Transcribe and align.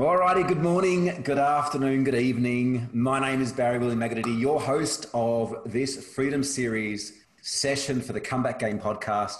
Alrighty, 0.00 0.48
good 0.48 0.62
morning, 0.62 1.20
good 1.24 1.36
afternoon, 1.36 2.04
good 2.04 2.14
evening. 2.14 2.88
My 2.90 3.20
name 3.20 3.42
is 3.42 3.52
Barry 3.52 3.78
William 3.78 4.00
Magliarditi, 4.00 4.40
your 4.40 4.58
host 4.58 5.04
of 5.12 5.54
this 5.66 6.14
Freedom 6.14 6.42
Series 6.42 7.20
session 7.42 8.00
for 8.00 8.14
the 8.14 8.20
Comeback 8.20 8.58
Game 8.58 8.78
podcast. 8.78 9.34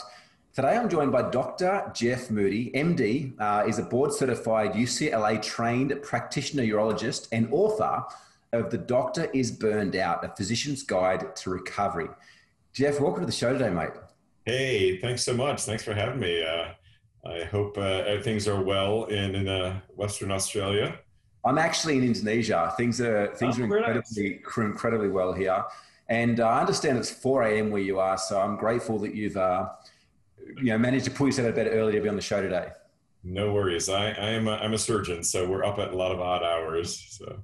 Today 0.55 0.77
I'm 0.77 0.91
joined 0.91 1.13
by 1.13 1.31
Dr. 1.31 1.91
Jeff 1.95 2.31
Moody, 2.31 2.71
MD, 2.73 3.33
uh, 3.41 3.67
is 3.67 3.79
a 3.79 3.83
board 3.83 4.13
certified 4.13 4.75
UCLA 4.75 5.41
trained 5.41 5.99
practitioner 6.03 6.65
urologist 6.65 7.29
and 7.33 7.49
author 7.51 8.05
of 8.53 8.69
The 8.71 8.77
Doctor 8.77 9.31
is 9.33 9.51
Burned 9.51 9.97
Out, 9.97 10.23
a 10.27 10.29
physician's 10.37 10.83
guide 10.83 11.35
to 11.37 11.49
recovery. 11.49 12.09
Jeff, 12.75 13.01
welcome 13.01 13.23
to 13.23 13.27
the 13.27 13.33
show 13.33 13.55
today, 13.55 13.71
mate. 13.71 13.93
Hey, 14.45 14.99
thanks 14.99 15.25
so 15.25 15.33
much. 15.33 15.63
Thanks 15.63 15.85
for 15.85 15.95
having 15.95 16.21
me. 16.21 16.45
Uh, 16.45 16.75
I 17.25 17.45
hope 17.45 17.77
uh, 17.77 18.21
things 18.23 18.49
are 18.49 18.63
well 18.63 19.05
in, 19.05 19.35
in 19.35 19.49
uh, 19.49 19.81
Western 19.95 20.31
Australia. 20.31 20.99
I'm 21.45 21.59
actually 21.59 21.99
in 21.99 22.05
Indonesia. 22.05 22.73
Things 22.77 23.01
are 23.01 23.35
things 23.35 23.59
oh, 23.59 23.63
are 23.63 23.65
incredibly 23.65 24.31
nice. 24.31 24.59
incredibly 24.59 25.09
well 25.09 25.33
here, 25.33 25.65
and 26.09 26.41
uh, 26.41 26.47
I 26.47 26.61
understand 26.61 26.99
it's 26.99 27.11
4 27.11 27.43
a.m. 27.45 27.71
where 27.71 27.81
you 27.81 27.99
are. 27.99 28.19
So 28.19 28.41
I'm 28.41 28.57
grateful 28.57 28.99
that 29.01 29.15
you've 29.15 29.37
uh, 29.37 29.69
you 30.57 30.65
know 30.65 30.79
managed 30.79 31.07
to 31.07 31.11
pull 31.11 31.27
yourself 31.27 31.47
out 31.47 31.51
of 31.51 31.57
bed 31.57 31.69
early 31.71 31.93
to 31.93 32.01
be 32.01 32.09
on 32.09 32.17
the 32.17 32.23
show 32.23 32.43
today. 32.43 32.69
No 33.23 33.53
worries. 33.53 33.89
I, 33.89 34.09
I 34.09 34.31
am 34.31 34.49
a, 34.49 34.53
I'm 34.53 34.73
a 34.73 34.79
surgeon, 34.79 35.23
so 35.23 35.47
we're 35.47 35.65
up 35.65 35.79
at 35.79 35.93
a 35.93 35.97
lot 35.97 36.13
of 36.13 36.21
odd 36.21 36.43
hours. 36.43 37.07
So 37.11 37.43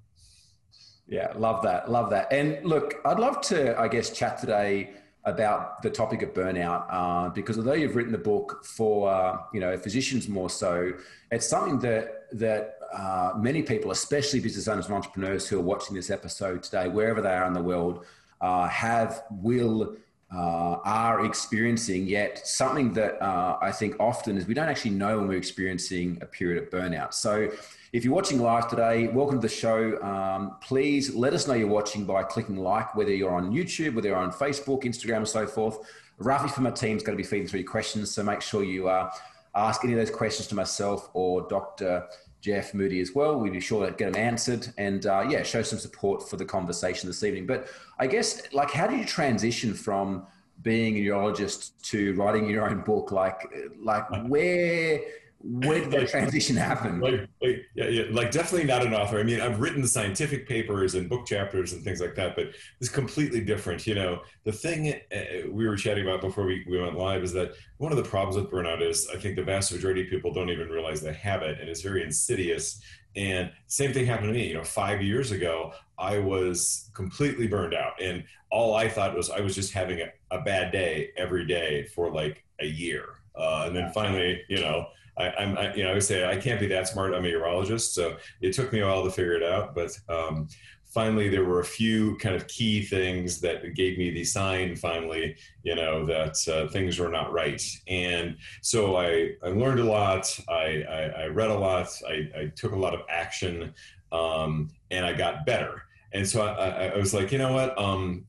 yeah, 1.07 1.33
love 1.37 1.63
that, 1.63 1.91
love 1.91 2.11
that. 2.11 2.33
And 2.33 2.65
look, 2.65 2.97
I'd 3.05 3.19
love 3.19 3.41
to, 3.43 3.79
I 3.79 3.89
guess, 3.89 4.11
chat 4.11 4.39
today 4.39 4.91
about 5.27 5.83
the 5.83 5.91
topic 5.91 6.23
of 6.23 6.33
burnout 6.33 6.87
uh, 6.89 7.29
because 7.31 7.59
although 7.59 7.73
you've 7.73 7.97
written 7.97 8.13
the 8.13 8.19
book 8.19 8.65
for 8.65 9.11
uh, 9.11 9.39
you 9.53 9.61
know 9.61 9.77
physicians 9.77 10.29
more 10.29 10.49
so, 10.49 10.93
it's 11.31 11.47
something 11.47 11.79
that 11.81 12.29
that 12.33 12.79
uh, 12.95 13.33
many 13.37 13.63
people, 13.63 13.91
especially 13.91 14.41
business 14.41 14.69
owners 14.69 14.87
and 14.87 14.95
entrepreneurs 14.95 15.49
who 15.49 15.59
are 15.59 15.63
watching 15.63 15.95
this 15.95 16.11
episode 16.11 16.63
today, 16.63 16.89
wherever 16.89 17.21
they 17.21 17.35
are 17.35 17.47
in 17.47 17.53
the 17.53 17.63
world, 17.63 18.07
uh, 18.41 18.67
have 18.69 19.25
will. 19.31 19.97
Uh, 20.35 20.81
are 20.85 21.25
experiencing 21.25 22.05
yet 22.05 22.45
something 22.45 22.93
that 22.93 23.23
uh, 23.23 23.59
I 23.63 23.71
think 23.71 23.95
often 24.01 24.37
is 24.37 24.45
we 24.47 24.55
don't 24.55 24.69
actually 24.69 24.91
know 24.91 25.19
when 25.19 25.29
we're 25.29 25.39
experiencing 25.39 26.19
a 26.21 26.27
period 26.27 26.61
of 26.61 26.69
burnout. 26.69 27.15
So, 27.15 27.49
if 27.93 28.05
you're 28.05 28.13
watching 28.13 28.41
live 28.41 28.69
today, 28.69 29.07
welcome 29.07 29.39
to 29.39 29.47
the 29.47 29.55
show. 29.55 30.03
Um, 30.03 30.57
please 30.61 31.15
let 31.15 31.33
us 31.33 31.47
know 31.47 31.55
you're 31.55 31.69
watching 31.69 32.05
by 32.05 32.25
clicking 32.25 32.57
like, 32.57 32.97
whether 32.97 33.15
you're 33.15 33.35
on 33.35 33.53
YouTube, 33.53 33.95
whether 33.95 34.09
you're 34.09 34.19
on 34.19 34.33
Facebook, 34.33 34.83
Instagram, 34.83 35.19
and 35.19 35.29
so 35.29 35.47
forth. 35.47 35.79
Rafi 36.21 36.51
from 36.51 36.67
our 36.67 36.73
team 36.73 36.97
is 36.97 37.05
going 37.05 37.17
to 37.17 37.23
be 37.23 37.27
feeding 37.27 37.47
through 37.47 37.61
your 37.61 37.71
questions, 37.71 38.11
so 38.11 38.25
make 38.25 38.43
sure 38.43 38.65
you 38.65 38.89
uh, 38.89 39.09
ask 39.55 39.85
any 39.85 39.93
of 39.93 39.99
those 40.01 40.11
questions 40.11 40.49
to 40.49 40.57
myself 40.57 41.09
or 41.15 41.47
Dr. 41.49 42.05
Jeff 42.41 42.75
Moody 42.75 43.01
as 43.01 43.15
well. 43.15 43.39
We'll 43.39 43.53
be 43.53 43.61
sure 43.61 43.87
to 43.87 43.93
get 43.93 44.13
them 44.13 44.23
answered 44.23 44.69
and 44.79 45.05
uh, 45.07 45.27
yeah, 45.29 45.43
show 45.43 45.63
some 45.63 45.79
support 45.79 46.29
for 46.29 46.37
the 46.37 46.45
conversation 46.45 47.09
this 47.09 47.23
evening. 47.23 47.47
But 47.47 47.69
I 47.99 48.07
guess, 48.07 48.43
like, 48.53 48.71
how 48.71 48.87
do 48.87 48.97
you 48.97 49.05
transition 49.05 49.75
from 49.75 50.27
being 50.63 50.97
a 50.97 51.01
urologist 51.01 51.73
to 51.91 52.15
writing 52.15 52.49
your 52.49 52.69
own 52.69 52.83
book? 52.83 53.11
Like, 53.11 53.53
like 53.83 54.05
where 54.27 55.01
where 55.41 55.81
did 55.81 55.91
that 55.91 56.09
transition 56.09 56.57
happen? 56.57 56.99
Like, 57.01 57.29
like, 57.43 57.67
yeah, 57.75 57.89
yeah, 57.89 58.05
like 58.11 58.31
definitely 58.31 58.67
not 58.67 58.85
an 58.85 58.95
author. 58.95 59.19
I 59.19 59.23
mean, 59.23 59.41
I've 59.41 59.61
written 59.61 59.87
scientific 59.87 60.49
papers 60.49 60.95
and 60.95 61.09
book 61.09 61.27
chapters 61.27 61.73
and 61.73 61.85
things 61.85 62.01
like 62.01 62.15
that, 62.17 62.35
but 62.35 62.49
it's 62.81 62.89
completely 62.89 63.41
different. 63.41 63.87
You 63.87 63.95
know, 63.95 64.23
the 64.45 64.53
thing 64.53 64.95
uh, 65.15 65.49
we 65.51 65.69
were 65.69 65.77
chatting 65.77 66.07
about 66.07 66.21
before 66.21 66.47
we, 66.47 66.65
we 66.69 66.81
went 66.81 66.97
live 66.97 67.23
is 67.23 67.33
that 67.35 67.53
one 67.77 67.93
of 67.93 67.99
the 67.99 68.05
problems 68.05 68.37
with 68.37 68.51
burnout 68.51 68.83
is 68.83 69.09
I 69.15 69.19
think 69.19 69.37
the 69.37 69.45
vast 69.45 69.73
majority 69.73 70.03
of 70.03 70.09
people 70.09 70.33
don't 70.33 70.51
even 70.51 70.69
realize 70.69 71.01
they 71.01 71.13
have 71.13 71.43
it, 71.43 71.61
and 71.61 71.69
it's 71.69 71.83
very 71.83 72.03
insidious. 72.03 72.81
And 73.15 73.51
same 73.67 73.93
thing 73.93 74.07
happened 74.07 74.29
to 74.29 74.35
me. 74.35 74.49
You 74.49 74.55
know, 74.55 74.65
five 74.65 75.03
years 75.03 75.33
ago, 75.33 75.73
I 75.99 76.19
was 76.19 76.91
completely 76.95 77.47
burned 77.47 77.75
out, 77.75 78.01
and 78.03 78.25
all 78.51 78.75
I 78.75 78.89
thought 78.89 79.15
was 79.15 79.31
I 79.31 79.41
was 79.41 79.55
just 79.55 79.73
having 79.73 80.01
a, 80.01 80.37
a 80.37 80.41
bad 80.41 80.73
day 80.73 81.11
every 81.17 81.47
day 81.47 81.85
for 81.95 82.11
like 82.11 82.43
a 82.61 82.67
year, 82.67 83.05
uh, 83.37 83.65
and 83.67 83.77
then 83.77 83.93
finally, 83.93 84.43
you 84.49 84.61
know 84.61 84.87
I, 85.19 85.43
am 85.43 85.57
I, 85.57 85.75
you 85.75 85.83
know, 85.83 85.91
I 85.91 85.95
would 85.95 86.03
say 86.03 86.29
I 86.29 86.37
can't 86.37 86.61
be 86.61 86.67
that 86.69 86.89
smart. 86.89 87.15
I'm 87.15 87.25
a 87.25 87.29
urologist, 87.29 87.93
so 87.93 88.17
it 88.41 88.53
took 88.53 88.73
me 88.73 88.81
a 88.81 88.87
while 88.87 89.05
to 89.05 89.11
figure 89.11 89.35
it 89.35 89.43
out. 89.43 89.75
But 89.75 89.99
um, 90.09 90.49
finally, 90.85 91.29
there 91.29 91.45
were 91.45 91.61
a 91.61 91.65
few 91.65 92.17
kind 92.19 92.35
of 92.35 92.47
key 92.49 92.83
things 92.83 93.41
that 93.41 93.75
gave 93.75 93.99
me 93.99 94.11
the 94.11 94.25
sign. 94.25 94.77
Finally, 94.77 95.37
you 95.63 95.75
know, 95.75 96.05
that 96.07 96.37
uh, 96.49 96.69
things 96.69 96.99
were 96.99 97.09
not 97.09 97.33
right, 97.33 97.63
and 97.89 98.37
so 98.61 98.97
I, 98.97 99.33
I 99.43 99.49
learned 99.49 99.81
a 99.81 99.85
lot. 99.85 100.39
I, 100.49 100.85
I, 100.89 101.03
I 101.23 101.27
read 101.29 101.51
a 101.51 101.59
lot. 101.59 101.89
I, 102.09 102.31
I, 102.39 102.53
took 102.55 102.73
a 102.73 102.79
lot 102.79 102.95
of 102.95 103.01
action, 103.09 103.73
um, 104.13 104.71
and 104.91 105.05
I 105.05 105.15
got 105.15 105.47
better. 105.47 105.83
And 106.13 106.27
so 106.27 106.47
I, 106.47 106.87
I 106.87 106.97
was 106.97 107.13
like, 107.13 107.33
you 107.33 107.39
know 107.39 107.53
what? 107.53 107.79
Um, 107.79 108.25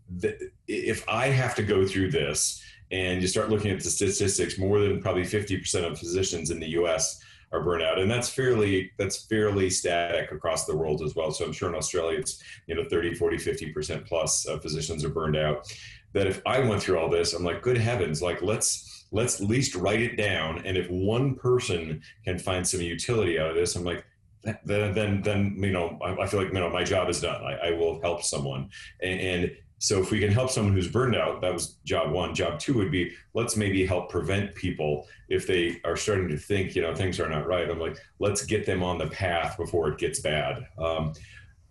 if 0.68 1.08
I 1.08 1.28
have 1.28 1.56
to 1.56 1.64
go 1.64 1.86
through 1.86 2.12
this 2.12 2.62
and 2.92 3.22
you 3.22 3.28
start 3.28 3.50
looking 3.50 3.72
at 3.72 3.82
the 3.82 3.90
statistics, 3.90 4.58
more 4.58 4.80
than 4.80 5.02
probably 5.02 5.24
50% 5.24 5.92
of 5.92 6.00
physicians 6.00 6.52
in 6.52 6.60
the 6.60 6.70
US 6.70 7.20
are 7.52 7.64
burnout. 7.64 8.00
And 8.00 8.10
that's 8.10 8.30
fairly, 8.30 8.92
that's 8.98 9.26
fairly 9.26 9.70
static 9.70 10.32
across 10.32 10.66
the 10.66 10.76
world 10.76 11.02
as 11.02 11.16
well. 11.16 11.32
So 11.32 11.46
I'm 11.46 11.54
sure 11.54 11.70
in 11.70 11.76
Australia, 11.76 12.20
it's, 12.20 12.42
you 12.68 12.76
know, 12.76 12.84
30, 12.90 13.16
40, 13.16 13.38
50% 13.38 14.06
plus 14.06 14.46
of 14.46 14.62
physicians 14.62 15.04
are 15.06 15.10
burned 15.10 15.38
out. 15.38 15.74
That 16.14 16.28
if 16.28 16.42
I 16.46 16.60
went 16.60 16.82
through 16.82 17.00
all 17.00 17.10
this, 17.10 17.34
I'm 17.34 17.44
like, 17.44 17.62
good 17.62 17.78
heavens, 17.78 18.22
like 18.22 18.42
let's, 18.42 19.06
let's 19.12 19.42
at 19.42 19.48
least 19.48 19.76
write 19.76 20.02
it 20.02 20.18
down. 20.18 20.66
And 20.66 20.78
if 20.78 20.90
one 20.90 21.36
person 21.36 22.02
can 22.26 22.40
find 22.40 22.68
some 22.68 22.82
utility 22.82 23.40
out 23.40 23.50
of 23.50 23.56
this, 23.56 23.76
I'm 23.76 23.84
like, 23.84 24.06
then, 24.64 24.94
then, 24.94 25.22
then, 25.22 25.58
you 25.60 25.72
know, 25.72 25.98
I, 26.02 26.26
feel 26.28 26.42
like, 26.42 26.54
you 26.54 26.60
know, 26.60 26.70
my 26.70 26.84
job 26.84 27.10
is 27.10 27.22
done. 27.22 27.42
I, 27.44 27.68
I 27.68 27.72
will 27.72 28.02
help 28.02 28.24
someone. 28.24 28.70
And, 29.02 29.20
and 29.20 29.52
so 29.80 30.02
if 30.02 30.10
we 30.10 30.20
can 30.20 30.32
help 30.32 30.50
someone 30.50 30.74
who's 30.74 30.88
burned 30.88 31.16
out, 31.16 31.42
that 31.42 31.54
was 31.54 31.78
job 31.86 32.12
one. 32.12 32.34
Job 32.34 32.60
two 32.60 32.74
would 32.76 32.92
be 32.92 33.12
let's 33.34 33.56
maybe 33.56 33.86
help 33.86 34.10
prevent 34.10 34.56
people 34.56 35.08
if 35.30 35.46
they 35.46 35.80
are 35.86 35.96
starting 35.96 36.28
to 36.30 36.38
think, 36.38 36.76
you 36.76 36.82
know, 36.82 36.96
things 36.96 37.20
are 37.20 37.30
not 37.30 37.46
right. 37.46 37.70
I'm 37.70 37.80
like, 37.80 37.98
let's 38.20 38.44
get 38.44 38.66
them 38.66 38.82
on 38.82 38.98
the 38.98 39.08
path 39.08 39.56
before 39.58 39.90
it 39.90 40.00
gets 40.00 40.20
bad. 40.20 40.66
Um, 40.80 41.14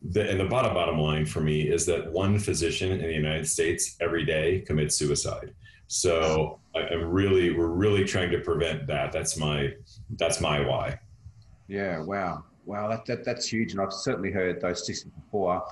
the, 0.02 0.28
and 0.30 0.38
the 0.38 0.44
bottom 0.44 0.72
bottom 0.72 1.00
line 1.00 1.26
for 1.26 1.40
me 1.40 1.62
is 1.62 1.84
that 1.86 2.12
one 2.12 2.38
physician 2.38 2.92
in 2.92 3.00
the 3.00 3.12
United 3.12 3.48
States 3.48 3.96
every 4.00 4.24
day 4.24 4.60
commits 4.60 4.94
suicide. 4.94 5.52
So 5.88 6.60
I, 6.76 6.82
am 6.92 7.10
really, 7.10 7.50
we're 7.50 7.66
really 7.68 8.04
trying 8.04 8.30
to 8.30 8.38
prevent 8.38 8.86
that. 8.86 9.10
That's 9.10 9.36
my, 9.36 9.72
that's 10.16 10.40
my 10.40 10.60
why. 10.64 11.00
Yeah. 11.66 12.00
Wow. 12.02 12.44
Wow. 12.66 12.88
That, 12.88 13.04
that 13.06 13.24
that's 13.24 13.48
huge. 13.48 13.72
And 13.72 13.80
I've 13.80 13.92
certainly 13.92 14.30
heard 14.30 14.60
those 14.60 14.84
statistics 14.84 15.14
before. 15.24 15.64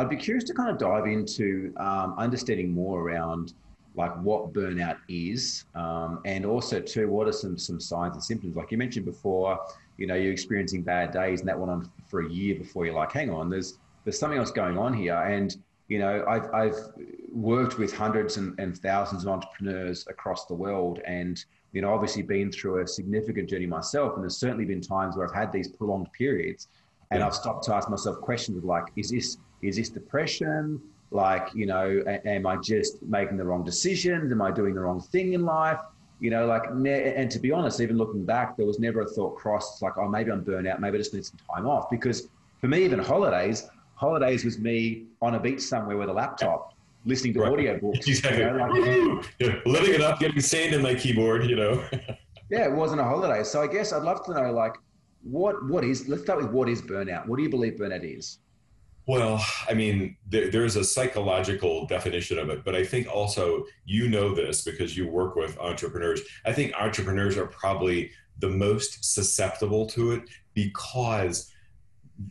I'd 0.00 0.08
be 0.08 0.16
curious 0.16 0.44
to 0.44 0.54
kind 0.54 0.70
of 0.70 0.78
dive 0.78 1.06
into 1.06 1.74
um, 1.76 2.14
understanding 2.16 2.72
more 2.72 3.02
around 3.02 3.52
like 3.94 4.16
what 4.22 4.50
burnout 4.54 4.96
is, 5.08 5.66
um, 5.74 6.20
and 6.24 6.46
also 6.46 6.80
too, 6.80 7.10
what 7.10 7.28
are 7.28 7.32
some 7.32 7.58
some 7.58 7.78
signs 7.78 8.14
and 8.14 8.24
symptoms? 8.24 8.56
Like 8.56 8.70
you 8.70 8.78
mentioned 8.78 9.04
before, 9.04 9.60
you 9.98 10.06
know, 10.06 10.14
you're 10.14 10.32
experiencing 10.32 10.82
bad 10.82 11.10
days, 11.10 11.40
and 11.40 11.48
that 11.50 11.58
went 11.58 11.70
on 11.70 11.90
for 12.08 12.24
a 12.24 12.30
year 12.30 12.54
before 12.54 12.86
you're 12.86 12.94
like, 12.94 13.12
hang 13.12 13.28
on, 13.28 13.50
there's 13.50 13.78
there's 14.04 14.18
something 14.18 14.38
else 14.38 14.50
going 14.50 14.78
on 14.78 14.94
here, 14.94 15.16
and 15.16 15.54
you 15.88 15.98
know, 15.98 16.24
I've 16.26 16.48
I've 16.54 16.78
worked 17.30 17.78
with 17.78 17.94
hundreds 17.94 18.38
and, 18.38 18.58
and 18.58 18.78
thousands 18.78 19.24
of 19.24 19.28
entrepreneurs 19.28 20.06
across 20.08 20.46
the 20.46 20.54
world, 20.54 21.00
and 21.04 21.44
you 21.72 21.82
know, 21.82 21.92
obviously 21.92 22.22
been 22.22 22.50
through 22.50 22.80
a 22.82 22.86
significant 22.86 23.50
journey 23.50 23.66
myself, 23.66 24.14
and 24.14 24.22
there's 24.22 24.38
certainly 24.38 24.64
been 24.64 24.80
times 24.80 25.14
where 25.14 25.28
I've 25.28 25.34
had 25.34 25.52
these 25.52 25.68
prolonged 25.68 26.10
periods, 26.14 26.68
and 27.10 27.20
yeah. 27.20 27.26
I've 27.26 27.34
stopped 27.34 27.64
to 27.64 27.74
ask 27.74 27.90
myself 27.90 28.18
questions 28.22 28.56
of 28.56 28.64
like, 28.64 28.84
is 28.96 29.10
this 29.10 29.36
is 29.62 29.76
this 29.76 29.88
depression? 29.88 30.80
Like, 31.10 31.48
you 31.54 31.66
know, 31.66 32.02
am 32.24 32.46
I 32.46 32.56
just 32.56 33.02
making 33.02 33.36
the 33.36 33.44
wrong 33.44 33.64
decisions? 33.64 34.30
Am 34.30 34.40
I 34.40 34.50
doing 34.50 34.74
the 34.74 34.80
wrong 34.80 35.00
thing 35.00 35.32
in 35.32 35.44
life? 35.44 35.78
You 36.20 36.30
know, 36.30 36.46
like, 36.46 36.64
and 36.66 37.30
to 37.30 37.38
be 37.38 37.50
honest, 37.50 37.80
even 37.80 37.96
looking 37.96 38.24
back, 38.24 38.56
there 38.56 38.66
was 38.66 38.78
never 38.78 39.00
a 39.00 39.06
thought 39.06 39.36
crossed 39.36 39.82
like, 39.82 39.96
oh, 39.96 40.06
maybe 40.06 40.30
I'm 40.30 40.44
burnt 40.44 40.68
out. 40.68 40.80
Maybe 40.80 40.96
I 40.96 41.00
just 41.00 41.14
need 41.14 41.24
some 41.24 41.38
time 41.52 41.66
off. 41.66 41.90
Because 41.90 42.28
for 42.60 42.68
me, 42.68 42.84
even 42.84 42.98
holidays, 42.98 43.68
holidays 43.94 44.44
was 44.44 44.58
me 44.58 45.06
on 45.22 45.34
a 45.34 45.40
beach 45.40 45.60
somewhere 45.60 45.96
with 45.96 46.10
a 46.10 46.12
laptop 46.12 46.74
listening 47.04 47.34
to 47.34 47.40
right. 47.40 47.52
audio 47.52 47.78
books. 47.82 48.06
Exactly. 48.06 48.42
You 48.42 48.50
know, 48.50 48.66
like, 48.66 49.26
yeah, 49.38 49.60
living 49.66 49.94
it 49.94 50.00
up, 50.00 50.20
getting 50.20 50.40
sand 50.40 50.74
in 50.74 50.82
my 50.82 50.94
keyboard, 50.94 51.44
you 51.44 51.56
know. 51.56 51.82
yeah, 52.50 52.66
it 52.66 52.72
wasn't 52.72 53.00
a 53.00 53.04
holiday. 53.04 53.42
So 53.42 53.62
I 53.62 53.66
guess 53.66 53.92
I'd 53.92 54.02
love 54.02 54.24
to 54.26 54.34
know, 54.34 54.52
like, 54.52 54.74
what 55.22 55.64
what 55.68 55.84
is? 55.84 56.08
Let's 56.08 56.22
start 56.22 56.40
with 56.42 56.50
what 56.50 56.68
is 56.68 56.80
burnout. 56.80 57.26
What 57.26 57.36
do 57.36 57.42
you 57.42 57.50
believe 57.50 57.74
burnout 57.74 58.04
is? 58.04 58.38
Well, 59.10 59.44
I 59.68 59.74
mean, 59.74 60.16
there, 60.28 60.52
there's 60.52 60.76
a 60.76 60.84
psychological 60.84 61.84
definition 61.84 62.38
of 62.38 62.48
it, 62.48 62.64
but 62.64 62.76
I 62.76 62.84
think 62.84 63.08
also 63.12 63.64
you 63.84 64.08
know 64.08 64.32
this 64.32 64.62
because 64.62 64.96
you 64.96 65.08
work 65.08 65.34
with 65.34 65.58
entrepreneurs. 65.58 66.20
I 66.46 66.52
think 66.52 66.74
entrepreneurs 66.74 67.36
are 67.36 67.48
probably 67.48 68.12
the 68.38 68.50
most 68.50 69.04
susceptible 69.04 69.86
to 69.86 70.12
it 70.12 70.30
because 70.54 71.52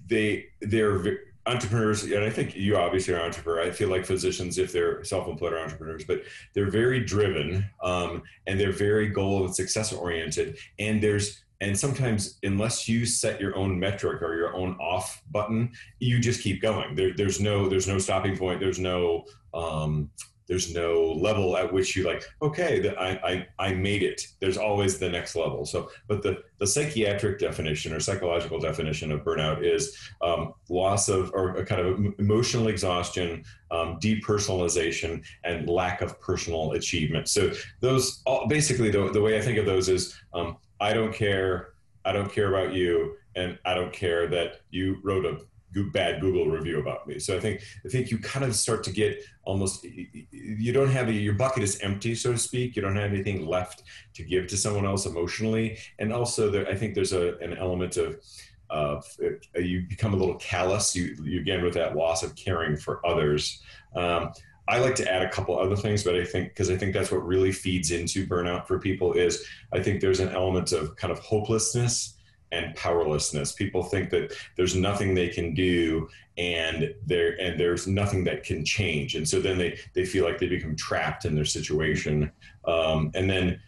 they 0.08 0.46
they're 0.62 1.20
entrepreneurs 1.48 2.04
and 2.04 2.24
i 2.24 2.30
think 2.30 2.56
you 2.56 2.78
obviously 2.78 3.14
are 3.14 3.18
an 3.18 3.24
entrepreneur 3.24 3.62
i 3.62 3.72
feel 3.72 3.90
like 3.90 4.06
physicians 4.06 4.60
if 4.60 4.72
they're 4.72 5.04
self-employed 5.04 5.52
are 5.54 5.60
entrepreneurs 5.60 6.04
but 6.04 6.22
they're 6.54 6.70
very 6.70 7.04
driven 7.04 7.66
um, 7.84 8.22
and 8.46 8.60
they're 8.60 8.72
very 8.72 9.08
goal 9.08 9.46
and 9.46 9.56
success 9.56 9.92
oriented 9.92 10.58
and 10.78 11.02
there's 11.02 11.44
and 11.62 11.78
sometimes 11.78 12.40
unless 12.44 12.88
you 12.88 13.06
set 13.06 13.42
your 13.42 13.56
own 13.56 13.78
metric 13.78 14.22
or 14.22 14.36
your 14.36 14.56
own 14.56 14.76
off 14.80 15.22
button 15.32 15.72
you 16.00 16.20
just 16.20 16.42
keep 16.42 16.62
going. 16.62 16.96
There, 16.96 17.14
there's 17.16 17.40
no 17.40 17.68
there's 17.68 17.88
no 17.88 17.98
stopping 17.98 18.38
point. 18.38 18.60
There's 18.60 18.80
no 18.80 19.26
um, 19.54 20.10
there's 20.48 20.74
no 20.74 21.04
level 21.04 21.56
at 21.56 21.72
which 21.72 21.96
you 21.96 22.04
like 22.04 22.24
okay 22.42 22.80
the, 22.80 23.00
I, 23.00 23.10
I 23.32 23.48
i 23.60 23.74
made 23.74 24.02
it. 24.02 24.22
There's 24.40 24.58
always 24.58 24.98
the 24.98 25.10
next 25.10 25.36
level. 25.36 25.66
So 25.66 25.92
but 26.08 26.24
the 26.24 26.44
the 26.58 26.66
psychiatric 26.66 27.40
definition 27.40 27.94
or 27.94 28.00
psychological 28.00 28.60
definition 28.60 29.12
of 29.12 29.22
burnout 29.22 29.64
is 29.64 29.96
um, 30.22 30.54
loss 30.70 31.08
of 31.08 31.32
or 31.34 31.56
a 31.58 31.66
kind 31.66 31.82
of 31.82 32.20
emotional 32.20 32.68
exhaustion 32.68 33.44
um, 33.72 34.00
depersonalization 34.02 35.24
and 35.44 35.70
lack 35.70 36.02
of 36.02 36.20
personal 36.20 36.72
achievement. 36.72 37.30
So 37.30 37.52
those 37.80 38.24
all, 38.26 38.48
basically 38.48 38.90
the, 38.90 39.12
the 39.12 39.22
way 39.22 39.38
i 39.38 39.42
think 39.42 39.58
of 39.60 39.66
those 39.66 39.88
is 39.90 40.20
um, 40.34 40.58
i 40.80 40.94
don't 40.94 41.14
care 41.14 41.74
i 42.06 42.12
don't 42.12 42.32
care 42.32 42.54
about 42.54 42.74
you 42.74 43.16
and 43.36 43.58
i 43.66 43.74
don't 43.74 43.94
care 43.94 44.28
that 44.28 44.62
you 44.70 45.00
wrote 45.04 45.26
a 45.26 45.40
bad 45.94 46.20
Google 46.20 46.48
review 46.48 46.80
about 46.80 47.08
me. 47.08 47.20
So 47.20 47.36
I 47.36 47.40
think 47.40 47.62
I 47.86 47.90
think 47.90 48.12
you 48.12 48.18
kind 48.18 48.46
of 48.46 48.56
start 48.56 48.84
to 48.86 48.92
get 48.92 49.24
almost 49.44 49.84
you 49.84 50.74
don't 50.74 50.90
have 50.90 51.08
a, 51.08 51.14
your 51.14 51.34
bucket 51.34 51.64
is 51.64 51.80
empty, 51.82 52.16
so 52.16 52.32
to 52.32 52.38
speak. 52.38 52.76
You 52.76 52.82
don't 52.82 52.96
have 52.96 53.12
anything 53.12 53.46
left 53.46 53.84
to 54.16 54.24
give 54.24 54.48
to 54.48 54.58
someone 54.58 54.86
else 54.86 55.06
emotionally, 55.06 55.78
and 56.00 56.12
also 56.12 56.50
there, 56.50 56.68
I 56.68 56.76
think 56.76 56.96
there's 56.96 57.14
a, 57.14 57.38
an 57.38 57.58
element 57.58 57.98
of 57.98 58.18
uh, 58.70 59.02
you 59.56 59.86
become 59.88 60.14
a 60.14 60.18
little 60.18 60.36
callous. 60.36 60.96
You, 60.96 61.16
you 61.24 61.40
again 61.40 61.64
with 61.64 61.74
that 61.76 61.96
loss 61.96 62.24
of 62.24 62.36
caring 62.36 62.78
for 62.78 63.06
others. 63.06 63.62
Um, 63.96 64.32
I 64.70 64.78
like 64.78 64.96
to 64.96 65.12
add 65.12 65.24
a 65.24 65.30
couple 65.30 65.58
other 65.58 65.76
things, 65.76 66.04
but 66.04 66.16
I 66.16 66.24
think 66.24 66.50
because 66.50 66.70
I 66.70 66.78
think 66.78 66.94
that's 66.94 67.12
what 67.12 67.26
really 67.26 67.52
feeds 67.52 67.90
into 67.90 68.28
burnout 68.28 68.68
for 68.68 68.80
people 68.80 69.14
is 69.14 69.44
I 69.74 69.82
think 69.82 70.00
there's 70.00 70.20
an 70.20 70.30
element 70.30 70.72
of 70.72 70.96
kind 70.96 71.12
of 71.12 71.18
hopelessness 71.20 72.18
and 72.52 72.76
powerlessness. 72.76 73.54
People 73.54 73.84
think 73.84 74.12
that 74.12 74.34
there's 74.58 74.76
nothing 74.76 75.16
they 75.16 75.30
can 75.30 75.56
do 75.56 76.08
and 76.38 76.94
there 77.06 77.40
and 77.42 77.60
there's 77.60 77.88
nothing 77.88 78.24
that 78.26 78.44
can 78.44 78.64
change. 78.64 79.16
And 79.16 79.28
so 79.28 79.42
then 79.42 79.58
they, 79.58 79.80
they 79.96 80.06
feel 80.06 80.24
like 80.24 80.38
they 80.38 80.48
become 80.48 80.76
trapped 80.76 81.26
in 81.26 81.36
their 81.36 81.46
situation. 81.46 82.32
Um, 82.66 83.12
and 83.16 83.30
then 83.30 83.60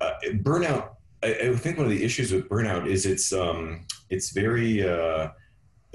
uh, 0.00 0.12
burnout, 0.42 0.90
I, 1.22 1.34
I, 1.34 1.56
think 1.56 1.78
one 1.78 1.86
of 1.86 1.92
the 1.92 2.04
issues 2.04 2.32
with 2.32 2.48
burnout 2.48 2.86
is 2.86 3.06
it's, 3.06 3.32
um, 3.32 3.86
it's 4.10 4.30
very, 4.30 4.86
uh, 4.86 5.28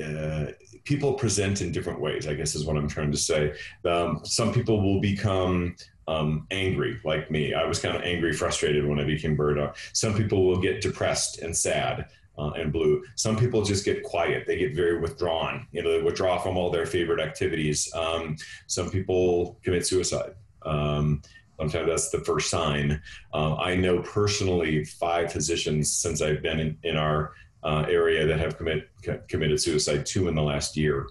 uh, 0.03 0.47
people 0.83 1.13
present 1.13 1.61
in 1.61 1.71
different 1.71 1.99
ways, 1.99 2.27
I 2.27 2.33
guess 2.33 2.55
is 2.55 2.65
what 2.65 2.77
I'm 2.77 2.87
trying 2.87 3.11
to 3.11 3.17
say. 3.17 3.53
Um, 3.85 4.21
some 4.23 4.53
people 4.53 4.81
will 4.81 4.99
become 4.99 5.75
um, 6.07 6.47
angry, 6.51 6.99
like 7.05 7.31
me. 7.31 7.53
I 7.53 7.65
was 7.65 7.79
kind 7.79 7.95
of 7.95 8.03
angry, 8.03 8.33
frustrated 8.33 8.85
when 8.85 8.99
I 8.99 9.05
became 9.05 9.35
burnt 9.35 9.59
out. 9.59 9.77
Some 9.93 10.13
people 10.15 10.45
will 10.45 10.59
get 10.59 10.81
depressed 10.81 11.39
and 11.39 11.55
sad 11.55 12.07
uh, 12.37 12.51
and 12.51 12.73
blue. 12.73 13.03
Some 13.15 13.37
people 13.37 13.63
just 13.63 13.85
get 13.85 14.03
quiet; 14.03 14.45
they 14.45 14.57
get 14.57 14.75
very 14.75 14.99
withdrawn. 14.99 15.67
You 15.71 15.83
know, 15.83 15.91
they 15.91 16.01
withdraw 16.01 16.37
from 16.39 16.57
all 16.57 16.69
their 16.69 16.85
favorite 16.85 17.21
activities. 17.21 17.93
Um, 17.93 18.35
some 18.67 18.89
people 18.89 19.59
commit 19.63 19.85
suicide. 19.85 20.33
Um, 20.65 21.21
sometimes 21.57 21.87
that's 21.87 22.09
the 22.09 22.19
first 22.19 22.49
sign. 22.49 23.01
Uh, 23.33 23.55
I 23.55 23.75
know 23.75 24.01
personally 24.01 24.83
five 24.83 25.31
physicians 25.31 25.95
since 25.95 26.21
I've 26.21 26.41
been 26.41 26.59
in, 26.59 26.77
in 26.83 26.97
our 26.97 27.33
uh, 27.63 27.85
area 27.89 28.25
that 28.25 28.39
have 28.39 28.57
commit, 28.57 28.89
committed 29.27 29.59
suicide. 29.61 30.05
Two 30.05 30.27
in 30.27 30.35
the 30.35 30.41
last 30.41 30.77
year. 30.77 31.07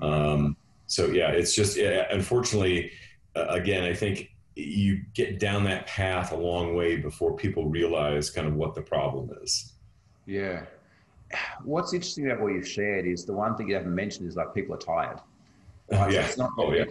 Um, 0.00 0.56
so 0.86 1.06
yeah, 1.06 1.30
it's 1.30 1.54
just 1.54 1.76
unfortunately, 1.76 2.92
again, 3.34 3.84
I 3.84 3.94
think 3.94 4.30
you 4.58 5.00
get 5.14 5.38
down 5.38 5.64
that 5.64 5.86
path 5.86 6.32
a 6.32 6.36
long 6.36 6.74
way 6.74 6.96
before 6.96 7.36
people 7.36 7.66
realize 7.68 8.28
kind 8.28 8.46
of 8.46 8.54
what 8.54 8.74
the 8.74 8.82
problem 8.82 9.30
is. 9.42 9.74
Yeah. 10.26 10.64
What's 11.62 11.92
interesting 11.92 12.26
about 12.26 12.42
what 12.42 12.52
you've 12.52 12.66
shared 12.66 13.06
is 13.06 13.24
the 13.24 13.32
one 13.32 13.56
thing 13.56 13.68
you 13.68 13.74
haven't 13.74 13.94
mentioned 13.94 14.28
is 14.28 14.36
like 14.36 14.52
people 14.54 14.74
are 14.74 14.78
tired. 14.78 15.20
Right? 15.92 16.12
yeah. 16.12 16.26
So 16.26 16.42
not, 16.42 16.52
oh, 16.58 16.72
yeah. 16.72 16.86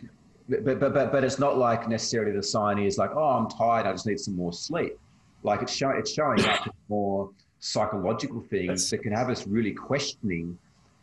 But, 0.48 0.80
but, 0.80 0.80
but, 0.80 1.12
but 1.12 1.24
it's 1.24 1.40
not 1.40 1.58
like 1.58 1.90
necessarily 1.90 2.32
the 2.32 2.44
sign 2.44 2.80
is 2.80 2.98
like, 2.98 3.12
oh, 3.14 3.38
I'm 3.38 3.50
tired. 3.50 3.86
I 3.86 3.92
just 3.92 4.06
need 4.06 4.20
some 4.20 4.36
more 4.36 4.54
sleep. 4.54 4.98
Like 5.44 5.62
it's, 5.62 5.74
show, 5.74 5.90
it's 5.90 6.14
showing 6.14 6.44
up 6.46 6.74
more 6.88 7.32
psychological 7.60 8.42
things 8.42 8.68
That's, 8.68 8.90
that 8.92 8.98
can 9.00 9.12
have 9.12 9.30
us 9.30 9.48
really 9.48 9.72
questioning, 9.72 10.58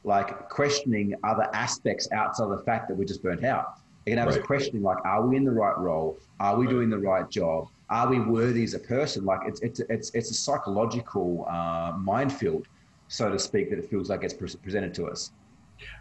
like 0.05 0.49
questioning 0.49 1.15
other 1.25 1.49
aspects 1.55 2.09
outside 2.13 2.45
of 2.45 2.59
the 2.59 2.65
fact 2.65 2.89
that 2.89 2.97
we're 2.97 3.05
just 3.05 3.23
burnt 3.23 3.45
out. 3.45 3.79
It 4.07 4.11
can 4.11 4.19
have 4.19 4.29
right. 4.29 4.39
us 4.39 4.47
questioning, 4.47 4.83
like, 4.83 4.99
are 5.05 5.27
we 5.27 5.37
in 5.37 5.45
the 5.45 5.51
right 5.51 5.77
role? 5.79 6.19
Are 6.41 6.57
we 6.57 6.67
right. 6.67 6.73
doing 6.73 6.91
the 6.91 6.99
right 6.99 7.29
job? 7.31 7.69
are 7.91 8.09
we 8.09 8.19
worthy 8.21 8.65
as 8.65 8.75
a 8.75 8.79
person? 8.79 9.25
Like 9.25 9.41
it's 9.47 9.61
it's 9.61 9.81
it's 9.89 10.11
it's 10.15 10.31
a 10.31 10.35
psychological 10.35 11.47
uh, 11.49 11.93
minefield, 11.99 12.67
so 13.09 13.31
to 13.31 13.39
speak, 13.39 13.71
that 13.71 13.79
it 13.79 13.89
feels 13.91 14.11
like 14.11 14.25
it's 14.25 14.35
pre- 14.35 14.49
presented 14.63 14.95
to 14.95 15.07
us. 15.07 15.33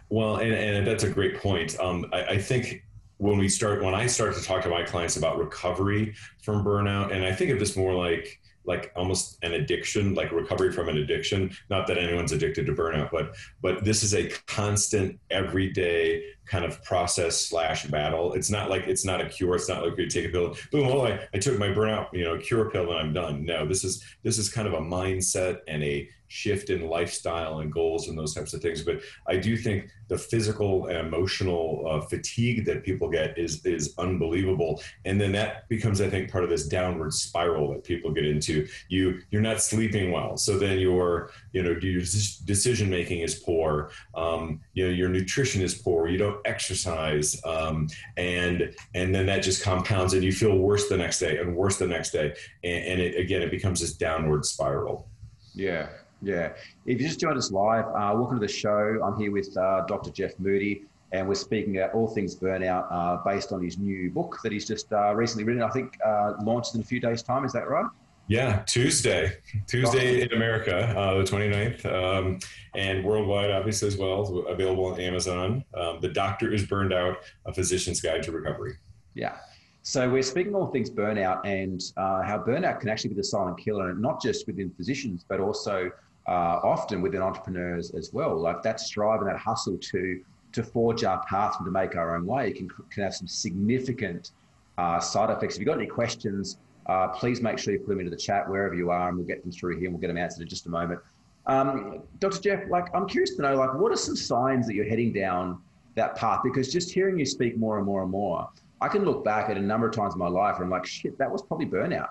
Well, 0.08 0.36
and, 0.36 0.52
and 0.52 0.86
that's 0.86 1.04
a 1.04 1.10
great 1.10 1.36
point. 1.38 1.78
Um, 1.78 2.06
I, 2.12 2.24
I 2.24 2.38
think 2.38 2.84
when 3.18 3.38
we 3.38 3.48
start 3.48 3.82
when 3.82 3.94
I 3.94 4.06
start 4.06 4.34
to 4.34 4.42
talk 4.42 4.62
to 4.62 4.68
my 4.68 4.82
clients 4.82 5.16
about 5.16 5.38
recovery 5.38 6.14
from 6.42 6.64
burnout, 6.64 7.12
and 7.12 7.24
I 7.24 7.32
think 7.32 7.50
of 7.50 7.58
this 7.58 7.76
more 7.76 7.94
like 7.94 8.40
like 8.64 8.92
almost 8.96 9.38
an 9.42 9.52
addiction, 9.52 10.14
like 10.14 10.32
recovery 10.32 10.72
from 10.72 10.88
an 10.88 10.98
addiction. 10.98 11.50
Not 11.70 11.86
that 11.86 11.98
anyone's 11.98 12.32
addicted 12.32 12.66
to 12.66 12.72
burnout, 12.72 13.10
but 13.10 13.34
but 13.60 13.84
this 13.84 14.02
is 14.02 14.14
a 14.14 14.28
constant, 14.46 15.18
everyday 15.30 16.22
kind 16.46 16.64
of 16.64 16.82
process 16.84 17.46
slash 17.46 17.86
battle. 17.86 18.34
It's 18.34 18.50
not 18.50 18.70
like 18.70 18.86
it's 18.86 19.04
not 19.04 19.20
a 19.20 19.28
cure. 19.28 19.56
It's 19.56 19.68
not 19.68 19.82
like 19.84 19.96
you 19.98 20.06
take 20.06 20.26
a 20.26 20.28
pill, 20.28 20.56
boom, 20.70 20.88
oh, 20.88 21.06
I, 21.06 21.26
I 21.32 21.38
took 21.38 21.58
my 21.58 21.68
burnout, 21.68 22.08
you 22.12 22.24
know, 22.24 22.38
cure 22.38 22.70
pill 22.70 22.90
and 22.90 22.98
I'm 22.98 23.12
done. 23.12 23.44
No, 23.44 23.66
this 23.66 23.84
is 23.84 24.04
this 24.22 24.38
is 24.38 24.48
kind 24.48 24.68
of 24.68 24.74
a 24.74 24.80
mindset 24.80 25.60
and 25.68 25.82
a 25.82 26.08
shift 26.28 26.68
in 26.70 26.88
lifestyle 26.88 27.60
and 27.60 27.72
goals 27.72 28.08
and 28.08 28.18
those 28.18 28.34
types 28.34 28.54
of 28.54 28.60
things. 28.60 28.82
But 28.82 29.00
I 29.28 29.36
do 29.36 29.56
think 29.56 29.88
the 30.08 30.18
physical 30.18 30.86
and 30.86 30.98
emotional 30.98 31.84
uh, 31.88 32.00
fatigue 32.00 32.64
that 32.66 32.82
people 32.82 33.08
get 33.08 33.38
is 33.38 33.64
is 33.64 33.94
unbelievable, 33.98 34.82
and 35.04 35.20
then 35.20 35.32
that 35.32 35.68
becomes, 35.68 36.00
I 36.00 36.10
think, 36.10 36.30
part 36.30 36.44
of 36.44 36.50
this 36.50 36.66
downward 36.66 37.12
spiral 37.12 37.72
that 37.72 37.84
people 37.84 38.10
get 38.10 38.26
into. 38.26 38.66
You 38.88 39.20
you're 39.30 39.42
not 39.42 39.62
sleeping 39.62 40.10
well, 40.10 40.36
so 40.36 40.58
then 40.58 40.78
your 40.78 41.30
you 41.52 41.62
know 41.62 41.76
your 41.80 42.02
decision 42.44 42.90
making 42.90 43.20
is 43.20 43.36
poor. 43.36 43.90
Um, 44.14 44.60
you 44.72 44.86
know 44.86 44.92
your 44.92 45.08
nutrition 45.08 45.62
is 45.62 45.74
poor. 45.74 46.08
You 46.08 46.18
don't 46.18 46.33
exercise, 46.44 47.40
um, 47.44 47.88
and 48.16 48.74
and 48.94 49.14
then 49.14 49.26
that 49.26 49.42
just 49.42 49.62
compounds, 49.62 50.14
and 50.14 50.22
you 50.24 50.32
feel 50.32 50.58
worse 50.58 50.88
the 50.88 50.96
next 50.96 51.18
day 51.18 51.38
and 51.38 51.54
worse 51.56 51.78
the 51.78 51.86
next 51.86 52.10
day, 52.10 52.34
and, 52.62 52.84
and 52.84 53.00
it 53.00 53.18
again 53.18 53.42
it 53.42 53.50
becomes 53.50 53.80
this 53.80 53.92
downward 53.92 54.44
spiral. 54.44 55.08
Yeah, 55.54 55.88
yeah. 56.22 56.52
If 56.86 57.00
you 57.00 57.06
just 57.06 57.20
joined 57.20 57.38
us 57.38 57.50
live, 57.50 57.86
uh, 57.86 58.12
welcome 58.14 58.40
to 58.40 58.46
the 58.46 58.52
show. 58.52 59.00
I'm 59.04 59.18
here 59.18 59.30
with 59.30 59.56
uh, 59.56 59.84
Dr. 59.86 60.10
Jeff 60.10 60.32
Moody, 60.38 60.84
and 61.12 61.28
we're 61.28 61.34
speaking 61.34 61.76
about 61.76 61.94
all 61.94 62.08
things 62.08 62.34
burnout 62.34 62.86
uh, 62.90 63.16
based 63.24 63.52
on 63.52 63.62
his 63.62 63.78
new 63.78 64.10
book 64.10 64.38
that 64.42 64.52
he's 64.52 64.66
just 64.66 64.92
uh, 64.92 65.14
recently 65.14 65.44
written. 65.44 65.62
I 65.62 65.70
think 65.70 65.96
uh, 66.04 66.34
launched 66.42 66.74
in 66.74 66.80
a 66.80 66.84
few 66.84 67.00
days' 67.00 67.22
time. 67.22 67.44
Is 67.44 67.52
that 67.52 67.68
right? 67.68 67.86
Yeah, 68.26 68.62
Tuesday. 68.66 69.36
Tuesday 69.66 70.22
in 70.22 70.32
America, 70.32 70.86
uh, 70.98 71.18
the 71.18 71.24
29th, 71.24 71.84
um, 71.84 72.38
and 72.74 73.04
worldwide, 73.04 73.50
obviously, 73.50 73.88
as 73.88 73.98
well, 73.98 74.46
available 74.48 74.86
on 74.86 74.98
Amazon. 74.98 75.64
Um, 75.74 76.00
the 76.00 76.08
Doctor 76.08 76.52
is 76.52 76.64
Burned 76.64 76.92
Out, 76.92 77.18
A 77.44 77.52
Physician's 77.52 78.00
Guide 78.00 78.22
to 78.22 78.32
Recovery. 78.32 78.76
Yeah. 79.14 79.36
So 79.82 80.08
we're 80.08 80.22
speaking 80.22 80.54
all 80.54 80.68
things 80.68 80.88
burnout 80.90 81.44
and 81.44 81.82
uh, 81.98 82.22
how 82.22 82.38
burnout 82.38 82.80
can 82.80 82.88
actually 82.88 83.10
be 83.10 83.16
the 83.16 83.24
silent 83.24 83.58
killer, 83.58 83.90
and 83.90 84.00
not 84.00 84.22
just 84.22 84.46
within 84.46 84.70
physicians, 84.70 85.26
but 85.28 85.40
also 85.40 85.90
uh, 86.26 86.60
often 86.64 87.02
within 87.02 87.20
entrepreneurs 87.20 87.90
as 87.90 88.10
well. 88.14 88.34
Like 88.40 88.62
that 88.62 88.80
strive 88.80 89.20
and 89.20 89.28
that 89.28 89.36
hustle 89.36 89.76
to 89.76 90.20
to 90.52 90.62
forge 90.62 91.02
our 91.02 91.22
path 91.26 91.56
and 91.58 91.66
to 91.66 91.70
make 91.72 91.96
our 91.96 92.16
own 92.16 92.24
way 92.24 92.52
can 92.52 92.70
can 92.90 93.02
have 93.02 93.14
some 93.14 93.28
significant 93.28 94.30
uh, 94.78 95.00
side 95.00 95.28
effects. 95.28 95.56
If 95.56 95.60
you've 95.60 95.66
got 95.66 95.76
any 95.76 95.86
questions, 95.86 96.56
uh, 96.86 97.08
please 97.08 97.40
make 97.40 97.58
sure 97.58 97.72
you 97.72 97.80
put 97.80 97.88
them 97.88 98.00
into 98.00 98.10
the 98.10 98.16
chat 98.16 98.48
wherever 98.48 98.74
you 98.74 98.90
are, 98.90 99.08
and 99.08 99.16
we'll 99.16 99.26
get 99.26 99.42
them 99.42 99.52
through 99.52 99.78
here 99.78 99.86
and 99.86 99.94
we'll 99.94 100.00
get 100.00 100.08
them 100.08 100.18
answered 100.18 100.42
in 100.42 100.48
just 100.48 100.66
a 100.66 100.70
moment. 100.70 101.00
Um, 101.46 102.02
Dr. 102.20 102.40
Jeff, 102.40 102.70
like 102.70 102.94
I'm 102.94 103.06
curious 103.06 103.36
to 103.36 103.42
know, 103.42 103.56
like, 103.56 103.74
what 103.74 103.92
are 103.92 103.96
some 103.96 104.16
signs 104.16 104.66
that 104.66 104.74
you're 104.74 104.88
heading 104.88 105.12
down 105.12 105.60
that 105.94 106.16
path? 106.16 106.40
Because 106.42 106.72
just 106.72 106.92
hearing 106.92 107.18
you 107.18 107.26
speak 107.26 107.56
more 107.56 107.76
and 107.76 107.86
more 107.86 108.02
and 108.02 108.10
more, 108.10 108.48
I 108.80 108.88
can 108.88 109.04
look 109.04 109.24
back 109.24 109.50
at 109.50 109.56
a 109.56 109.60
number 109.60 109.86
of 109.88 109.94
times 109.94 110.14
in 110.14 110.18
my 110.18 110.28
life 110.28 110.56
and 110.56 110.64
I'm 110.64 110.70
like, 110.70 110.86
shit, 110.86 111.16
that 111.18 111.30
was 111.30 111.42
probably 111.42 111.66
burnout. 111.66 112.08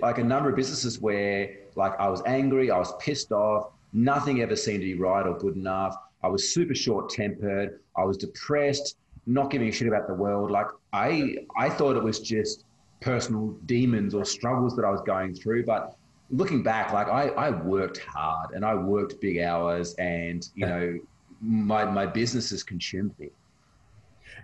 Like 0.00 0.18
a 0.18 0.24
number 0.24 0.50
of 0.50 0.56
businesses 0.56 1.00
where 1.00 1.56
like 1.74 1.98
I 1.98 2.08
was 2.08 2.22
angry, 2.26 2.70
I 2.70 2.78
was 2.78 2.94
pissed 2.98 3.32
off, 3.32 3.70
nothing 3.92 4.42
ever 4.42 4.56
seemed 4.56 4.80
to 4.80 4.86
be 4.86 4.94
right 4.94 5.26
or 5.26 5.38
good 5.38 5.56
enough. 5.56 5.96
I 6.22 6.28
was 6.28 6.52
super 6.52 6.74
short 6.74 7.08
tempered. 7.10 7.80
I 7.96 8.04
was 8.04 8.16
depressed, 8.16 8.96
not 9.26 9.50
giving 9.50 9.68
a 9.68 9.72
shit 9.72 9.88
about 9.88 10.06
the 10.06 10.14
world. 10.14 10.50
Like 10.50 10.66
I, 10.92 11.36
I 11.56 11.68
thought 11.68 11.96
it 11.96 12.02
was 12.02 12.20
just 12.20 12.64
personal 13.00 13.56
demons 13.66 14.14
or 14.14 14.24
struggles 14.24 14.74
that 14.76 14.84
I 14.84 14.90
was 14.90 15.02
going 15.02 15.34
through. 15.34 15.64
But 15.64 15.96
looking 16.30 16.62
back, 16.62 16.92
like 16.92 17.08
I, 17.08 17.28
I 17.28 17.50
worked 17.50 17.98
hard 17.98 18.52
and 18.52 18.64
I 18.64 18.74
worked 18.74 19.20
big 19.20 19.38
hours 19.38 19.94
and, 19.94 20.48
you 20.54 20.66
know, 20.66 20.98
my, 21.40 21.84
my 21.84 22.06
business 22.06 22.50
has 22.50 22.62
consumed 22.62 23.12
me. 23.18 23.30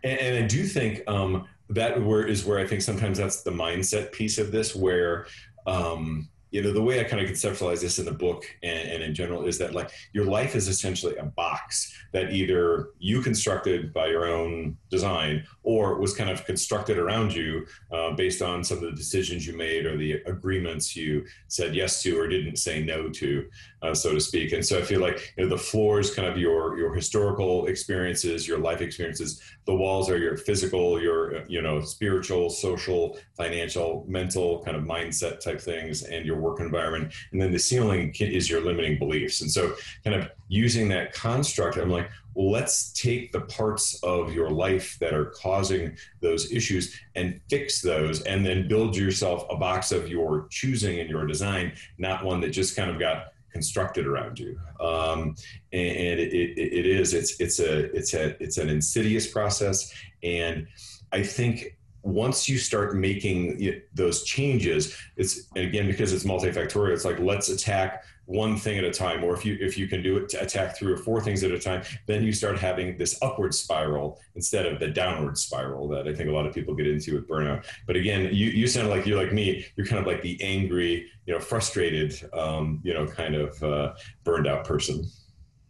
And, 0.04 0.18
and 0.20 0.44
I 0.44 0.46
do 0.46 0.64
think 0.64 1.02
um, 1.08 1.48
that 1.70 2.02
where 2.02 2.26
is 2.26 2.44
where 2.44 2.58
I 2.58 2.66
think 2.66 2.82
sometimes 2.82 3.18
that's 3.18 3.42
the 3.42 3.50
mindset 3.50 4.12
piece 4.12 4.38
of 4.38 4.52
this, 4.52 4.74
where 4.76 5.26
um, 5.66 6.28
you 6.52 6.62
know 6.62 6.70
the 6.70 6.82
way 6.82 7.00
i 7.00 7.04
kind 7.04 7.24
of 7.24 7.28
conceptualize 7.28 7.80
this 7.80 7.98
in 7.98 8.04
the 8.04 8.12
book 8.12 8.44
and, 8.62 8.88
and, 8.88 9.02
in 9.02 9.14
general 9.14 9.44
is 9.46 9.58
that 9.58 9.74
like 9.74 9.90
your 10.12 10.26
life 10.26 10.54
is 10.54 10.68
essentially 10.68 11.16
a 11.16 11.24
box 11.24 11.92
that 12.12 12.30
either 12.30 12.90
you 12.98 13.20
constructed 13.22 13.92
by 13.92 14.06
your 14.06 14.26
own 14.26 14.76
design 14.90 15.44
or 15.62 15.98
was 15.98 16.14
kind 16.14 16.30
of 16.30 16.44
constructed 16.44 16.98
around 16.98 17.34
you 17.34 17.66
uh, 17.90 18.12
based 18.12 18.42
on 18.42 18.62
some 18.62 18.76
of 18.78 18.84
the 18.84 18.92
decisions 18.92 19.46
you 19.46 19.56
made 19.56 19.86
or 19.86 19.96
the 19.96 20.12
agreements 20.26 20.94
you 20.94 21.24
said 21.48 21.74
yes 21.74 22.02
to 22.02 22.18
or 22.18 22.28
didn't 22.28 22.56
say 22.56 22.82
no 22.84 23.08
to 23.08 23.48
uh, 23.82 23.94
so 23.94 24.12
to 24.12 24.20
speak 24.20 24.52
and 24.52 24.64
so 24.64 24.78
i 24.78 24.82
feel 24.82 25.00
like 25.00 25.34
you 25.36 25.44
know 25.44 25.50
the 25.50 25.58
floor 25.58 26.00
is 26.00 26.14
kind 26.14 26.28
of 26.28 26.36
your 26.36 26.78
your 26.78 26.94
historical 26.94 27.66
experiences 27.66 28.46
your 28.46 28.58
life 28.58 28.80
experiences 28.80 29.40
the 29.66 29.74
walls 29.74 30.08
are 30.10 30.18
your 30.18 30.36
physical 30.36 31.00
your 31.00 31.44
you 31.46 31.62
know 31.62 31.80
spiritual 31.80 32.48
social 32.50 33.18
financial 33.36 34.04
mental 34.08 34.62
kind 34.64 34.76
of 34.76 34.84
mindset 34.84 35.40
type 35.40 35.60
things 35.60 36.02
and 36.02 36.24
your 36.26 36.38
work 36.38 36.60
environment. 36.60 37.12
And 37.32 37.40
then 37.40 37.52
the 37.52 37.58
ceiling 37.58 38.14
is 38.20 38.48
your 38.48 38.60
limiting 38.60 38.98
beliefs. 38.98 39.40
And 39.40 39.50
so, 39.50 39.74
kind 40.04 40.16
of 40.16 40.30
using 40.48 40.88
that 40.88 41.12
construct, 41.12 41.76
I'm 41.76 41.90
like, 41.90 42.10
let's 42.34 42.92
take 42.92 43.32
the 43.32 43.42
parts 43.42 44.02
of 44.02 44.32
your 44.32 44.50
life 44.50 44.96
that 45.00 45.14
are 45.14 45.26
causing 45.26 45.96
those 46.20 46.52
issues 46.52 46.98
and 47.14 47.40
fix 47.50 47.82
those, 47.82 48.22
and 48.22 48.44
then 48.44 48.68
build 48.68 48.96
yourself 48.96 49.46
a 49.50 49.56
box 49.56 49.92
of 49.92 50.08
your 50.08 50.46
choosing 50.50 51.00
and 51.00 51.10
your 51.10 51.26
design, 51.26 51.72
not 51.98 52.24
one 52.24 52.40
that 52.40 52.50
just 52.50 52.76
kind 52.76 52.90
of 52.90 52.98
got 52.98 53.32
constructed 53.52 54.06
around 54.06 54.38
you. 54.38 54.58
Um, 54.80 55.36
and 55.72 56.20
it, 56.20 56.32
it, 56.32 56.58
it 56.58 56.86
is 56.86 57.14
it's 57.14 57.38
it's 57.40 57.60
a 57.60 57.94
it's 57.96 58.14
a 58.14 58.42
it's 58.42 58.58
an 58.58 58.68
insidious 58.68 59.30
process, 59.30 59.92
and 60.22 60.66
I 61.12 61.22
think 61.22 61.76
once 62.02 62.48
you 62.48 62.58
start 62.58 62.96
making 62.96 63.80
those 63.94 64.24
changes, 64.24 64.96
it's 65.16 65.48
again 65.56 65.86
because 65.86 66.12
it's 66.12 66.24
multifactorial. 66.24 66.92
It's 66.92 67.04
like 67.04 67.20
let's 67.20 67.48
attack 67.48 68.04
one 68.26 68.56
thing 68.56 68.78
at 68.78 68.84
a 68.84 68.90
time, 68.90 69.24
or 69.24 69.34
if 69.34 69.44
you 69.44 69.56
if 69.60 69.76
you 69.76 69.88
can 69.88 70.02
do 70.02 70.16
it 70.16 70.28
to 70.30 70.40
attack 70.40 70.76
three 70.76 70.92
or 70.92 70.96
four 70.96 71.20
things 71.20 71.42
at 71.42 71.50
a 71.50 71.58
time, 71.58 71.82
then 72.06 72.22
you 72.22 72.32
start 72.32 72.58
having 72.58 72.96
this 72.96 73.18
upward 73.22 73.54
spiral 73.54 74.20
instead 74.36 74.64
of 74.66 74.78
the 74.78 74.88
downward 74.88 75.36
spiral 75.36 75.88
that 75.88 76.06
I 76.06 76.14
think 76.14 76.28
a 76.28 76.32
lot 76.32 76.46
of 76.46 76.54
people 76.54 76.74
get 76.74 76.86
into 76.86 77.14
with 77.14 77.28
burnout. 77.28 77.64
But 77.86 77.96
again, 77.96 78.28
you 78.32 78.46
you 78.46 78.66
sound 78.66 78.90
like 78.90 79.06
you're 79.06 79.20
like 79.20 79.32
me. 79.32 79.66
You're 79.76 79.86
kind 79.86 80.00
of 80.00 80.06
like 80.06 80.22
the 80.22 80.40
angry, 80.42 81.06
you 81.26 81.34
know, 81.34 81.40
frustrated, 81.40 82.28
um, 82.32 82.80
you 82.84 82.94
know, 82.94 83.06
kind 83.06 83.34
of 83.34 83.62
uh, 83.62 83.94
burned 84.24 84.46
out 84.46 84.64
person. 84.64 85.04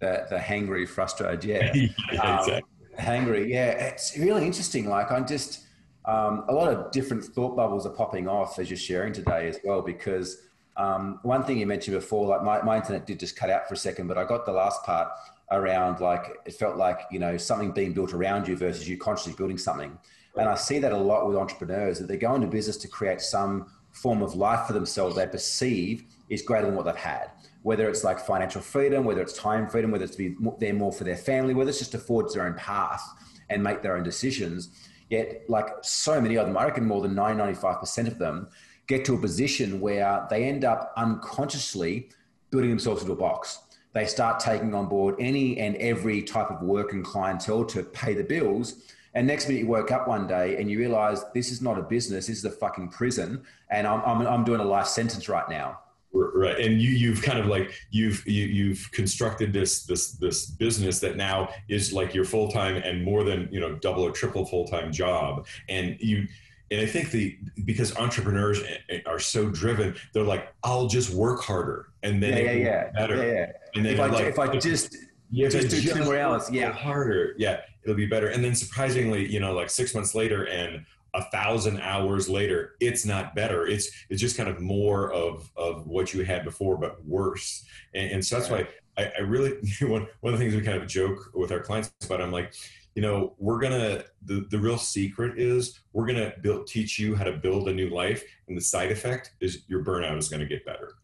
The 0.00 0.26
the 0.28 0.38
hangry, 0.38 0.87
frustrated, 0.87 1.44
yeah, 1.44 1.73
yeah 1.75 1.88
exactly. 2.11 2.54
um, 2.54 2.62
hangry, 2.99 3.49
yeah. 3.49 3.71
It's 3.71 4.16
really 4.18 4.44
interesting. 4.44 4.88
Like 4.88 5.11
I'm 5.11 5.26
just 5.26 5.64
um, 6.04 6.44
a 6.49 6.52
lot 6.52 6.73
of 6.73 6.90
different 6.90 7.25
thought 7.25 7.56
bubbles 7.56 7.87
are 7.87 7.92
popping 7.92 8.28
off 8.28 8.59
as 8.59 8.68
you're 8.68 8.76
sharing 8.76 9.12
today 9.12 9.49
as 9.49 9.59
well, 9.64 9.80
because 9.80 10.42
um, 10.76 11.20
one 11.22 11.44
thing 11.44 11.58
you 11.58 11.66
mentioned 11.66 11.96
before, 11.96 12.26
like 12.26 12.42
my, 12.42 12.62
my 12.62 12.76
internet 12.76 13.06
did 13.06 13.20
just 13.20 13.36
cut 13.36 13.50
out 13.50 13.68
for 13.68 13.74
a 13.74 13.76
second, 13.76 14.06
but 14.06 14.16
I 14.16 14.24
got 14.24 14.46
the 14.46 14.52
last 14.52 14.82
part 14.84 15.08
around 15.50 16.00
like 16.00 16.38
it 16.46 16.54
felt 16.54 16.76
like, 16.76 17.00
you 17.10 17.18
know, 17.18 17.36
something 17.36 17.72
being 17.72 17.92
built 17.92 18.14
around 18.14 18.48
you 18.48 18.56
versus 18.56 18.88
you 18.88 18.96
consciously 18.96 19.34
building 19.34 19.58
something. 19.58 19.98
And 20.36 20.48
I 20.48 20.54
see 20.54 20.78
that 20.78 20.92
a 20.92 20.96
lot 20.96 21.26
with 21.26 21.36
entrepreneurs 21.36 21.98
that 21.98 22.08
they 22.08 22.16
go 22.16 22.34
into 22.34 22.46
business 22.46 22.78
to 22.78 22.88
create 22.88 23.20
some 23.20 23.70
form 23.90 24.22
of 24.22 24.34
life 24.34 24.66
for 24.66 24.72
themselves 24.72 25.16
they 25.16 25.26
perceive 25.26 26.04
is 26.30 26.40
greater 26.40 26.66
than 26.66 26.74
what 26.74 26.86
they've 26.86 26.96
had. 26.96 27.30
Whether 27.62 27.88
it's 27.90 28.02
like 28.02 28.18
financial 28.18 28.62
freedom, 28.62 29.04
whether 29.04 29.20
it's 29.20 29.34
time 29.34 29.68
freedom, 29.68 29.90
whether 29.90 30.04
it's 30.04 30.16
to 30.16 30.30
be 30.30 30.36
there 30.58 30.72
more 30.72 30.90
for 30.90 31.04
their 31.04 31.16
family, 31.16 31.52
whether 31.52 31.68
it's 31.68 31.78
just 31.78 31.92
to 31.92 31.98
forge 31.98 32.32
their 32.32 32.46
own 32.46 32.54
path 32.54 33.02
and 33.50 33.62
make 33.62 33.82
their 33.82 33.96
own 33.96 34.02
decisions 34.02 34.70
Yet, 35.12 35.42
like 35.46 35.68
so 35.82 36.18
many 36.22 36.36
of 36.36 36.46
them, 36.46 36.56
I 36.56 36.64
reckon 36.64 36.86
more 36.86 37.02
than 37.02 37.14
90, 37.14 37.60
95% 37.60 38.06
of 38.06 38.18
them 38.18 38.48
get 38.96 39.04
to 39.06 39.14
a 39.14 39.18
position 39.18 39.80
where 39.80 40.26
they 40.28 40.44
end 40.44 40.64
up 40.64 40.92
unconsciously 40.96 42.08
building 42.50 42.70
themselves 42.70 43.02
into 43.02 43.12
a 43.12 43.16
box. 43.16 43.61
They 43.94 44.06
start 44.06 44.38
taking 44.38 44.75
on 44.75 44.87
board 44.88 45.14
any 45.18 45.58
and 45.58 45.76
every 45.76 46.22
type 46.22 46.50
of 46.50 46.62
work 46.62 46.92
and 46.92 47.04
clientele 47.04 47.64
to 47.66 47.82
pay 47.82 48.14
the 48.14 48.25
bills. 48.25 48.90
And 49.14 49.26
next 49.26 49.49
minute 49.49 49.61
you 49.61 49.66
woke 49.66 49.90
up 49.90 50.08
one 50.08 50.26
day 50.26 50.56
and 50.56 50.70
you 50.70 50.78
realize 50.78 51.25
this 51.34 51.50
is 51.50 51.61
not 51.61 51.78
a 51.78 51.82
business, 51.82 52.26
this 52.26 52.38
is 52.38 52.44
a 52.44 52.50
fucking 52.50 52.88
prison. 52.88 53.42
And 53.70 53.87
I'm, 53.87 54.02
I'm, 54.04 54.26
I'm 54.26 54.44
doing 54.44 54.61
a 54.61 54.64
life 54.64 54.87
sentence 54.87 55.28
right 55.28 55.49
now 55.49 55.78
right 56.14 56.58
and 56.61 56.78
you 56.78 56.90
you've 56.90 57.22
kind 57.22 57.38
of 57.38 57.46
like 57.46 57.72
you've 57.90 58.22
you, 58.26 58.44
you've 58.44 58.90
constructed 58.92 59.50
this 59.50 59.84
this 59.84 60.12
this 60.12 60.44
business 60.44 61.00
that 61.00 61.16
now 61.16 61.49
is 61.70 61.90
like 61.90 62.14
your 62.14 62.26
full-time 62.26 62.76
and 62.76 63.02
more 63.02 63.25
than 63.25 63.49
you 63.50 63.58
know 63.58 63.75
double 63.76 64.02
or 64.02 64.11
triple 64.11 64.44
full-time 64.44 64.92
job 64.92 65.46
and 65.70 65.96
you 66.00 66.26
and 66.72 66.80
i 66.80 66.86
think 66.86 67.10
the 67.10 67.38
because 67.64 67.96
entrepreneurs 67.96 68.60
are 69.06 69.18
so 69.18 69.48
driven 69.48 69.94
they're 70.12 70.24
like 70.24 70.52
i'll 70.64 70.88
just 70.88 71.10
work 71.14 71.42
harder 71.42 71.90
and 72.02 72.22
then 72.22 72.36
yeah, 72.36 72.52
yeah, 72.52 72.52
yeah. 72.52 72.90
better 72.92 73.16
yeah, 73.16 73.32
yeah. 73.32 73.52
and 73.74 73.86
then 73.86 73.94
if 73.94 74.00
I, 74.00 74.06
like, 74.06 74.24
if 74.24 74.38
I 74.38 74.56
just 74.56 74.96
yeah, 75.30 75.48
just 75.48 75.70
do 75.70 75.80
just 75.80 75.96
more 76.00 76.18
hours 76.18 76.50
yeah 76.50 76.72
harder 76.72 77.34
yeah 77.38 77.60
it'll 77.84 77.96
be 77.96 78.06
better 78.06 78.28
and 78.28 78.42
then 78.42 78.54
surprisingly 78.54 79.26
you 79.26 79.38
know 79.38 79.52
like 79.54 79.70
six 79.70 79.94
months 79.94 80.14
later 80.14 80.44
and 80.48 80.84
a 81.14 81.22
thousand 81.24 81.78
hours 81.80 82.28
later, 82.28 82.74
it's 82.80 83.04
not 83.04 83.34
better. 83.34 83.66
It's 83.66 83.90
it's 84.08 84.20
just 84.20 84.36
kind 84.36 84.48
of 84.48 84.60
more 84.60 85.12
of 85.12 85.50
of 85.56 85.86
what 85.86 86.14
you 86.14 86.24
had 86.24 86.44
before, 86.44 86.78
but 86.78 87.04
worse. 87.04 87.64
And, 87.94 88.12
and 88.12 88.24
so 88.24 88.38
that's 88.38 88.50
why 88.50 88.66
I, 88.96 89.12
I 89.18 89.20
really 89.20 89.56
one 89.82 90.06
one 90.20 90.32
of 90.32 90.38
the 90.38 90.44
things 90.44 90.54
we 90.54 90.62
kind 90.62 90.80
of 90.80 90.88
joke 90.88 91.30
with 91.34 91.52
our 91.52 91.60
clients 91.60 91.92
about. 92.02 92.20
I'm 92.20 92.32
like, 92.32 92.54
you 92.94 93.02
know, 93.02 93.34
we're 93.38 93.58
gonna 93.58 94.04
the 94.25 94.46
the 94.50 94.58
real 94.58 94.78
secret 94.78 95.38
is 95.38 95.80
we're 95.92 96.06
gonna 96.06 96.32
build 96.42 96.66
teach 96.66 96.99
you 96.99 97.14
how 97.14 97.25
to 97.25 97.32
build 97.32 97.68
a 97.68 97.72
new 97.72 97.88
life, 97.88 98.22
and 98.49 98.56
the 98.56 98.61
side 98.61 98.92
effect 98.92 99.32
is 99.40 99.64
your 99.68 99.84
burnout 99.84 100.18
is 100.18 100.28
gonna 100.28 100.46
get 100.46 100.64
better. 100.64 100.94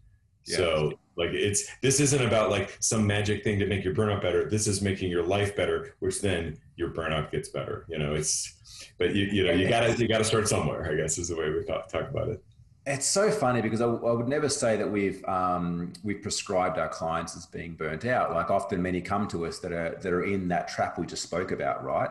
Yeah. 0.47 0.57
So 0.57 0.92
like 1.16 1.30
it's 1.30 1.71
this 1.83 2.00
isn't 2.00 2.25
about 2.25 2.50
like 2.50 2.76
some 2.80 3.07
magic 3.07 3.42
thing 3.45 3.59
to 3.59 3.66
make 3.66 3.85
your 3.85 3.95
burnout 3.95 4.23
better. 4.23 4.49
This 4.49 4.66
is 4.66 4.80
making 4.83 5.11
your 5.11 5.25
life 5.25 5.57
better, 5.57 5.95
which 6.00 6.21
then 6.21 6.59
your 6.76 6.90
burnout 6.90 7.30
gets 7.30 7.49
better. 7.49 7.87
You 7.88 7.99
know, 7.99 8.14
it's 8.14 8.54
but 8.99 9.14
you 9.14 9.26
you 9.26 9.45
know 9.45 9.52
you 9.52 9.68
gotta 9.68 9.97
you 9.97 10.09
gotta 10.09 10.25
start 10.25 10.49
somewhere. 10.49 10.90
I 10.90 10.95
guess 10.95 11.18
is 11.18 11.28
the 11.28 11.37
way 11.37 11.50
we 11.50 11.64
talk 11.64 11.88
talk 11.88 12.09
about 12.09 12.28
it. 12.28 12.42
It's 12.88 13.07
so 13.07 13.30
funny 13.30 13.61
because 13.61 13.83
I, 13.83 13.85
I 13.85 14.12
would 14.12 14.28
never 14.28 14.49
say 14.49 14.76
that 14.76 14.90
we've 14.90 15.23
um, 15.26 15.92
we've 16.02 16.23
prescribed 16.23 16.78
our 16.78 16.88
clients 16.88 17.37
as 17.37 17.45
being 17.45 17.75
burnt 17.75 18.07
out. 18.07 18.33
Like 18.33 18.50
often, 18.50 18.80
many 18.80 19.02
come 19.02 19.28
to 19.28 19.45
us 19.45 19.59
that 19.59 19.73
are 19.73 19.99
that 20.00 20.11
are 20.11 20.25
in 20.25 20.49
that 20.49 20.68
trap 20.68 20.99
we 20.99 21.04
just 21.04 21.23
spoke 21.23 21.52
about, 21.52 21.85
right? 21.85 22.09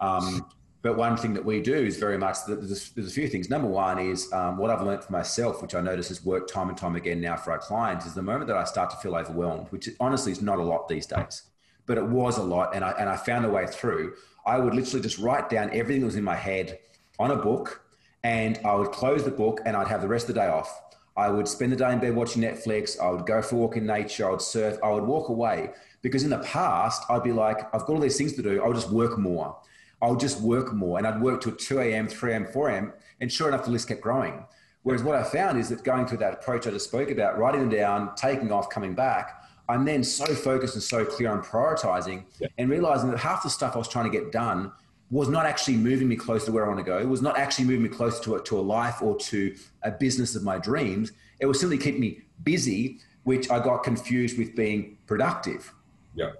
Um, 0.00 0.46
but 0.82 0.98
one 0.98 1.16
thing 1.16 1.32
that 1.32 1.44
we 1.44 1.62
do 1.62 1.74
is 1.74 1.96
very 1.96 2.18
much 2.18 2.36
there's, 2.46 2.90
there's 2.90 3.08
a 3.08 3.10
few 3.10 3.26
things. 3.26 3.48
Number 3.48 3.68
one 3.68 3.98
is 3.98 4.30
um, 4.34 4.58
what 4.58 4.70
I've 4.70 4.82
learned 4.82 5.02
for 5.02 5.12
myself, 5.12 5.62
which 5.62 5.74
I 5.74 5.80
notice 5.80 6.08
has 6.08 6.22
worked 6.22 6.52
time 6.52 6.68
and 6.68 6.76
time 6.76 6.94
again 6.94 7.22
now 7.22 7.36
for 7.36 7.50
our 7.50 7.58
clients, 7.58 8.04
is 8.04 8.12
the 8.12 8.22
moment 8.22 8.48
that 8.48 8.56
I 8.58 8.64
start 8.64 8.90
to 8.90 8.96
feel 8.98 9.16
overwhelmed, 9.16 9.68
which 9.70 9.88
honestly 9.98 10.30
is 10.30 10.42
not 10.42 10.58
a 10.58 10.62
lot 10.62 10.88
these 10.88 11.06
days, 11.06 11.44
but 11.86 11.96
it 11.96 12.04
was 12.04 12.36
a 12.36 12.42
lot, 12.42 12.74
and 12.74 12.84
I 12.84 12.90
and 12.98 13.08
I 13.08 13.16
found 13.16 13.46
a 13.46 13.50
way 13.50 13.66
through. 13.66 14.12
I 14.44 14.58
would 14.58 14.74
literally 14.74 15.02
just 15.02 15.18
write 15.18 15.48
down 15.48 15.70
everything 15.72 16.02
that 16.02 16.06
was 16.06 16.16
in 16.16 16.24
my 16.24 16.36
head 16.36 16.80
on 17.18 17.30
a 17.30 17.36
book 17.36 17.82
and 18.24 18.58
I 18.64 18.74
would 18.74 18.92
close 18.92 19.24
the 19.24 19.30
book 19.30 19.60
and 19.64 19.76
I'd 19.76 19.88
have 19.88 20.02
the 20.02 20.08
rest 20.08 20.28
of 20.28 20.34
the 20.34 20.40
day 20.40 20.48
off. 20.48 20.82
I 21.16 21.28
would 21.30 21.48
spend 21.48 21.72
the 21.72 21.76
day 21.76 21.92
in 21.92 21.98
bed 21.98 22.14
watching 22.14 22.42
Netflix. 22.42 23.00
I 23.00 23.10
would 23.10 23.26
go 23.26 23.42
for 23.42 23.56
a 23.56 23.58
walk 23.58 23.76
in 23.76 23.86
nature. 23.86 24.26
I 24.28 24.30
would 24.30 24.42
surf. 24.42 24.78
I 24.84 24.90
would 24.90 25.04
walk 25.04 25.28
away 25.28 25.70
because 26.02 26.22
in 26.22 26.30
the 26.30 26.38
past, 26.38 27.02
I'd 27.10 27.24
be 27.24 27.32
like, 27.32 27.58
I've 27.74 27.80
got 27.80 27.90
all 27.90 28.00
these 28.00 28.16
things 28.16 28.34
to 28.34 28.42
do. 28.42 28.62
I'll 28.62 28.72
just 28.72 28.90
work 28.90 29.18
more. 29.18 29.58
I'll 30.00 30.16
just 30.16 30.40
work 30.40 30.72
more. 30.72 30.98
And 30.98 31.06
I'd 31.06 31.20
work 31.20 31.40
till 31.40 31.56
2 31.56 31.80
a.m., 31.80 32.06
3 32.06 32.32
a.m., 32.32 32.46
4 32.46 32.68
a.m. 32.68 32.92
And 33.20 33.32
sure 33.32 33.48
enough, 33.48 33.64
the 33.64 33.72
list 33.72 33.88
kept 33.88 34.00
growing. 34.00 34.44
Whereas 34.84 35.02
what 35.02 35.16
I 35.16 35.24
found 35.24 35.58
is 35.58 35.68
that 35.70 35.82
going 35.82 36.06
through 36.06 36.18
that 36.18 36.34
approach 36.34 36.66
I 36.66 36.70
just 36.70 36.86
spoke 36.86 37.10
about, 37.10 37.36
writing 37.36 37.60
them 37.60 37.70
down, 37.70 38.14
taking 38.14 38.52
off, 38.52 38.70
coming 38.70 38.94
back, 38.94 39.42
I'm 39.68 39.84
then 39.84 40.02
so 40.02 40.24
focused 40.24 40.74
and 40.74 40.82
so 40.82 41.04
clear 41.04 41.30
on 41.30 41.42
prioritizing 41.42 42.24
yeah. 42.40 42.48
and 42.56 42.70
realizing 42.70 43.10
that 43.10 43.18
half 43.18 43.42
the 43.42 43.50
stuff 43.50 43.74
I 43.74 43.78
was 43.78 43.88
trying 43.88 44.10
to 44.10 44.16
get 44.16 44.32
done 44.32 44.72
was 45.10 45.28
not 45.28 45.46
actually 45.46 45.76
moving 45.76 46.08
me 46.08 46.16
close 46.16 46.44
to 46.44 46.52
where 46.52 46.64
I 46.64 46.68
want 46.68 46.80
to 46.80 46.84
go. 46.84 46.98
It 46.98 47.08
was 47.08 47.22
not 47.22 47.38
actually 47.38 47.64
moving 47.64 47.84
me 47.84 47.88
close 47.88 48.20
to 48.20 48.34
a, 48.36 48.42
to 48.44 48.58
a 48.58 48.60
life 48.60 49.00
or 49.00 49.16
to 49.16 49.54
a 49.82 49.90
business 49.90 50.36
of 50.36 50.42
my 50.42 50.58
dreams. 50.58 51.12
It 51.40 51.46
was 51.46 51.58
simply 51.58 51.78
keeping 51.78 52.00
me 52.00 52.20
busy, 52.42 52.98
which 53.24 53.50
I 53.50 53.58
got 53.58 53.82
confused 53.84 54.38
with 54.38 54.54
being 54.54 54.98
productive. 55.06 55.72
Yeah, 56.14 56.32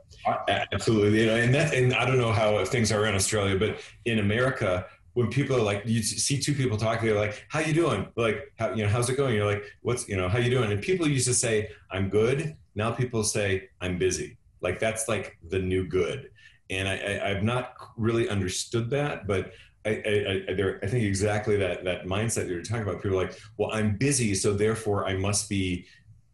absolutely. 0.72 1.20
You 1.20 1.26
know, 1.26 1.36
and 1.36 1.54
that, 1.54 1.72
and 1.72 1.94
I 1.94 2.04
don't 2.04 2.18
know 2.18 2.32
how 2.32 2.64
things 2.64 2.90
are 2.90 3.06
in 3.06 3.14
Australia, 3.14 3.58
but 3.58 3.78
in 4.04 4.18
America, 4.18 4.86
when 5.14 5.28
people 5.30 5.56
are 5.56 5.62
like, 5.62 5.82
you 5.84 6.02
see 6.02 6.38
two 6.38 6.54
people 6.54 6.76
talking, 6.76 7.08
they're 7.08 7.18
like, 7.18 7.44
"How 7.48 7.60
you 7.60 7.72
doing?" 7.72 8.06
Like, 8.16 8.52
how 8.58 8.72
you 8.72 8.82
know, 8.82 8.88
how's 8.88 9.08
it 9.08 9.16
going? 9.16 9.34
You're 9.34 9.46
like, 9.46 9.62
"What's 9.82 10.08
you 10.08 10.16
know, 10.16 10.28
how 10.28 10.38
you 10.38 10.50
doing?" 10.50 10.70
And 10.72 10.82
people 10.82 11.08
used 11.08 11.26
to 11.26 11.34
say, 11.34 11.70
"I'm 11.90 12.08
good." 12.08 12.56
Now 12.74 12.90
people 12.92 13.24
say, 13.24 13.68
"I'm 13.80 13.98
busy." 13.98 14.36
Like 14.60 14.78
that's 14.78 15.08
like 15.08 15.38
the 15.48 15.58
new 15.58 15.86
good, 15.86 16.30
and 16.70 16.88
I, 16.88 17.20
I 17.24 17.28
have 17.28 17.42
not 17.42 17.74
really 17.96 18.28
understood 18.28 18.90
that, 18.90 19.26
but. 19.26 19.52
I, 19.86 19.90
I, 19.90 20.44
I, 20.48 20.54
there, 20.54 20.80
I 20.82 20.86
think 20.88 21.04
exactly 21.04 21.56
that 21.58 21.84
that 21.84 22.04
mindset 22.04 22.34
that 22.34 22.48
you're 22.48 22.62
talking 22.62 22.82
about. 22.82 23.00
People 23.00 23.18
are 23.18 23.22
like, 23.22 23.38
well, 23.56 23.70
I'm 23.72 23.96
busy, 23.96 24.34
so 24.34 24.52
therefore 24.52 25.06
I 25.06 25.16
must 25.16 25.48
be 25.48 25.86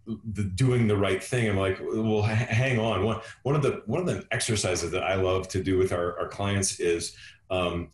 the, 0.07 0.45
doing 0.45 0.89
the 0.89 0.97
right 0.97 1.23
thing. 1.23 1.49
I'm 1.49 1.59
like, 1.59 1.79
well, 1.81 2.23
hang 2.23 2.81
on. 2.81 3.05
One, 3.05 3.21
one 3.43 3.55
of 3.55 3.63
the 3.63 3.83
one 3.87 4.01
of 4.01 4.07
the 4.07 4.27
exercises 4.33 4.91
that 4.91 5.05
I 5.05 5.15
love 5.15 5.47
to 5.49 5.63
do 5.63 5.79
with 5.79 5.93
our, 5.93 6.19
our 6.19 6.27
clients 6.27 6.81
is 6.81 7.15
um, 7.51 7.91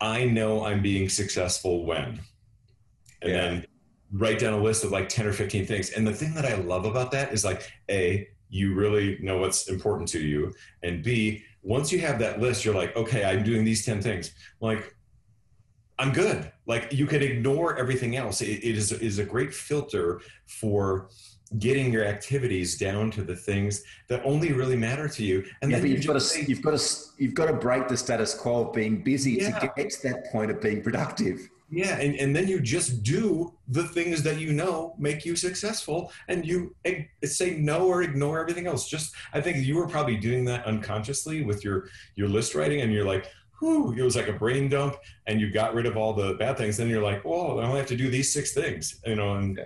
I 0.00 0.24
know 0.24 0.64
I'm 0.64 0.82
being 0.82 1.08
successful 1.08 1.84
when. 1.84 2.20
And 3.22 3.32
yeah. 3.32 3.40
then 3.40 3.66
write 4.12 4.38
down 4.38 4.54
a 4.54 4.62
list 4.62 4.84
of 4.84 4.90
like 4.90 5.08
10 5.08 5.26
or 5.26 5.32
15 5.32 5.66
things. 5.66 5.90
And 5.90 6.06
the 6.06 6.12
thing 6.12 6.34
that 6.34 6.44
I 6.44 6.54
love 6.54 6.84
about 6.84 7.10
that 7.12 7.32
is 7.32 7.44
like, 7.44 7.70
A, 7.90 8.28
you 8.50 8.74
really 8.74 9.18
know 9.20 9.38
what's 9.38 9.68
important 9.68 10.08
to 10.10 10.20
you. 10.20 10.52
And 10.82 11.02
B, 11.02 11.44
once 11.62 11.92
you 11.92 12.00
have 12.00 12.18
that 12.18 12.40
list, 12.40 12.64
you're 12.64 12.74
like, 12.74 12.94
okay, 12.96 13.24
I'm 13.24 13.42
doing 13.42 13.64
these 13.64 13.84
10 13.84 14.02
things. 14.02 14.32
Like, 14.60 14.94
I'm 15.98 16.12
good. 16.12 16.50
Like 16.66 16.92
you 16.92 17.06
could 17.06 17.22
ignore 17.22 17.76
everything 17.76 18.16
else. 18.16 18.40
it, 18.40 18.64
it 18.64 18.76
is, 18.76 18.90
is 18.92 19.18
a 19.18 19.24
great 19.24 19.52
filter 19.52 20.20
for 20.46 21.08
getting 21.58 21.92
your 21.92 22.04
activities 22.04 22.78
down 22.78 23.10
to 23.10 23.22
the 23.22 23.34
things 23.34 23.82
that 24.08 24.22
only 24.24 24.52
really 24.52 24.76
matter 24.76 25.08
to 25.08 25.24
you. 25.24 25.44
And 25.62 25.70
yeah, 25.70 25.80
then 25.80 25.90
you've 25.90 26.06
got 26.06 26.20
to 26.20 26.44
you've 26.44 26.62
got 26.62 26.78
to 26.78 26.96
you've 27.18 27.34
got 27.34 27.46
to 27.46 27.54
break 27.54 27.88
the 27.88 27.96
status 27.96 28.34
quo 28.34 28.66
of 28.66 28.72
being 28.72 29.02
busy 29.02 29.32
yeah. 29.32 29.58
to 29.58 29.72
get 29.76 29.90
to 29.90 30.08
that 30.08 30.30
point 30.32 30.50
of 30.50 30.60
being 30.60 30.82
productive. 30.82 31.48
Yeah, 31.72 31.98
and, 31.98 32.16
and 32.16 32.34
then 32.34 32.48
you 32.48 32.60
just 32.60 33.04
do 33.04 33.54
the 33.68 33.84
things 33.84 34.24
that 34.24 34.40
you 34.40 34.52
know 34.52 34.96
make 34.98 35.24
you 35.24 35.36
successful, 35.36 36.12
and 36.26 36.44
you 36.44 36.74
say 37.22 37.56
no 37.58 37.86
or 37.86 38.02
ignore 38.02 38.40
everything 38.40 38.66
else. 38.66 38.88
Just 38.88 39.14
I 39.32 39.40
think 39.40 39.64
you 39.64 39.76
were 39.76 39.86
probably 39.86 40.16
doing 40.16 40.44
that 40.46 40.66
unconsciously 40.66 41.44
with 41.44 41.64
your 41.64 41.88
your 42.16 42.28
list 42.28 42.56
writing, 42.56 42.80
and 42.80 42.92
you're 42.92 43.04
like, 43.04 43.30
whew, 43.60 43.92
it 43.96 44.02
was 44.02 44.16
like 44.16 44.26
a 44.26 44.32
brain 44.32 44.68
dump, 44.68 44.96
and 45.28 45.40
you 45.40 45.52
got 45.52 45.72
rid 45.74 45.86
of 45.86 45.96
all 45.96 46.12
the 46.12 46.34
bad 46.34 46.58
things. 46.58 46.76
Then 46.76 46.88
you're 46.88 47.02
like, 47.02 47.24
well, 47.24 47.60
I 47.60 47.64
only 47.64 47.78
have 47.78 47.86
to 47.88 47.96
do 47.96 48.10
these 48.10 48.32
six 48.32 48.52
things, 48.52 49.00
you 49.06 49.14
know, 49.14 49.34
and 49.36 49.64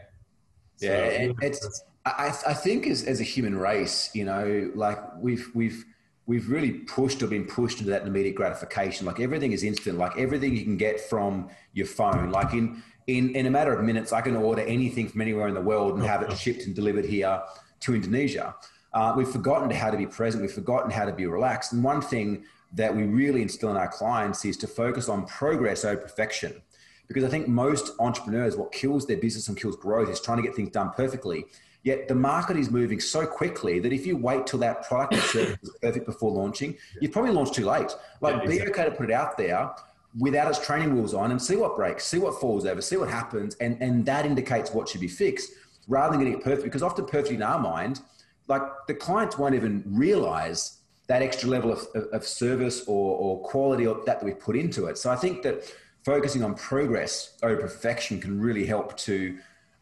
yeah, 0.81 1.29
so, 1.29 1.35
it's. 1.41 1.85
I, 2.07 2.35
I 2.47 2.53
think 2.53 2.87
as, 2.87 3.05
as 3.05 3.21
a 3.21 3.25
human 3.25 3.57
race, 3.57 4.11
you 4.13 4.27
know, 4.27 4.71
like 4.75 4.99
we've 5.19 5.51
we've 5.55 5.87
we've 6.27 6.49
really 6.49 6.73
pushed 6.73 7.23
or 7.23 7.27
been 7.27 7.45
pushed 7.45 7.79
into 7.79 7.91
that 7.91 8.07
immediate 8.07 8.35
gratification. 8.35 9.07
Like 9.07 9.21
everything 9.21 9.53
is 9.53 9.63
instant. 9.63 9.99
Like 9.99 10.17
everything 10.19 10.57
you 10.57 10.65
can 10.65 10.77
get 10.77 11.01
from 11.01 11.49
your 11.73 11.87
phone. 11.87 12.31
Like 12.31 12.53
in 12.55 12.83
in 13.07 13.35
in 13.37 13.47
a 13.47 13.51
matter 13.51 13.73
of 13.73 13.85
minutes, 13.85 14.13
I 14.13 14.21
can 14.21 14.37
order 14.37 14.63
anything 14.63 15.09
from 15.09 15.21
anywhere 15.21 15.49
in 15.49 15.55
the 15.55 15.61
world 15.61 15.95
and 15.95 16.03
have 16.05 16.23
it 16.23 16.37
shipped 16.37 16.65
and 16.65 16.75
delivered 16.75 17.05
here 17.05 17.43
to 17.81 17.95
Indonesia. 17.95 18.55
Uh, 18.95 19.13
we've 19.17 19.29
forgotten 19.29 19.71
how 19.71 19.91
to 19.91 19.97
be 19.97 20.07
present. 20.07 20.41
We've 20.41 20.53
forgotten 20.53 20.91
how 20.91 21.05
to 21.05 21.13
be 21.13 21.27
relaxed. 21.27 21.73
And 21.73 21.83
one 21.83 22.01
thing 22.01 22.45
that 22.73 22.95
we 22.95 23.05
really 23.05 23.43
instill 23.43 23.71
in 23.71 23.77
our 23.77 23.89
clients 23.89 24.45
is 24.45 24.57
to 24.59 24.67
focus 24.67 25.09
on 25.09 25.27
progress 25.27 25.85
over 25.85 26.01
perfection. 26.01 26.63
Because 27.07 27.25
I 27.25 27.29
think 27.29 27.49
most 27.49 27.93
entrepreneurs, 27.99 28.57
what 28.57 28.73
kills 28.73 29.07
their 29.07 29.17
business 29.19 29.49
and 29.49 29.57
kills 29.61 29.77
growth 29.77 30.09
is 30.09 30.21
trying 30.21 30.39
to 30.39 30.43
get 30.43 30.55
things 30.55 30.71
done 30.71 30.91
perfectly. 30.91 31.45
Yet 31.85 32.09
the 32.09 32.15
market 32.15 32.57
is 32.57 32.71
moving 32.71 32.99
so 32.99 33.27
quickly 33.27 33.79
that 33.79 33.93
if 33.93 34.07
you 34.07 34.17
wait 34.17 34.47
till 34.47 34.59
that 34.61 34.89
product 34.89 35.15
or 35.15 35.21
service 35.21 35.59
is 35.63 35.71
perfect 35.81 36.07
before 36.07 36.31
launching, 36.31 36.77
you've 37.01 37.13
probably 37.13 37.31
launched 37.31 37.55
too 37.55 37.67
late. 37.67 37.95
Like, 38.21 38.43
yeah, 38.43 38.49
be 38.49 38.63
okay 38.63 38.85
to 38.87 38.91
put 38.91 39.11
it 39.11 39.13
out 39.13 39.37
there 39.37 39.71
without 40.19 40.49
its 40.49 40.65
training 40.65 40.95
wheels 40.95 41.13
on 41.13 41.31
and 41.31 41.41
see 41.41 41.57
what 41.57 41.77
breaks, 41.77 42.07
see 42.07 42.19
what 42.19 42.41
falls 42.41 42.65
over, 42.65 42.81
see 42.81 42.97
what 42.97 43.11
happens, 43.11 43.55
and, 43.57 43.81
and 43.83 44.07
that 44.07 44.25
indicates 44.25 44.73
what 44.73 44.89
should 44.89 45.01
be 45.01 45.09
fixed 45.09 45.53
rather 45.87 46.13
than 46.13 46.21
getting 46.21 46.39
it 46.39 46.43
perfect. 46.45 46.65
Because 46.65 46.83
often, 46.83 47.05
perfect 47.05 47.35
in 47.35 47.43
our 47.43 47.59
mind, 47.59 48.01
like 48.49 48.63
the 48.87 48.95
clients 48.95 49.37
won't 49.37 49.55
even 49.55 49.83
realize 49.87 50.79
that 51.07 51.21
extra 51.21 51.51
level 51.51 51.71
of, 51.71 51.87
of 52.13 52.27
service 52.27 52.85
or, 52.87 53.19
or 53.19 53.43
quality 53.43 53.87
or 53.87 53.97
that, 54.07 54.21
that 54.21 54.25
we 54.25 54.33
put 54.33 54.57
into 54.57 54.87
it. 54.87 54.97
So 54.97 55.11
I 55.11 55.17
think 55.17 55.43
that 55.43 55.71
focusing 56.03 56.43
on 56.43 56.55
progress 56.55 57.37
over 57.43 57.61
perfection 57.61 58.21
can 58.21 58.41
really 58.41 58.65
help 58.65 58.97
to 58.99 59.37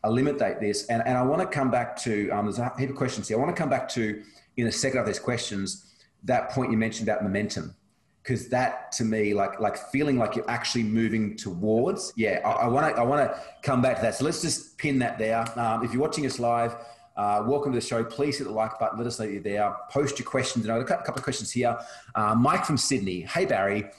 eliminate 0.05 0.61
this. 0.61 0.87
And, 0.87 1.03
and 1.07 1.17
I 1.17 1.23
want 1.23 1.41
to 1.43 1.47
come 1.47 1.71
back 1.71 1.97
to, 2.03 2.31
um, 2.31 2.47
there's 2.47 2.59
a 2.59 2.73
heap 2.79 2.91
of 2.91 2.97
questions 2.97 3.29
here. 3.29 3.37
I 3.37 3.41
want 3.41 3.55
to 3.55 3.61
come 3.61 3.71
back 3.71 3.89
to, 3.91 4.23
in 4.57 4.67
a 4.67 4.73
second 4.73 5.01
of 5.01 5.07
these 5.07 5.19
questions, 5.19 5.93
that 6.25 6.51
point 6.51 6.71
you 6.71 6.77
mentioned 6.77 7.09
about 7.09 7.23
momentum. 7.23 7.75
Because 8.23 8.49
that 8.51 8.93
to 8.93 9.05
me, 9.05 9.35
like 9.35 9.59
like 9.59 9.77
feeling 9.91 10.17
like 10.17 10.37
you're 10.37 10.49
actually 10.49 10.85
moving 10.85 11.37
towards, 11.37 12.13
yeah, 12.17 12.39
I 12.45 12.69
want 12.69 12.95
to 12.95 13.01
I 13.01 13.05
want 13.05 13.29
to 13.29 13.43
come 13.63 13.83
back 13.83 13.97
to 13.97 14.03
that. 14.03 14.15
So 14.15 14.25
let's 14.25 14.41
just 14.41 14.79
pin 14.79 15.01
that 15.01 15.19
there. 15.19 15.45
Um, 15.59 15.85
if 15.85 15.93
you're 15.93 16.01
watching 16.01 16.25
us 16.25 16.39
live, 16.39 16.77
uh, 17.17 17.43
welcome 17.45 17.73
to 17.73 17.81
the 17.81 17.85
show. 17.85 18.05
Please 18.05 18.39
hit 18.39 18.45
the 18.45 18.53
like 18.53 18.79
button. 18.79 18.97
Let 18.97 19.09
us 19.09 19.19
know 19.19 19.27
you're 19.27 19.43
there. 19.43 19.75
Post 19.91 20.21
your 20.21 20.29
questions. 20.29 20.65
And 20.65 20.73
I've 20.73 20.87
got 20.87 21.01
a 21.01 21.03
couple 21.03 21.19
of 21.19 21.25
questions 21.25 21.51
here. 21.51 21.77
Uh, 22.15 22.37
Mike 22.37 22.65
from 22.65 22.77
Sydney. 22.77 23.23
Hey, 23.23 23.45
Barry. 23.45 23.91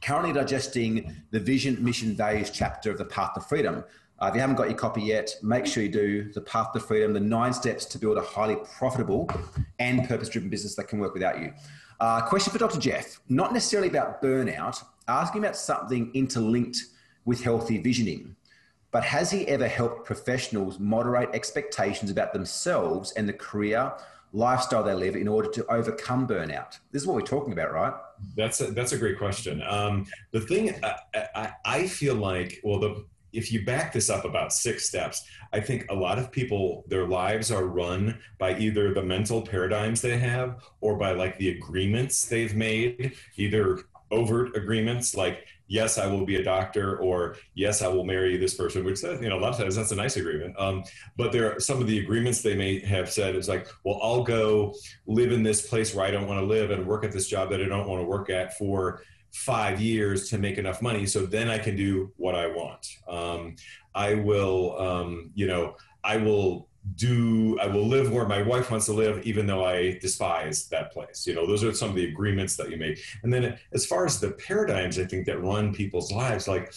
Currently 0.00 0.32
digesting 0.32 1.16
the 1.32 1.40
Vision, 1.40 1.82
Mission, 1.82 2.14
Values 2.14 2.50
chapter 2.50 2.92
of 2.92 2.98
The 2.98 3.04
Path 3.04 3.34
to 3.34 3.40
Freedom. 3.40 3.82
Uh, 4.18 4.28
if 4.28 4.34
you 4.34 4.40
haven't 4.40 4.56
got 4.56 4.68
your 4.68 4.78
copy 4.78 5.02
yet, 5.02 5.34
make 5.42 5.66
sure 5.66 5.82
you 5.82 5.90
do 5.90 6.32
The 6.32 6.40
Path 6.40 6.72
to 6.72 6.80
Freedom, 6.80 7.12
the 7.12 7.20
nine 7.20 7.52
steps 7.52 7.84
to 7.86 7.98
build 7.98 8.16
a 8.16 8.22
highly 8.22 8.56
profitable 8.78 9.28
and 9.78 10.08
purpose 10.08 10.30
driven 10.30 10.48
business 10.48 10.74
that 10.76 10.88
can 10.88 10.98
work 10.98 11.12
without 11.12 11.38
you. 11.38 11.52
Uh, 12.00 12.22
question 12.22 12.50
for 12.50 12.58
Dr. 12.58 12.80
Jeff, 12.80 13.20
not 13.28 13.52
necessarily 13.52 13.88
about 13.88 14.22
burnout, 14.22 14.82
asking 15.06 15.42
about 15.44 15.56
something 15.56 16.10
interlinked 16.14 16.78
with 17.26 17.42
healthy 17.42 17.76
visioning. 17.76 18.34
But 18.90 19.04
has 19.04 19.30
he 19.30 19.46
ever 19.48 19.68
helped 19.68 20.06
professionals 20.06 20.78
moderate 20.78 21.28
expectations 21.34 22.10
about 22.10 22.32
themselves 22.32 23.12
and 23.12 23.28
the 23.28 23.34
career 23.34 23.92
lifestyle 24.32 24.82
they 24.82 24.94
live 24.94 25.16
in 25.16 25.28
order 25.28 25.50
to 25.50 25.66
overcome 25.66 26.26
burnout? 26.26 26.78
This 26.90 27.02
is 27.02 27.06
what 27.06 27.16
we're 27.16 27.20
talking 27.20 27.52
about, 27.52 27.72
right? 27.72 27.92
That's 28.34 28.62
a, 28.62 28.70
that's 28.70 28.92
a 28.92 28.98
great 28.98 29.18
question. 29.18 29.62
Um, 29.62 30.06
the 30.30 30.40
thing 30.40 30.74
I, 30.82 30.96
I, 31.34 31.52
I 31.66 31.86
feel 31.86 32.14
like, 32.14 32.60
well, 32.64 32.80
the 32.80 33.04
if 33.36 33.52
you 33.52 33.64
back 33.64 33.92
this 33.92 34.10
up 34.10 34.24
about 34.24 34.52
six 34.52 34.86
steps, 34.88 35.24
I 35.52 35.60
think 35.60 35.86
a 35.90 35.94
lot 35.94 36.18
of 36.18 36.32
people, 36.32 36.84
their 36.88 37.06
lives 37.06 37.50
are 37.50 37.64
run 37.64 38.18
by 38.38 38.58
either 38.58 38.94
the 38.94 39.02
mental 39.02 39.42
paradigms 39.42 40.00
they 40.00 40.18
have 40.18 40.64
or 40.80 40.96
by 40.96 41.12
like 41.12 41.38
the 41.38 41.50
agreements 41.50 42.26
they've 42.26 42.54
made, 42.54 43.12
either 43.36 43.84
overt 44.10 44.56
agreements 44.56 45.16
like, 45.16 45.46
yes, 45.68 45.98
I 45.98 46.06
will 46.06 46.24
be 46.24 46.36
a 46.36 46.44
doctor, 46.44 46.96
or 46.98 47.36
yes, 47.54 47.82
I 47.82 47.88
will 47.88 48.04
marry 48.04 48.36
this 48.36 48.54
person, 48.54 48.84
which 48.84 48.98
says, 48.98 49.20
you 49.20 49.28
know, 49.28 49.38
a 49.38 49.40
lot 49.40 49.52
of 49.52 49.58
times 49.58 49.74
that's 49.74 49.90
a 49.90 49.96
nice 49.96 50.16
agreement. 50.16 50.54
Um, 50.58 50.84
but 51.16 51.32
there 51.32 51.56
are 51.56 51.60
some 51.60 51.80
of 51.80 51.88
the 51.88 51.98
agreements 51.98 52.40
they 52.40 52.54
may 52.54 52.78
have 52.80 53.10
said 53.10 53.34
is 53.34 53.48
like, 53.48 53.66
well, 53.82 53.98
I'll 54.02 54.22
go 54.22 54.74
live 55.06 55.32
in 55.32 55.42
this 55.42 55.66
place 55.66 55.94
where 55.94 56.06
I 56.06 56.10
don't 56.10 56.28
want 56.28 56.40
to 56.40 56.46
live 56.46 56.70
and 56.70 56.86
work 56.86 57.04
at 57.04 57.12
this 57.12 57.26
job 57.26 57.50
that 57.50 57.60
I 57.60 57.66
don't 57.66 57.88
want 57.88 58.00
to 58.00 58.06
work 58.06 58.30
at 58.30 58.56
for 58.56 59.02
five 59.36 59.80
years 59.80 60.30
to 60.30 60.38
make 60.38 60.56
enough 60.56 60.80
money 60.80 61.04
so 61.04 61.26
then 61.26 61.48
i 61.50 61.58
can 61.58 61.76
do 61.76 62.10
what 62.16 62.34
i 62.34 62.46
want. 62.46 62.96
Um, 63.06 63.54
i 63.94 64.14
will 64.14 64.80
um, 64.80 65.30
you 65.34 65.46
know 65.46 65.76
i 66.02 66.16
will 66.16 66.68
do 66.94 67.58
i 67.60 67.66
will 67.66 67.86
live 67.86 68.10
where 68.12 68.26
my 68.26 68.40
wife 68.40 68.70
wants 68.70 68.86
to 68.86 68.92
live 68.92 69.26
even 69.26 69.46
though 69.46 69.64
i 69.64 69.98
despise 70.00 70.68
that 70.68 70.90
place. 70.90 71.26
You 71.26 71.34
know 71.34 71.46
those 71.46 71.62
are 71.62 71.74
some 71.74 71.90
of 71.90 71.96
the 71.96 72.08
agreements 72.08 72.56
that 72.56 72.70
you 72.70 72.78
make. 72.78 72.98
And 73.22 73.32
then 73.32 73.58
as 73.72 73.84
far 73.84 74.06
as 74.06 74.18
the 74.18 74.30
paradigms 74.32 74.98
i 74.98 75.04
think 75.04 75.26
that 75.26 75.42
run 75.42 75.74
people's 75.74 76.10
lives 76.10 76.48
like 76.48 76.72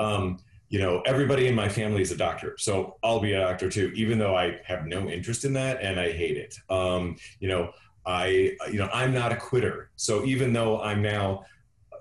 um, 0.00 0.38
you 0.68 0.80
know 0.80 1.02
everybody 1.06 1.46
in 1.46 1.54
my 1.54 1.68
family 1.68 2.02
is 2.02 2.10
a 2.10 2.16
doctor 2.16 2.56
so 2.58 2.96
i'll 3.04 3.20
be 3.20 3.34
a 3.34 3.40
doctor 3.40 3.70
too 3.70 3.92
even 3.94 4.18
though 4.18 4.34
i 4.34 4.58
have 4.64 4.86
no 4.86 5.08
interest 5.08 5.44
in 5.44 5.52
that 5.52 5.80
and 5.80 6.00
i 6.00 6.10
hate 6.10 6.36
it. 6.36 6.58
Um, 6.68 7.16
you 7.38 7.48
know 7.48 7.70
i 8.04 8.56
you 8.72 8.78
know 8.80 8.90
i'm 8.92 9.14
not 9.14 9.30
a 9.30 9.36
quitter. 9.36 9.90
So 9.94 10.24
even 10.24 10.52
though 10.52 10.80
i'm 10.80 11.02
now 11.02 11.44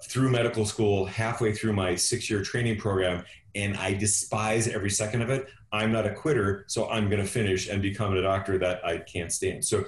through 0.04 0.30
medical 0.30 0.66
school, 0.66 1.06
halfway 1.06 1.54
through 1.54 1.74
my 1.74 1.96
six 1.96 2.30
year 2.30 2.44
training 2.44 2.78
program, 2.78 3.24
and 3.56 3.76
I 3.78 3.94
despise 3.94 4.68
every 4.68 4.90
second 4.90 5.22
of 5.22 5.30
it. 5.30 5.48
I'm 5.72 5.92
not 5.92 6.06
a 6.06 6.14
quitter, 6.14 6.66
so 6.68 6.90
I'm 6.90 7.10
going 7.10 7.22
to 7.22 7.28
finish 7.28 7.70
and 7.70 7.82
become 7.82 8.16
a 8.16 8.22
doctor 8.22 8.58
that 8.58 8.86
I 8.86 9.00
can't 9.00 9.32
stand. 9.32 9.66
So, 9.66 9.86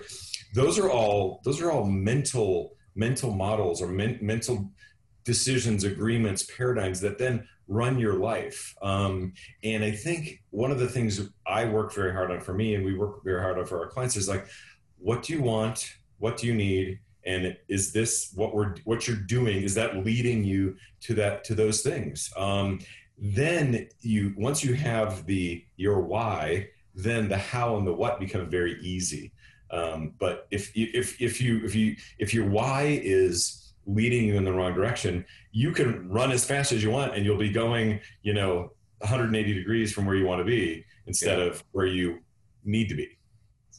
those 0.53 0.77
are 0.77 0.89
all 0.89 1.41
those 1.45 1.61
are 1.61 1.71
all 1.71 1.85
mental 1.85 2.75
mental 2.95 3.33
models 3.33 3.81
or 3.81 3.87
men, 3.87 4.19
mental 4.21 4.69
decisions, 5.23 5.83
agreements, 5.83 6.43
paradigms 6.43 6.99
that 7.01 7.17
then 7.17 7.47
run 7.67 7.99
your 7.99 8.15
life. 8.15 8.75
Um, 8.81 9.33
and 9.63 9.83
I 9.83 9.91
think 9.91 10.43
one 10.49 10.71
of 10.71 10.79
the 10.79 10.87
things 10.87 11.21
I 11.47 11.65
work 11.65 11.93
very 11.93 12.11
hard 12.11 12.31
on 12.31 12.41
for 12.41 12.53
me, 12.53 12.75
and 12.75 12.83
we 12.83 12.97
work 12.97 13.23
very 13.23 13.41
hard 13.41 13.57
on 13.57 13.65
for 13.65 13.79
our 13.79 13.87
clients, 13.87 14.17
is 14.17 14.27
like, 14.27 14.47
what 14.97 15.23
do 15.23 15.33
you 15.33 15.41
want? 15.41 15.93
What 16.19 16.37
do 16.37 16.47
you 16.47 16.53
need? 16.53 16.99
And 17.25 17.55
is 17.67 17.93
this 17.93 18.31
what 18.35 18.55
we're 18.55 18.75
what 18.83 19.07
you're 19.07 19.17
doing 19.17 19.61
is 19.63 19.75
that 19.75 20.05
leading 20.05 20.43
you 20.43 20.75
to 21.01 21.13
that 21.15 21.43
to 21.45 21.55
those 21.55 21.81
things? 21.81 22.31
Um, 22.35 22.79
then 23.17 23.87
you 24.01 24.33
once 24.37 24.63
you 24.63 24.73
have 24.73 25.25
the 25.25 25.63
your 25.77 25.99
why 26.01 26.67
then 26.93 27.29
the 27.29 27.37
how 27.37 27.77
and 27.77 27.87
the 27.87 27.93
what 27.93 28.19
become 28.19 28.49
very 28.49 28.79
easy. 28.81 29.31
Um, 29.69 30.13
but 30.19 30.47
if 30.51 30.71
if 30.75 31.21
if 31.21 31.39
you 31.39 31.61
if 31.63 31.75
you 31.75 31.95
if 32.19 32.33
your 32.33 32.45
why 32.45 32.99
is 33.03 33.73
leading 33.85 34.25
you 34.25 34.35
in 34.35 34.43
the 34.43 34.53
wrong 34.53 34.73
direction 34.73 35.25
you 35.51 35.71
can 35.71 36.07
run 36.07 36.31
as 36.31 36.45
fast 36.45 36.71
as 36.71 36.83
you 36.83 36.91
want 36.91 37.15
and 37.15 37.25
you'll 37.25 37.37
be 37.37 37.49
going 37.49 37.99
you 38.21 38.33
know 38.33 38.71
180 38.99 39.53
degrees 39.53 39.91
from 39.91 40.05
where 40.05 40.15
you 40.15 40.25
want 40.25 40.39
to 40.39 40.45
be 40.45 40.85
instead 41.07 41.39
yeah. 41.39 41.45
of 41.45 41.63
where 41.71 41.87
you 41.87 42.19
need 42.63 42.87
to 42.87 42.95
be 42.95 43.17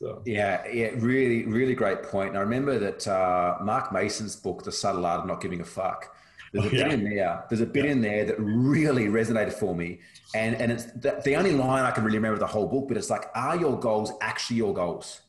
so 0.02 0.20
yeah, 0.24 0.66
yeah, 0.66 0.90
really, 0.96 1.44
really 1.44 1.76
great 1.76 2.02
point. 2.02 2.30
And 2.30 2.38
I 2.38 2.40
remember 2.40 2.76
that 2.76 3.06
uh, 3.06 3.58
Mark 3.62 3.92
Manson's 3.92 4.34
book, 4.34 4.64
The 4.64 4.72
Subtle 4.72 5.06
Art 5.06 5.20
of 5.20 5.26
Not 5.26 5.40
Giving 5.40 5.60
a 5.60 5.64
Fuck. 5.64 6.16
There's 6.52 6.64
a 6.64 6.68
oh, 6.68 6.70
bit 6.72 6.80
yeah. 6.80 6.92
in 6.92 7.04
there. 7.04 7.44
There's 7.48 7.60
a 7.60 7.66
bit 7.66 7.84
yeah. 7.84 7.92
in 7.92 8.00
there 8.02 8.24
that 8.24 8.34
really 8.40 9.06
resonated 9.06 9.52
for 9.52 9.76
me, 9.76 10.00
and 10.34 10.56
and 10.56 10.72
it's 10.72 10.86
the, 10.86 11.22
the, 11.24 11.36
only 11.36 11.52
line 11.52 11.84
I 11.84 11.92
can 11.92 12.02
really 12.02 12.18
remember 12.18 12.40
the 12.40 12.48
whole 12.48 12.66
book. 12.66 12.88
But 12.88 12.96
it's 12.96 13.10
like, 13.10 13.26
are 13.36 13.56
your 13.56 13.78
goals 13.78 14.12
actually 14.20 14.56
your 14.56 14.74
goals, 14.74 15.20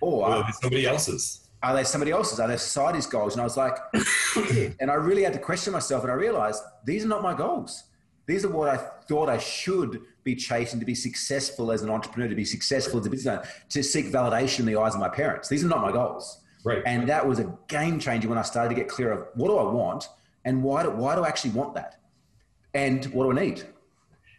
or 0.00 0.22
well, 0.22 0.48
somebody 0.58 0.86
else's? 0.86 1.46
Are 1.62 1.74
they 1.74 1.84
somebody 1.84 2.10
else's? 2.10 2.40
Are 2.40 2.48
they 2.48 2.56
society's 2.56 3.06
goals? 3.06 3.34
And 3.34 3.42
I 3.42 3.44
was 3.44 3.58
like, 3.58 3.76
and 4.80 4.90
I 4.90 4.94
really 4.94 5.22
had 5.22 5.34
to 5.34 5.38
question 5.38 5.74
myself, 5.74 6.02
and 6.02 6.10
I 6.10 6.14
realized 6.14 6.62
these 6.86 7.04
are 7.04 7.08
not 7.08 7.22
my 7.22 7.34
goals. 7.34 7.84
These 8.26 8.46
are 8.46 8.50
what 8.50 8.70
I 8.70 8.88
thought 9.08 9.28
I 9.28 9.38
should 9.38 10.02
be 10.22 10.34
chasing 10.34 10.80
to 10.80 10.86
be 10.86 10.94
successful 10.94 11.70
as 11.70 11.82
an 11.82 11.90
entrepreneur, 11.90 12.28
to 12.28 12.34
be 12.34 12.44
successful 12.44 13.00
as 13.00 13.06
a 13.06 13.10
business 13.10 13.38
owner, 13.38 13.48
to 13.70 13.82
seek 13.82 14.06
validation 14.06 14.60
in 14.60 14.66
the 14.66 14.76
eyes 14.76 14.94
of 14.94 15.00
my 15.00 15.08
parents. 15.08 15.48
These 15.48 15.64
are 15.64 15.68
not 15.68 15.82
my 15.82 15.92
goals. 15.92 16.40
Right. 16.64 16.82
And 16.86 17.08
that 17.08 17.26
was 17.26 17.38
a 17.38 17.54
game 17.68 17.98
changer 17.98 18.28
when 18.28 18.38
I 18.38 18.42
started 18.42 18.70
to 18.70 18.74
get 18.74 18.88
clear 18.88 19.12
of 19.12 19.28
what 19.34 19.48
do 19.48 19.56
I 19.58 19.70
want 19.70 20.08
and 20.44 20.62
why 20.62 20.82
do, 20.82 20.90
why 20.90 21.14
do 21.14 21.22
I 21.22 21.28
actually 21.28 21.50
want 21.50 21.74
that? 21.74 22.00
And 22.72 23.04
what 23.06 23.24
do 23.24 23.38
I 23.38 23.44
need? 23.44 23.64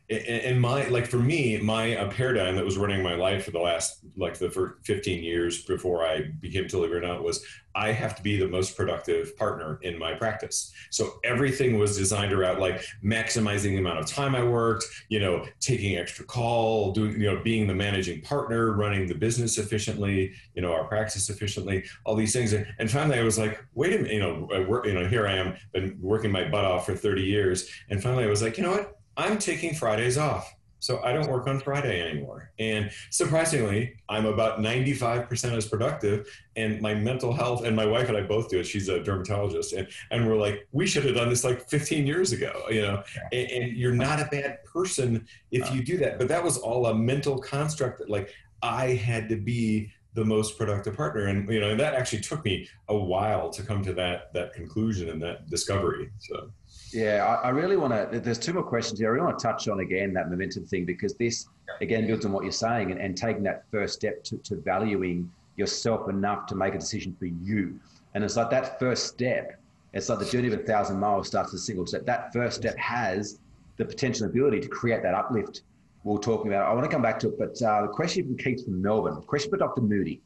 And 0.09 0.61
my 0.61 0.87
like 0.89 1.07
for 1.07 1.17
me 1.17 1.57
my 1.57 1.95
uh, 1.95 2.09
paradigm 2.11 2.55
that 2.55 2.63
was 2.63 2.77
running 2.77 3.01
my 3.01 3.15
life 3.15 3.45
for 3.45 3.51
the 3.51 3.59
last 3.59 4.01
like 4.15 4.37
the 4.37 4.49
first 4.51 4.73
15 4.83 5.23
years 5.23 5.63
before 5.63 6.05
i 6.05 6.21
became 6.41 6.63
totally 6.63 6.89
burned 6.89 7.05
out 7.05 7.23
was 7.23 7.43
i 7.73 7.91
have 7.91 8.15
to 8.15 8.21
be 8.21 8.37
the 8.37 8.47
most 8.47 8.77
productive 8.77 9.35
partner 9.35 9.79
in 9.81 9.97
my 9.97 10.13
practice. 10.13 10.71
So 10.91 11.19
everything 11.23 11.77
was 11.77 11.97
designed 11.97 12.33
around 12.33 12.59
like 12.59 12.83
maximizing 13.03 13.71
the 13.71 13.77
amount 13.77 13.99
of 13.99 14.05
time 14.05 14.35
i 14.35 14.43
worked 14.43 14.85
you 15.09 15.19
know 15.19 15.45
taking 15.59 15.97
extra 15.97 16.23
call 16.23 16.91
doing 16.91 17.19
you 17.19 17.31
know 17.31 17.41
being 17.43 17.65
the 17.65 17.73
managing 17.73 18.21
partner 18.21 18.73
running 18.73 19.07
the 19.07 19.15
business 19.15 19.57
efficiently 19.57 20.33
you 20.53 20.61
know 20.61 20.71
our 20.71 20.85
practice 20.85 21.29
efficiently 21.29 21.83
all 22.05 22.15
these 22.15 22.31
things. 22.33 22.53
And 22.53 22.89
finally 22.89 23.19
i 23.19 23.23
was 23.23 23.37
like 23.37 23.65
wait 23.73 23.93
a 23.93 23.97
minute 23.97 24.13
you 24.13 24.19
know 24.19 24.47
work, 24.67 24.85
you 24.85 24.93
know 24.93 25.07
here 25.07 25.27
i 25.27 25.33
am 25.33 25.55
been 25.73 25.97
working 25.99 26.31
my 26.31 26.47
butt 26.47 26.63
off 26.63 26.85
for 26.85 26.95
30 26.95 27.23
years. 27.23 27.69
And 27.89 28.01
finally 28.01 28.23
i 28.23 28.27
was 28.27 28.43
like 28.43 28.57
you 28.57 28.63
know 28.63 28.71
what 28.71 28.94
I'm 29.17 29.37
taking 29.37 29.73
Fridays 29.73 30.17
off. 30.17 30.53
So 30.79 31.01
I 31.03 31.13
don't 31.13 31.27
work 31.31 31.47
on 31.47 31.59
Friday 31.59 31.99
anymore. 31.99 32.51
And 32.59 32.91
surprisingly, 33.09 33.95
I'm 34.07 34.27
about 34.27 34.59
95% 34.59 35.57
as 35.57 35.67
productive. 35.67 36.27
And 36.55 36.79
my 36.79 36.93
mental 36.93 37.33
health, 37.33 37.63
and 37.63 37.75
my 37.75 37.87
wife 37.87 38.07
and 38.07 38.15
I 38.15 38.21
both 38.21 38.49
do 38.49 38.59
it. 38.59 38.65
She's 38.65 38.87
a 38.87 38.99
dermatologist. 38.99 39.73
And, 39.73 39.87
and 40.11 40.27
we're 40.27 40.35
like, 40.35 40.67
we 40.73 40.85
should 40.85 41.03
have 41.05 41.15
done 41.15 41.29
this 41.29 41.43
like 41.43 41.67
15 41.69 42.05
years 42.05 42.33
ago, 42.33 42.65
you 42.69 42.83
know? 42.83 43.01
And, 43.31 43.49
and 43.49 43.75
you're 43.75 43.95
not 43.95 44.19
a 44.19 44.25
bad 44.25 44.63
person 44.63 45.25
if 45.49 45.73
you 45.73 45.83
do 45.83 45.97
that. 45.97 46.19
But 46.19 46.27
that 46.27 46.43
was 46.43 46.59
all 46.59 46.85
a 46.85 46.93
mental 46.93 47.39
construct 47.39 47.97
that 47.99 48.09
like 48.09 48.31
I 48.61 48.89
had 48.89 49.27
to 49.29 49.37
be 49.37 49.91
the 50.15 50.23
most 50.23 50.57
productive 50.57 50.95
partner 50.95 51.25
and 51.25 51.47
you 51.49 51.59
know 51.59 51.71
and 51.71 51.79
that 51.79 51.93
actually 51.93 52.21
took 52.21 52.43
me 52.45 52.67
a 52.87 52.97
while 52.97 53.49
to 53.49 53.61
come 53.61 53.83
to 53.83 53.93
that 53.93 54.33
that 54.33 54.53
conclusion 54.53 55.09
and 55.09 55.21
that 55.21 55.49
discovery 55.49 56.09
so 56.19 56.49
yeah, 56.95 57.25
I, 57.25 57.47
I 57.47 57.49
really 57.49 57.75
want 57.75 58.11
to. 58.11 58.19
There's 58.19 58.39
two 58.39 58.53
more 58.53 58.63
questions 58.63 58.99
here. 58.99 59.09
I 59.09 59.11
really 59.13 59.25
want 59.25 59.37
to 59.37 59.43
touch 59.43 59.67
on 59.67 59.81
again 59.81 60.13
that 60.13 60.29
momentum 60.29 60.65
thing 60.65 60.85
because 60.85 61.13
this 61.15 61.47
again 61.81 62.07
builds 62.07 62.25
on 62.25 62.31
what 62.31 62.43
you're 62.43 62.51
saying 62.51 62.91
and, 62.91 62.99
and 62.99 63.17
taking 63.17 63.43
that 63.43 63.65
first 63.69 63.93
step 63.95 64.23
to, 64.23 64.37
to 64.37 64.55
valuing 64.55 65.29
yourself 65.57 66.09
enough 66.09 66.45
to 66.47 66.55
make 66.55 66.73
a 66.73 66.79
decision 66.79 67.15
for 67.19 67.25
you. 67.25 67.77
And 68.13 68.23
it's 68.23 68.37
like 68.37 68.49
that 68.51 68.79
first 68.79 69.07
step. 69.07 69.59
It's 69.93 70.09
like 70.09 70.19
the 70.19 70.25
journey 70.25 70.47
of 70.47 70.53
a 70.53 70.63
thousand 70.63 70.99
miles 70.99 71.27
starts 71.27 71.51
with 71.51 71.61
a 71.61 71.63
single 71.63 71.85
step. 71.85 72.05
That 72.05 72.31
first 72.33 72.57
step 72.57 72.77
has 72.77 73.39
the 73.77 73.85
potential 73.85 74.27
ability 74.27 74.61
to 74.61 74.67
create 74.67 75.03
that 75.03 75.13
uplift 75.13 75.61
we 76.03 76.15
are 76.15 76.19
talking 76.19 76.51
about. 76.51 76.69
I 76.69 76.73
want 76.73 76.85
to 76.85 76.91
come 76.91 77.01
back 77.01 77.19
to 77.19 77.29
it, 77.29 77.37
but 77.37 77.61
uh, 77.61 77.81
the 77.81 77.87
question 77.87 78.25
from 78.25 78.37
Keith 78.37 78.63
from 78.63 78.81
Melbourne, 78.81 79.21
question 79.23 79.49
for 79.49 79.57
Dr. 79.57 79.81
Moody. 79.81 80.21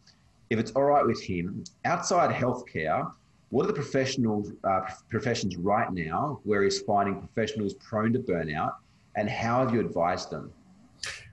If 0.50 0.60
it's 0.60 0.72
all 0.72 0.84
right 0.84 1.06
with 1.06 1.22
him, 1.22 1.64
outside 1.86 2.36
healthcare, 2.36 3.12
what 3.50 3.64
are 3.64 3.68
the 3.68 3.74
professional 3.74 4.50
uh, 4.64 4.82
professions 5.10 5.58
right 5.58 5.92
now 5.92 6.40
where 6.44 6.64
he's 6.64 6.82
finding 6.82 7.20
professionals 7.20 7.74
prone 7.76 8.14
to 8.14 8.20
burnout, 8.20 8.76
and 9.16 9.30
how 9.30 9.66
have 9.66 9.74
you 9.74 9.80
advised 9.80 10.30
them? 10.30 10.52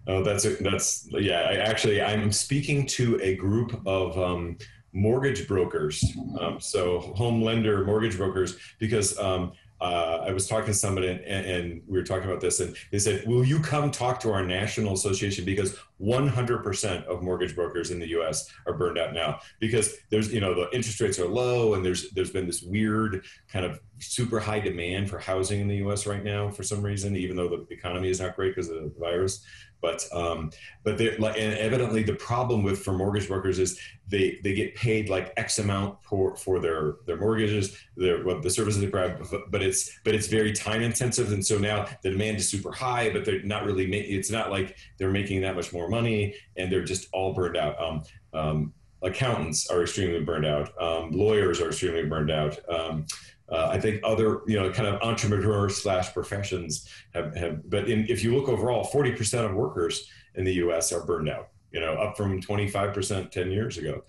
Oh, 0.07 0.23
that's 0.23 0.45
a, 0.45 0.51
that's 0.63 1.09
yeah. 1.11 1.41
I 1.41 1.55
actually 1.57 2.01
I'm 2.01 2.33
speaking 2.33 2.87
to 2.89 3.21
a 3.23 3.35
group 3.35 3.81
of 3.87 4.19
um, 4.19 4.57
mortgage 4.93 5.47
brokers, 5.47 6.03
um, 6.41 6.59
so 6.61 7.01
home 7.01 7.43
lender 7.43 7.85
mortgage 7.85 8.17
brokers, 8.17 8.57
because 8.79 9.19
um, 9.19 9.53
uh, 9.81 10.25
I 10.27 10.33
was 10.33 10.47
talking 10.47 10.69
to 10.69 10.75
somebody 10.75 11.09
and, 11.09 11.21
and, 11.21 11.83
we 11.87 11.99
were 11.99 12.05
talking 12.05 12.29
about 12.29 12.41
this, 12.41 12.61
and 12.61 12.75
they 12.91 12.99
said, 12.99 13.27
"Will 13.27 13.45
you 13.45 13.61
come 13.61 13.91
talk 13.91 14.19
to 14.21 14.33
our 14.33 14.45
national 14.45 14.95
association 14.95 15.45
because 15.45 15.79
100% 16.01 17.05
of 17.05 17.23
mortgage 17.23 17.55
brokers 17.55 17.91
in 17.91 17.99
the 17.99 18.09
U.S. 18.09 18.51
are 18.67 18.73
burned 18.73 18.99
out 18.99 19.13
now 19.13 19.41
because 19.61 19.95
there's 20.11 20.33
you 20.33 20.41
know 20.41 20.55
the 20.55 20.75
interest 20.75 21.01
rates 21.01 21.19
are 21.19 21.29
low 21.29 21.75
and 21.75 21.85
there's 21.85 22.11
there's 22.13 22.31
been 22.31 22.47
this 22.47 22.63
weird 22.63 23.25
kind 23.51 23.65
of 23.65 23.81
super 23.99 24.39
high 24.39 24.61
demand 24.61 25.09
for 25.11 25.19
housing 25.19 25.61
in 25.61 25.69
the 25.69 25.77
U.S. 25.77 26.07
right 26.07 26.25
now 26.25 26.51
for 26.51 26.63
some 26.63 26.83
reason, 26.83 27.17
even 27.17 27.37
though 27.37 27.49
the 27.49 27.67
economy 27.71 28.09
is 28.09 28.21
not 28.21 28.37
great 28.37 28.55
because 28.55 28.71
of 28.71 28.77
the 28.77 28.93
virus. 28.99 29.45
But 29.81 30.05
um, 30.13 30.51
but 30.83 30.99
they're 30.99 31.19
like, 31.19 31.37
and 31.39 31.55
evidently 31.59 32.03
the 32.03 32.15
problem 32.15 32.63
with 32.63 32.81
for 32.83 32.93
mortgage 32.93 33.29
brokers 33.29 33.59
is 33.59 33.79
they 34.09 34.39
they 34.43 34.55
get 34.55 34.75
paid 34.75 35.09
like 35.09 35.33
X 35.37 35.59
amount 35.59 36.03
for 36.03 36.35
for 36.37 36.59
their 36.59 36.97
their 37.07 37.17
mortgages, 37.17 37.77
their 37.97 38.23
the 38.41 38.51
services 38.51 38.81
they 38.81 38.89
provide, 38.89 39.21
but 39.49 39.63
it's 39.63 39.99
but 40.05 40.15
it's 40.15 40.27
very 40.29 40.53
time 40.53 40.83
intensive, 40.83 41.33
and 41.33 41.45
so 41.45 41.59
now 41.59 41.87
the 42.03 42.11
demand 42.11 42.39
is 42.39 42.49
super 42.49 42.73
high, 42.73 43.11
but 43.11 43.25
they're 43.25 43.43
not 43.43 43.65
really. 43.65 43.87
Ma- 43.87 43.97
it's 43.97 44.31
not 44.31 44.51
like 44.51 44.77
they're 44.99 45.11
making 45.11 45.41
that 45.43 45.55
much 45.55 45.73
more 45.73 45.89
money, 45.89 46.35
and 46.57 46.73
they're 46.73 46.85
just 46.85 47.09
all 47.13 47.33
burned 47.35 47.57
out. 47.57 47.81
Um, 47.81 48.03
um, 48.33 48.73
accountants 49.03 49.69
are 49.71 49.83
extremely 49.83 50.21
burned 50.21 50.47
out. 50.47 50.71
Um, 50.81 51.11
lawyers 51.13 51.61
are 51.61 51.69
extremely 51.69 52.05
burned 52.05 52.31
out. 52.31 52.59
Um, 52.69 53.07
uh, 53.49 53.69
I 53.71 53.81
think 53.81 54.01
other, 54.03 54.41
you 54.47 54.59
know, 54.59 54.71
kind 54.71 54.89
of 54.89 55.01
entrepreneur 55.03 55.69
slash 55.69 56.13
professions 56.13 56.89
have, 57.15 57.35
have 57.37 57.69
but 57.71 57.89
in, 57.89 58.07
if 58.09 58.25
you 58.25 58.35
look 58.35 58.49
overall, 58.49 58.85
40% 58.85 59.45
of 59.45 59.55
workers 59.55 60.09
in 60.35 60.45
the 60.45 60.55
US 60.55 60.93
are 60.93 61.05
burned 61.05 61.29
out, 61.29 61.49
you 61.71 61.81
know, 61.81 61.95
up 61.95 62.17
from 62.17 62.41
25% 62.41 63.31
10 63.31 63.51
years 63.51 63.79
ago. 63.79 64.03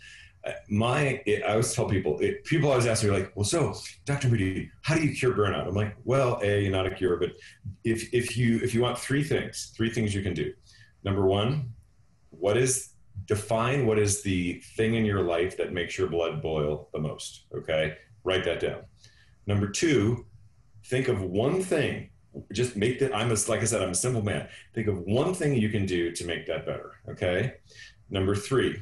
Uh, 0.45 0.51
my, 0.69 1.21
it, 1.25 1.43
I 1.43 1.51
always 1.51 1.73
tell 1.73 1.87
people, 1.87 2.19
it, 2.19 2.43
people 2.45 2.69
always 2.69 2.87
ask 2.87 3.03
me 3.03 3.11
like, 3.11 3.31
well, 3.35 3.43
so 3.43 3.75
Dr. 4.05 4.29
Moody, 4.29 4.71
how 4.81 4.95
do 4.95 5.03
you 5.03 5.15
cure 5.15 5.33
burnout? 5.33 5.67
I'm 5.67 5.75
like, 5.75 5.95
well, 6.03 6.39
A, 6.41 6.61
you're 6.61 6.71
not 6.71 6.87
a 6.87 6.91
cure, 6.91 7.17
but 7.17 7.31
if, 7.83 8.13
if 8.13 8.37
you, 8.37 8.59
if 8.63 8.73
you 8.73 8.81
want 8.81 8.97
three 8.97 9.23
things, 9.23 9.71
three 9.75 9.91
things 9.91 10.15
you 10.15 10.23
can 10.23 10.33
do. 10.33 10.53
Number 11.03 11.25
one, 11.25 11.73
what 12.31 12.57
is 12.57 12.93
define 13.25 13.85
what 13.85 13.99
is 13.99 14.21
the 14.21 14.61
thing 14.75 14.95
in 14.95 15.03
your 15.03 15.21
life 15.21 15.57
that 15.57 15.73
makes 15.73 15.97
your 15.97 16.07
blood 16.07 16.41
boil 16.41 16.87
the 16.93 16.99
most 16.99 17.45
okay 17.53 17.95
write 18.23 18.43
that 18.43 18.59
down 18.59 18.81
Number 19.47 19.69
two, 19.69 20.25
think 20.85 21.07
of 21.07 21.21
one 21.21 21.63
thing. 21.63 22.09
Just 22.53 22.75
make 22.75 22.99
that. 22.99 23.15
I'm 23.15 23.31
a, 23.31 23.37
like 23.47 23.61
I 23.61 23.65
said, 23.65 23.81
I'm 23.81 23.91
a 23.91 23.95
simple 23.95 24.21
man. 24.21 24.47
Think 24.75 24.87
of 24.87 24.99
one 24.99 25.33
thing 25.33 25.55
you 25.55 25.69
can 25.69 25.85
do 25.85 26.11
to 26.11 26.25
make 26.25 26.45
that 26.45 26.65
better. 26.65 26.91
Okay. 27.09 27.55
Number 28.09 28.35
three, 28.35 28.79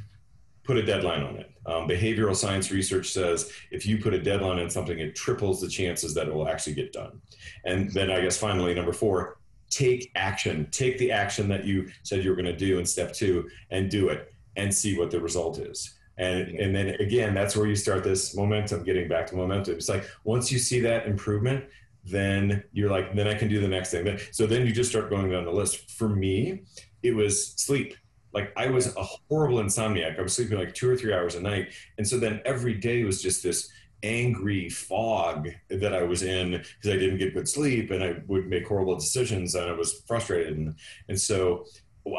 put 0.63 0.78
a 0.78 0.86
deadline 0.86 1.23
on 1.23 1.38
it. 1.38 1.51
Um, 1.65 1.88
behavioral 1.88 2.36
science 2.36 2.71
research 2.71 3.12
says 3.12 3.51
if 3.71 3.86
you 3.86 3.99
put 3.99 4.13
a 4.13 4.21
deadline 4.21 4.60
on 4.60 4.69
something, 4.69 4.99
it 4.99 5.15
triples 5.15 5.62
the 5.62 5.69
chances 5.69 6.13
that 6.15 6.28
it 6.28 6.34
will 6.34 6.49
actually 6.49 6.73
get 6.73 6.91
done. 6.91 7.21
And 7.63 7.91
then 7.91 8.12
I 8.12 8.21
guess 8.21 8.38
finally, 8.38 8.73
number 8.73 8.93
four, 8.93 9.38
take 9.69 10.12
action. 10.15 10.67
Take 10.71 10.97
the 10.97 11.12
action 11.12 11.47
that 11.49 11.65
you 11.65 11.89
said 12.04 12.23
you 12.23 12.32
were 12.32 12.36
going 12.36 12.45
to 12.45 12.58
do 12.58 12.80
in 12.80 12.86
step 12.86 13.13
two 13.13 13.47
and 13.69 13.89
do 13.89 14.10
it 14.10 14.34
and 14.58 14.73
see 14.73 14.97
what 14.97 15.12
the 15.12 15.19
result 15.19 15.60
is 15.60 15.95
and 16.17 16.49
and 16.49 16.75
then 16.75 16.89
again 17.01 17.34
that's 17.34 17.56
where 17.56 17.67
you 17.67 17.75
start 17.75 18.04
this 18.04 18.36
momentum 18.36 18.84
getting 18.84 19.08
back 19.08 19.28
to 19.28 19.36
momentum. 19.36 19.75
It's 19.75 19.89
like 19.89 20.10
once 20.23 20.51
you 20.51 20.60
see 20.60 20.80
that 20.82 21.08
improvement 21.08 21.65
then 22.08 22.63
you're 22.71 22.89
like 22.89 23.15
then 23.15 23.28
i 23.28 23.34
can 23.34 23.47
do 23.47 23.60
the 23.60 23.67
next 23.67 23.91
thing. 23.91 24.17
So 24.32 24.45
then 24.45 24.65
you 24.65 24.71
just 24.71 24.89
start 24.89 25.10
going 25.10 25.30
down 25.32 25.45
the 25.45 25.51
list. 25.51 25.91
For 25.91 26.10
me 26.10 26.63
it 27.04 27.15
was 27.15 27.54
sleep. 27.54 27.95
Like 28.34 28.54
i 28.56 28.67
was 28.67 28.95
a 28.95 29.04
horrible 29.04 29.58
insomniac. 29.58 30.17
I 30.17 30.21
was 30.21 30.34
sleeping 30.34 30.58
like 30.58 30.73
two 30.73 30.89
or 30.89 30.95
three 30.95 31.13
hours 31.13 31.36
a 31.36 31.41
night. 31.41 31.73
And 31.97 32.08
so 32.08 32.17
then 32.17 32.41
every 32.45 32.75
day 32.75 33.04
was 33.04 33.21
just 33.21 33.43
this 33.43 33.69
angry 34.04 34.69
fog 34.69 35.49
that 35.69 35.95
i 35.95 36.04
was 36.04 36.21
in 36.21 36.51
because 36.51 36.91
i 36.91 36.97
didn't 36.97 37.17
get 37.17 37.34
good 37.34 37.47
sleep 37.47 37.89
and 37.89 38.04
i 38.04 38.13
would 38.28 38.45
make 38.45 38.67
horrible 38.67 38.95
decisions 38.95 39.56
and 39.56 39.67
i 39.67 39.71
was 39.71 40.04
frustrated. 40.06 40.58
And, 40.58 40.75
and 41.10 41.19
so 41.19 41.65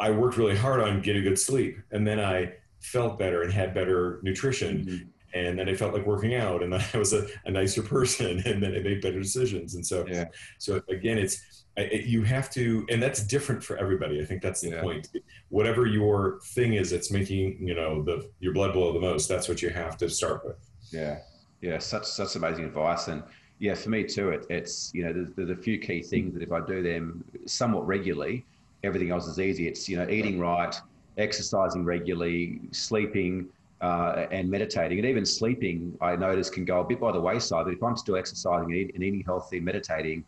i 0.01 0.11
worked 0.11 0.37
really 0.37 0.57
hard 0.57 0.81
on 0.81 1.01
getting 1.01 1.23
good 1.23 1.39
sleep. 1.39 1.77
And 1.91 2.05
then 2.05 2.19
i 2.19 2.51
felt 2.87 3.19
better 3.19 3.43
and 3.43 3.51
had 3.51 3.73
better 3.73 4.19
nutrition. 4.23 4.85
Mm-hmm. 4.85 5.05
And 5.33 5.59
then 5.59 5.69
I 5.69 5.75
felt 5.75 5.93
like 5.93 6.05
working 6.05 6.35
out, 6.35 6.63
and 6.63 6.71
then 6.71 6.83
I 6.93 6.97
was 6.97 7.13
a, 7.13 7.27
a 7.45 7.51
nicer 7.51 7.83
person, 7.83 8.39
and 8.45 8.63
then 8.63 8.75
I 8.75 8.79
made 8.79 9.01
better 9.01 9.19
decisions. 9.19 9.75
And 9.75 9.85
so, 9.85 10.05
yeah. 10.07 10.25
so 10.57 10.81
again, 10.89 11.17
it's 11.17 11.65
it, 11.77 12.05
you 12.05 12.23
have 12.23 12.49
to, 12.51 12.85
and 12.89 13.01
that's 13.01 13.23
different 13.23 13.63
for 13.63 13.77
everybody. 13.77 14.21
I 14.21 14.25
think 14.25 14.41
that's 14.41 14.61
the 14.61 14.69
yeah. 14.69 14.81
point. 14.81 15.09
Whatever 15.49 15.85
your 15.85 16.39
thing 16.43 16.73
is, 16.73 16.91
it's 16.91 17.11
making 17.11 17.57
you 17.61 17.75
know 17.75 18.01
the 18.01 18.29
your 18.39 18.53
blood 18.53 18.73
boil 18.73 18.93
the 18.93 18.99
most. 18.99 19.27
That's 19.27 19.47
what 19.47 19.61
you 19.61 19.69
have 19.69 19.97
to 19.97 20.09
start 20.09 20.45
with. 20.45 20.57
Yeah, 20.91 21.19
yeah, 21.61 21.77
such 21.77 22.05
such 22.05 22.35
amazing 22.35 22.65
advice, 22.65 23.09
and 23.09 23.21
yeah, 23.59 23.75
for 23.75 23.89
me 23.89 24.05
too. 24.05 24.29
It, 24.29 24.45
it's 24.49 24.91
you 24.93 25.03
know 25.03 25.13
there's, 25.13 25.33
there's 25.33 25.49
a 25.51 25.55
few 25.55 25.77
key 25.77 26.01
things 26.01 26.33
that 26.33 26.41
if 26.41 26.51
I 26.51 26.65
do 26.65 26.81
them 26.81 27.23
somewhat 27.45 27.85
regularly, 27.85 28.45
everything 28.83 29.11
else 29.11 29.27
is 29.27 29.39
easy. 29.39 29.67
It's 29.67 29.87
you 29.87 29.97
know 29.97 30.09
eating 30.09 30.39
right, 30.39 30.75
exercising 31.17 31.83
regularly, 31.85 32.61
sleeping, 32.71 33.47
uh, 33.81 34.25
and 34.31 34.49
meditating. 34.49 34.97
And 34.99 35.07
even 35.07 35.25
sleeping, 35.25 35.97
I 36.01 36.15
notice, 36.15 36.49
can 36.49 36.65
go 36.65 36.81
a 36.81 36.83
bit 36.83 36.99
by 36.99 37.11
the 37.11 37.21
wayside. 37.21 37.65
But 37.65 37.73
if 37.73 37.83
I'm 37.83 37.97
still 37.97 38.15
exercising 38.15 38.71
and 38.71 39.03
eating 39.03 39.23
healthy, 39.25 39.59
meditating, 39.59 40.23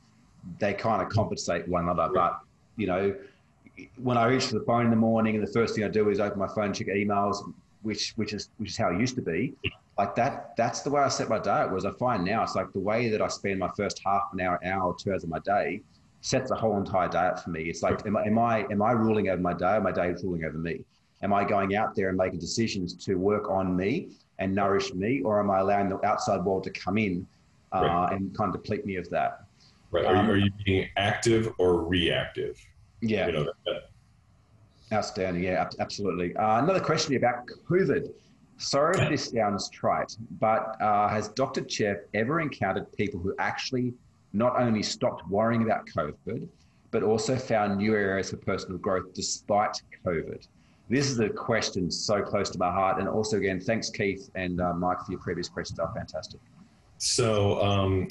they 0.60 0.73
kind 0.73 1.02
of 1.02 1.10
compensate 1.10 1.67
one 1.67 1.84
another. 1.84 2.10
But, 2.13 2.39
you 2.78 2.88
know, 2.88 3.15
when 3.97 4.17
I 4.17 4.25
reach 4.25 4.45
for 4.45 4.60
the 4.60 4.65
phone 4.65 4.86
in 4.86 4.91
the 4.91 4.97
morning 4.97 5.36
and 5.36 5.45
the 5.45 5.52
first 5.52 5.75
thing 5.75 5.84
I 5.84 5.89
do 5.89 6.10
is 6.10 6.19
open 6.19 6.39
my 6.39 6.47
phone, 6.47 6.73
check 6.73 6.88
emails, 6.88 7.54
which 7.82 8.13
which 8.17 8.34
is 8.34 8.49
which 8.58 8.71
is 8.71 8.78
how 8.78 8.89
it 8.89 8.99
used 8.99 9.15
to 9.15 9.21
be. 9.21 9.54
Like 9.97 10.15
that, 10.15 10.56
that's 10.58 10.82
the 10.82 10.89
way 10.89 11.02
I 11.02 11.10
set 11.10 11.30
my 11.30 11.39
day. 11.39 11.65
Whereas 11.65 11.86
I 11.86 11.91
find 11.91 12.23
now 12.23 12.43
it's 12.43 12.56
like 12.56 12.71
the 12.71 12.80
way 12.80 13.10
that 13.10 13.21
I 13.21 13.28
spend 13.28 13.60
my 13.60 13.69
first 13.75 14.02
half 14.06 14.23
an 14.34 14.41
hour, 14.41 14.60
hour 14.65 14.84
or 14.84 14.95
two 14.95 15.12
hours 15.12 15.23
of 15.23 15.30
my 15.30 15.39
day 15.39 15.82
sets 16.21 16.49
the 16.49 16.55
whole 16.55 16.77
entire 16.77 17.08
day 17.08 17.17
up 17.17 17.43
for 17.43 17.49
me. 17.49 17.63
It's 17.63 17.82
like, 17.82 18.05
am 18.05 18.17
I, 18.17 18.23
am 18.25 18.39
I, 18.39 18.65
am 18.71 18.82
I 18.82 18.91
ruling 18.91 19.29
over 19.29 19.41
my 19.41 19.53
day 19.53 19.75
or 19.75 19.82
my 19.82 19.91
day 19.91 20.10
is 20.10 20.23
ruling 20.23 20.43
over 20.43 20.58
me? 20.58 20.84
Am 21.21 21.34
I 21.34 21.43
going 21.43 21.75
out 21.75 21.95
there 21.95 22.10
and 22.10 22.17
making 22.17 22.39
decisions 22.39 22.93
to 23.05 23.15
work 23.15 23.49
on 23.49 23.75
me 23.75 24.10
and 24.39 24.55
nourish 24.55 24.93
me, 24.93 25.21
or 25.21 25.39
am 25.39 25.51
I 25.51 25.60
allowing 25.60 25.89
the 25.89 26.03
outside 26.05 26.43
world 26.43 26.63
to 26.63 26.69
come 26.69 26.97
in 26.97 27.27
uh, 27.73 27.82
right. 27.82 28.13
and 28.13 28.36
kind 28.36 28.53
of 28.53 28.62
deplete 28.62 28.86
me 28.86 28.95
of 28.95 29.10
that? 29.10 29.43
Right. 29.91 30.05
Are, 30.05 30.15
um, 30.15 30.27
you, 30.27 30.32
are 30.34 30.38
you 30.38 30.51
being 30.65 30.89
active 30.97 31.53
or 31.58 31.84
reactive? 31.84 32.58
Yeah. 33.01 33.27
You 33.27 33.34
know, 33.34 33.43
that, 33.43 33.53
that. 33.65 34.95
Outstanding. 34.95 35.43
Yeah, 35.43 35.69
absolutely. 35.79 36.36
Uh, 36.36 36.63
another 36.63 36.79
question 36.79 37.15
about 37.15 37.45
COVID. 37.69 38.12
Sorry 38.58 38.99
if 38.99 39.10
this 39.10 39.29
sounds 39.29 39.69
trite, 39.69 40.17
but 40.39 40.75
uh, 40.82 41.08
has 41.08 41.29
Dr. 41.29 41.62
Jeff 41.62 41.97
ever 42.13 42.41
encountered 42.41 42.91
people 42.93 43.19
who 43.19 43.34
actually 43.39 43.93
not 44.33 44.59
only 44.59 44.83
stopped 44.83 45.27
worrying 45.27 45.63
about 45.63 45.87
COVID, 45.87 46.47
but 46.91 47.03
also 47.03 47.35
found 47.35 47.77
new 47.77 47.95
areas 47.95 48.31
for 48.31 48.37
personal 48.37 48.77
growth 48.77 49.13
despite 49.13 49.81
COVID? 50.05 50.47
This 50.89 51.11
is 51.11 51.19
a 51.19 51.29
question 51.29 51.91
so 51.91 52.21
close 52.21 52.49
to 52.49 52.57
my 52.57 52.71
heart. 52.71 52.99
And 52.99 53.07
also, 53.07 53.37
again, 53.37 53.59
thanks, 53.59 53.89
Keith 53.89 54.29
and 54.33 54.59
uh, 54.59 54.73
Mike, 54.73 54.97
for 55.05 55.11
your 55.11 55.21
previous 55.21 55.47
questions. 55.47 55.79
Are 55.79 55.93
fantastic. 55.93 56.39
So, 56.97 57.61
um, 57.61 58.07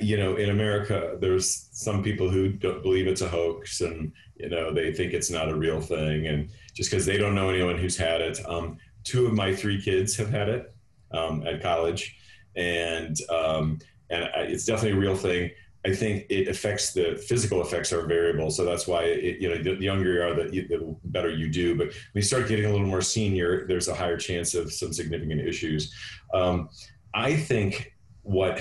you 0.00 0.16
know, 0.16 0.36
in 0.36 0.50
America, 0.50 1.16
there's 1.20 1.68
some 1.72 2.02
people 2.02 2.30
who 2.30 2.50
don't 2.50 2.82
believe 2.82 3.06
it's 3.06 3.22
a 3.22 3.28
hoax 3.28 3.80
and, 3.80 4.12
you 4.36 4.48
know, 4.48 4.72
they 4.72 4.92
think 4.92 5.12
it's 5.14 5.30
not 5.30 5.48
a 5.48 5.54
real 5.54 5.80
thing. 5.80 6.28
And 6.28 6.48
just 6.74 6.90
because 6.90 7.04
they 7.04 7.18
don't 7.18 7.34
know 7.34 7.48
anyone 7.48 7.76
who's 7.76 7.96
had 7.96 8.20
it. 8.20 8.38
Um, 8.46 8.78
two 9.02 9.26
of 9.26 9.32
my 9.32 9.54
three 9.54 9.82
kids 9.82 10.16
have 10.16 10.30
had 10.30 10.48
it 10.48 10.74
um, 11.10 11.44
at 11.46 11.60
college. 11.60 12.16
And, 12.54 13.16
um, 13.30 13.78
and 14.10 14.28
it's 14.36 14.64
definitely 14.64 14.98
a 14.98 15.00
real 15.00 15.16
thing. 15.16 15.50
I 15.86 15.94
think 15.94 16.26
it 16.28 16.48
affects 16.48 16.92
the 16.92 17.16
physical 17.26 17.62
effects 17.62 17.92
are 17.92 18.06
variable. 18.06 18.50
So 18.50 18.66
that's 18.66 18.86
why, 18.86 19.04
it, 19.04 19.40
you 19.40 19.48
know, 19.48 19.62
the, 19.62 19.82
younger 19.82 20.12
you 20.12 20.22
are, 20.22 20.34
the, 20.34 20.50
the, 20.50 20.96
better 21.04 21.30
you 21.30 21.48
do. 21.48 21.74
But 21.74 21.86
when 21.86 21.94
you 22.16 22.22
start 22.22 22.48
getting 22.48 22.66
a 22.66 22.70
little 22.70 22.86
more 22.86 23.00
senior, 23.00 23.66
there's 23.66 23.88
a 23.88 23.94
higher 23.94 24.18
chance 24.18 24.54
of 24.54 24.70
some 24.70 24.92
significant 24.92 25.40
issues. 25.40 25.94
Um, 26.34 26.68
I 27.14 27.34
think 27.34 27.94
what 28.22 28.60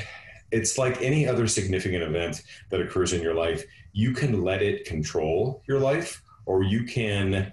it's 0.52 0.78
like 0.78 1.02
any 1.02 1.28
other 1.28 1.46
significant 1.46 2.04
event 2.04 2.44
that 2.70 2.82
occurs 2.82 3.14
in 3.14 3.22
your 3.22 3.36
life, 3.36 3.66
you 3.92 4.14
can 4.14 4.42
let 4.42 4.62
it 4.62 4.86
control 4.86 5.62
your 5.68 5.80
life, 5.80 6.22
or 6.46 6.64
you 6.64 6.86
can 6.86 7.52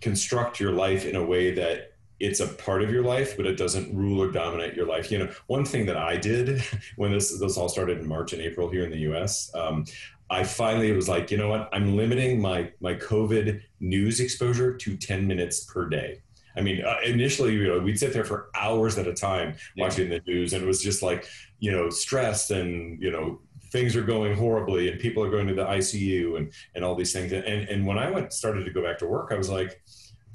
construct 0.00 0.60
your 0.60 0.72
life 0.72 1.04
in 1.04 1.16
a 1.16 1.24
way 1.24 1.52
that 1.52 1.95
it's 2.18 2.40
a 2.40 2.48
part 2.48 2.82
of 2.82 2.90
your 2.90 3.02
life, 3.02 3.36
but 3.36 3.46
it 3.46 3.56
doesn't 3.56 3.94
rule 3.94 4.20
or 4.22 4.30
dominate 4.30 4.74
your 4.74 4.86
life. 4.86 5.10
You 5.10 5.18
know, 5.18 5.30
one 5.46 5.64
thing 5.64 5.86
that 5.86 5.96
I 5.96 6.16
did 6.16 6.62
when 6.96 7.12
this 7.12 7.38
this 7.38 7.56
all 7.56 7.68
started 7.68 7.98
in 7.98 8.08
March 8.08 8.32
and 8.32 8.42
April 8.42 8.70
here 8.70 8.84
in 8.84 8.90
the 8.90 8.98
U.S., 8.98 9.50
um, 9.54 9.84
I 10.28 10.42
finally 10.42 10.90
was 10.92 11.08
like, 11.08 11.30
you 11.30 11.36
know 11.36 11.48
what? 11.48 11.68
I'm 11.72 11.96
limiting 11.96 12.40
my 12.40 12.70
my 12.80 12.94
COVID 12.94 13.60
news 13.80 14.20
exposure 14.20 14.76
to 14.76 14.96
10 14.96 15.26
minutes 15.26 15.64
per 15.64 15.88
day. 15.88 16.20
I 16.56 16.62
mean, 16.62 16.82
uh, 16.82 16.96
initially, 17.04 17.52
you 17.52 17.68
know, 17.68 17.78
we'd 17.78 17.98
sit 17.98 18.14
there 18.14 18.24
for 18.24 18.48
hours 18.54 18.96
at 18.96 19.06
a 19.06 19.12
time 19.12 19.54
yeah. 19.74 19.84
watching 19.84 20.08
the 20.08 20.22
news, 20.26 20.54
and 20.54 20.62
it 20.62 20.66
was 20.66 20.82
just 20.82 21.02
like, 21.02 21.28
you 21.58 21.70
know, 21.70 21.90
stress 21.90 22.50
and 22.50 23.00
you 23.00 23.10
know 23.10 23.40
things 23.70 23.96
are 23.96 24.02
going 24.02 24.34
horribly 24.34 24.88
and 24.88 25.00
people 25.00 25.22
are 25.22 25.30
going 25.30 25.46
to 25.46 25.54
the 25.54 25.64
ICU 25.64 26.36
and 26.38 26.52
and 26.74 26.84
all 26.84 26.94
these 26.94 27.12
things. 27.12 27.32
And 27.32 27.44
and 27.44 27.86
when 27.86 27.98
I 27.98 28.10
went 28.10 28.32
started 28.32 28.64
to 28.64 28.70
go 28.70 28.82
back 28.82 28.98
to 28.98 29.06
work, 29.06 29.32
I 29.32 29.36
was 29.36 29.50
like, 29.50 29.82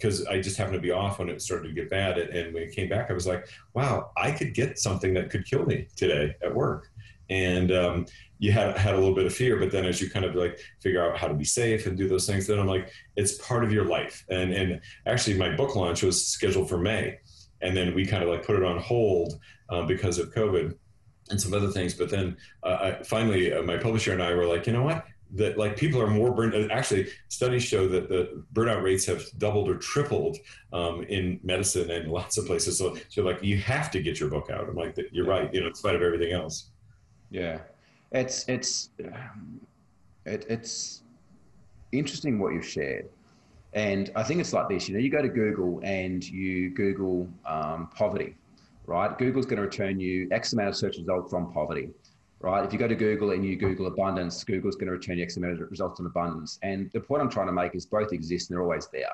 because 0.02 0.26
I 0.26 0.42
just 0.42 0.58
happened 0.58 0.76
to 0.76 0.82
be 0.82 0.92
off 0.92 1.20
when 1.20 1.30
it 1.30 1.42
started 1.42 1.68
to 1.68 1.74
get 1.74 1.90
bad. 1.90 2.18
And 2.18 2.54
when 2.54 2.64
it 2.64 2.76
came 2.76 2.90
back, 2.90 3.12
I 3.12 3.14
was 3.14 3.28
like, 3.28 3.48
wow, 3.76 4.12
I 4.18 4.32
could 4.32 4.56
get 4.56 4.80
something 4.80 5.14
that 5.14 5.30
could 5.30 5.46
kill 5.46 5.66
me 5.66 5.88
today 5.96 6.36
at 6.42 6.54
work. 6.54 6.90
And 7.30 7.72
um, 7.72 8.06
you 8.40 8.52
had, 8.52 8.76
had 8.78 8.96
a 8.96 8.98
little 8.98 9.14
bit 9.14 9.28
of 9.28 9.34
fear, 9.34 9.58
but 9.58 9.72
then 9.72 9.86
as 9.86 10.02
you 10.02 10.10
kind 10.10 10.26
of 10.26 10.36
like 10.36 10.60
figure 10.82 11.04
out 11.04 11.18
how 11.18 11.28
to 11.28 11.36
be 11.36 11.46
safe 11.46 11.86
and 11.86 11.96
do 11.96 12.10
those 12.10 12.26
things, 12.26 12.48
then 12.48 12.60
I'm 12.60 12.68
like, 12.68 12.92
it's 13.16 13.38
part 13.48 13.64
of 13.64 13.72
your 13.72 13.86
life. 13.86 14.26
And, 14.30 14.52
and 14.52 14.82
actually, 15.06 15.38
my 15.38 15.56
book 15.56 15.76
launch 15.76 16.02
was 16.02 16.26
scheduled 16.26 16.68
for 16.68 16.80
May. 16.80 17.20
And 17.62 17.78
then 17.78 17.94
we 17.94 18.06
kind 18.06 18.24
of 18.24 18.30
like 18.30 18.44
put 18.44 18.56
it 18.56 18.64
on 18.64 18.80
hold 18.80 19.40
um, 19.70 19.86
because 19.86 20.18
of 20.18 20.34
COVID 20.34 20.76
and 21.30 21.40
some 21.40 21.54
other 21.54 21.70
things. 21.70 21.94
But 21.94 22.10
then 22.10 22.36
uh, 22.64 22.96
I, 23.00 23.04
finally, 23.04 23.54
uh, 23.54 23.62
my 23.62 23.78
publisher 23.78 24.14
and 24.14 24.24
I 24.24 24.34
were 24.34 24.48
like, 24.48 24.66
you 24.66 24.74
know 24.74 24.84
what? 24.84 25.06
That 25.34 25.58
like 25.58 25.78
people 25.78 26.02
are 26.02 26.08
more 26.08 26.34
burned. 26.34 26.72
Actually, 26.72 27.08
studies 27.30 27.64
show 27.64 27.88
that 27.88 28.10
the 28.10 28.44
burnout 28.54 28.84
rates 28.84 29.06
have 29.06 29.24
doubled 29.38 29.70
or 29.70 29.78
tripled 29.78 30.38
um, 30.74 31.04
in 31.04 31.40
medicine 31.44 31.90
and 31.90 32.12
lots 32.12 32.38
of 32.38 32.46
places. 32.46 32.78
So, 32.78 32.98
so 33.10 33.24
like 33.24 33.42
you 33.44 33.58
have 33.58 33.92
to 33.92 34.02
get 34.02 34.20
your 34.20 34.30
book 34.30 34.50
out. 34.50 34.68
I'm 34.68 34.76
like, 34.76 34.98
you're 35.12 35.26
right. 35.26 35.54
You 35.54 35.62
know, 35.62 35.68
in 35.68 35.76
spite 35.76 35.96
of 35.96 36.02
everything 36.02 36.34
else. 36.34 36.72
Yeah, 37.30 37.60
it's 38.12 38.48
it's 38.50 38.90
it, 40.26 40.46
it's 40.50 41.04
interesting 41.92 42.40
what 42.40 42.54
you've 42.54 42.68
shared, 42.68 43.10
and 43.74 44.12
I 44.16 44.24
think 44.24 44.42
it's 44.42 44.54
like 44.54 44.68
this. 44.68 44.90
You 44.90 44.96
know, 44.96 45.00
you 45.00 45.10
go 45.10 45.22
to 45.22 45.30
Google 45.30 45.80
and 45.84 46.28
you 46.28 46.72
Google 46.72 47.30
um, 47.46 47.90
poverty, 47.96 48.36
right? 48.86 49.18
Google's 49.18 49.46
going 49.46 49.58
to 49.58 49.64
return 49.64 50.00
you 50.00 50.28
X 50.32 50.52
amount 50.52 50.70
of 50.70 50.76
search 50.76 50.98
results 50.98 51.32
from 51.32 51.54
poverty 51.54 51.90
right? 52.42 52.66
If 52.66 52.74
you 52.74 52.80
go 52.80 52.88
to 52.88 52.96
Google 52.96 53.32
and 53.32 53.46
you 53.46 53.56
Google 53.56 53.88
abundance, 53.88 54.44
Google's 54.44 54.76
going 54.76 54.88
to 54.88 54.94
return 54.94 55.18
you 55.18 55.24
X 55.24 55.38
amount 55.38 55.62
of 55.62 55.70
results 55.70 56.00
on 56.00 56.06
abundance. 56.06 56.60
And 56.64 56.90
the 56.94 57.00
point 57.00 57.22
I'm 57.22 57.30
trying 57.30 57.48
to 57.48 57.54
make 57.54 57.76
is 57.76 57.86
both 57.86 58.12
exist 58.12 58.50
and 58.50 58.56
they're 58.56 58.64
always 58.64 58.88
there. 58.88 59.10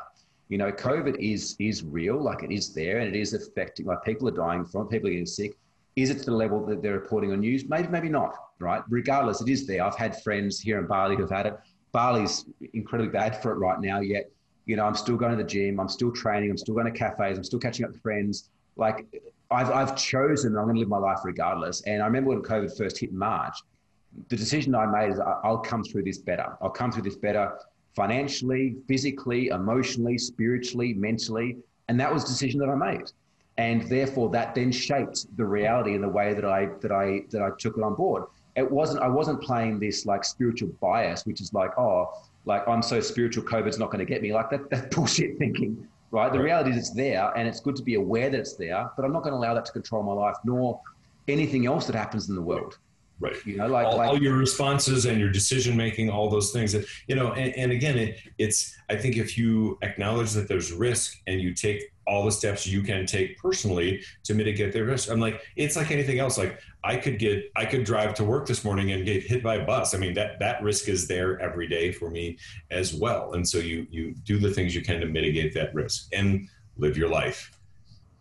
You 0.50 0.58
know, 0.58 0.72
COVID 0.72 1.18
is 1.20 1.56
is 1.60 1.84
real, 1.84 2.22
like 2.22 2.44
it 2.44 2.52
is 2.52 2.74
there, 2.74 3.00
and 3.00 3.14
it 3.14 3.20
is 3.20 3.34
affecting. 3.34 3.86
Like 3.86 4.04
people 4.04 4.28
are 4.30 4.32
dying 4.32 4.64
from 4.64 4.84
it, 4.84 4.90
people 4.90 5.10
are 5.10 5.12
getting 5.12 5.26
sick. 5.26 5.58
Is 5.98 6.10
it 6.10 6.20
to 6.20 6.26
the 6.26 6.32
level 6.32 6.66
that 6.68 6.82
they're 6.82 6.94
reporting 6.94 7.34
on 7.34 7.42
news? 7.42 7.66
Maybe, 7.68 7.88
maybe 7.90 8.08
not. 8.10 8.34
Right. 8.60 8.82
Regardless, 8.88 9.42
it 9.42 9.50
is 9.50 9.68
there. 9.68 9.84
I've 9.84 9.98
had 9.98 10.22
friends 10.24 10.60
here 10.60 10.80
in 10.80 10.88
Bali 10.88 11.16
who've 11.16 11.30
had 11.30 11.48
it. 11.48 11.60
Bali's 11.92 12.46
incredibly 12.74 13.12
bad 13.12 13.42
for 13.42 13.52
it 13.52 13.56
right 13.56 13.80
now. 13.82 14.00
Yet, 14.00 14.32
you 14.66 14.76
know, 14.76 14.86
I'm 14.86 14.96
still 14.96 15.18
going 15.18 15.32
to 15.32 15.38
the 15.38 15.48
gym. 15.48 15.80
I'm 15.80 15.90
still 15.90 16.12
training. 16.12 16.50
I'm 16.50 16.58
still 16.58 16.76
going 16.76 16.92
to 16.92 16.98
cafes. 16.98 17.38
I'm 17.38 17.44
still 17.44 17.60
catching 17.60 17.86
up 17.86 17.92
with 17.92 18.02
friends. 18.02 18.50
Like 18.78 19.06
I've, 19.50 19.70
I've 19.70 19.96
chosen 19.96 20.58
I'm 20.58 20.66
going 20.66 20.76
to 20.76 20.80
live 20.80 20.90
my 20.90 20.98
life 20.98 21.20
regardless. 21.24 21.82
And 21.82 22.02
I 22.02 22.06
remember 22.06 22.32
when 22.32 22.42
COVID 22.42 22.78
first 22.78 22.98
hit 22.98 23.12
in 23.12 23.18
March, 23.18 23.58
the 24.30 24.36
decision 24.36 24.76
I 24.76 24.86
made 24.86 25.12
is 25.14 25.20
I'll 25.44 25.60
come 25.60 25.84
through 25.84 26.04
this 26.04 26.18
better. 26.18 26.58
I'll 26.62 26.70
come 26.70 26.92
through 26.92 27.04
this 27.04 27.16
better 27.16 27.54
financially, 27.96 28.76
physically, 28.88 29.48
emotionally, 29.48 30.18
spiritually, 30.18 30.94
mentally. 30.94 31.58
And 31.88 32.00
that 32.00 32.14
was 32.14 32.24
the 32.24 32.30
decision 32.30 32.60
that 32.60 32.70
I 32.70 32.76
made. 32.76 33.12
And 33.58 33.84
therefore 33.84 34.30
that 34.30 34.54
then 34.54 34.72
shaped 34.72 35.26
the 35.36 35.46
reality 35.46 35.96
in 35.96 36.02
the 36.02 36.10
way 36.10 36.34
that 36.34 36.46
I 36.46 36.68
that 36.82 36.92
I 36.92 37.22
that 37.32 37.42
I 37.42 37.50
took 37.58 37.78
it 37.78 37.84
on 37.84 37.96
board. 37.96 38.24
It 38.56 38.70
wasn't 38.70 39.02
I 39.02 39.08
wasn't 39.08 39.42
playing 39.42 39.80
this 39.80 40.06
like 40.06 40.24
spiritual 40.24 40.70
bias, 40.80 41.26
which 41.26 41.42
is 41.42 41.54
like, 41.54 41.72
oh, 41.78 42.12
like 42.46 42.68
I'm 42.68 42.82
so 42.82 43.00
spiritual, 43.00 43.44
COVID's 43.44 43.80
not 43.80 43.92
going 43.92 44.00
to 44.00 44.06
get 44.06 44.22
me. 44.22 44.34
Like 44.34 44.50
that, 44.52 44.70
that 44.70 44.92
bullshit 44.96 45.38
thinking 45.38 45.88
right? 46.12 46.32
The 46.32 46.40
reality 46.40 46.72
is 46.72 46.78
it's 46.78 46.90
there 46.92 47.32
and 47.36 47.48
it's 47.48 47.60
good 47.60 47.76
to 47.76 47.84
be 47.84 47.96
aware 47.96 48.30
that 48.30 48.40
it's 48.40 48.56
there, 48.56 48.90
but 48.96 49.06
I'm 49.06 49.12
not 49.12 49.24
going 49.24 49.34
to 49.34 49.38
allow 49.38 49.54
that 49.54 49.66
to 49.66 49.72
control 49.72 50.04
my 50.04 50.14
life 50.14 50.36
nor 50.44 50.82
anything 51.28 51.66
else 51.66 51.86
that 51.88 51.96
happens 51.96 52.30
in 52.30 52.36
the 52.36 52.42
world. 52.42 52.78
Right. 53.20 53.36
You 53.46 53.58
know, 53.58 53.68
like 53.68 53.88
all, 53.88 53.98
like 53.98 54.10
all, 54.10 54.22
your 54.22 54.36
responses 54.36 55.06
and 55.06 55.20
your 55.20 55.30
decision 55.30 55.76
making, 55.76 56.10
all 56.10 56.30
those 56.30 56.52
things 56.52 56.72
that, 56.74 56.86
you 57.08 57.16
know, 57.16 57.32
and, 57.34 57.52
and 57.56 57.72
again, 57.72 57.98
it, 57.98 58.20
it's, 58.38 58.76
I 58.90 58.96
think 58.96 59.18
if 59.18 59.38
you 59.38 59.80
acknowledge 59.82 60.34
that 60.34 60.48
there's 60.48 60.72
risk 60.72 61.18
and 61.26 61.42
you 61.42 61.54
take 61.54 61.82
all 62.06 62.24
the 62.24 62.32
steps 62.32 62.66
you 62.66 62.82
can 62.82 63.06
take 63.06 63.38
personally 63.38 64.02
to 64.24 64.34
mitigate 64.34 64.72
the 64.72 64.84
risk. 64.84 65.10
I'm 65.10 65.20
like, 65.20 65.42
it's 65.56 65.76
like 65.76 65.92
anything 65.92 66.20
else. 66.20 66.38
Like 66.38 66.60
I 66.84 66.96
could 66.96 67.20
get, 67.20 67.52
I 67.56 67.66
could 67.66 67.84
drive 67.84 68.14
to 68.16 68.24
work 68.24 68.48
this 68.48 68.64
morning 68.64 68.92
and 68.92 69.04
get 69.04 69.24
hit 69.24 69.44
by 69.44 69.56
a 69.56 69.66
bus. 69.66 69.94
I 69.94 69.98
mean, 69.98 70.14
that, 70.14 70.40
that 70.40 70.62
risk 70.62 70.88
is 70.88 71.08
there 71.08 71.40
every 71.42 71.68
day 71.68 71.92
for 71.92 72.10
me 72.10 72.38
as 72.72 72.94
well. 72.94 73.34
And 73.34 73.48
so 73.48 73.58
you, 73.58 73.88
you 73.90 74.14
do 74.24 74.38
the 74.38 74.52
things 74.52 74.76
you 74.76 74.82
can 74.82 75.02
to 75.02 75.08
mitigate 75.08 75.54
that 75.56 75.74
risk 75.74 76.08
and 76.14 76.48
live 76.78 76.98
your 76.98 77.10
life. 77.10 77.57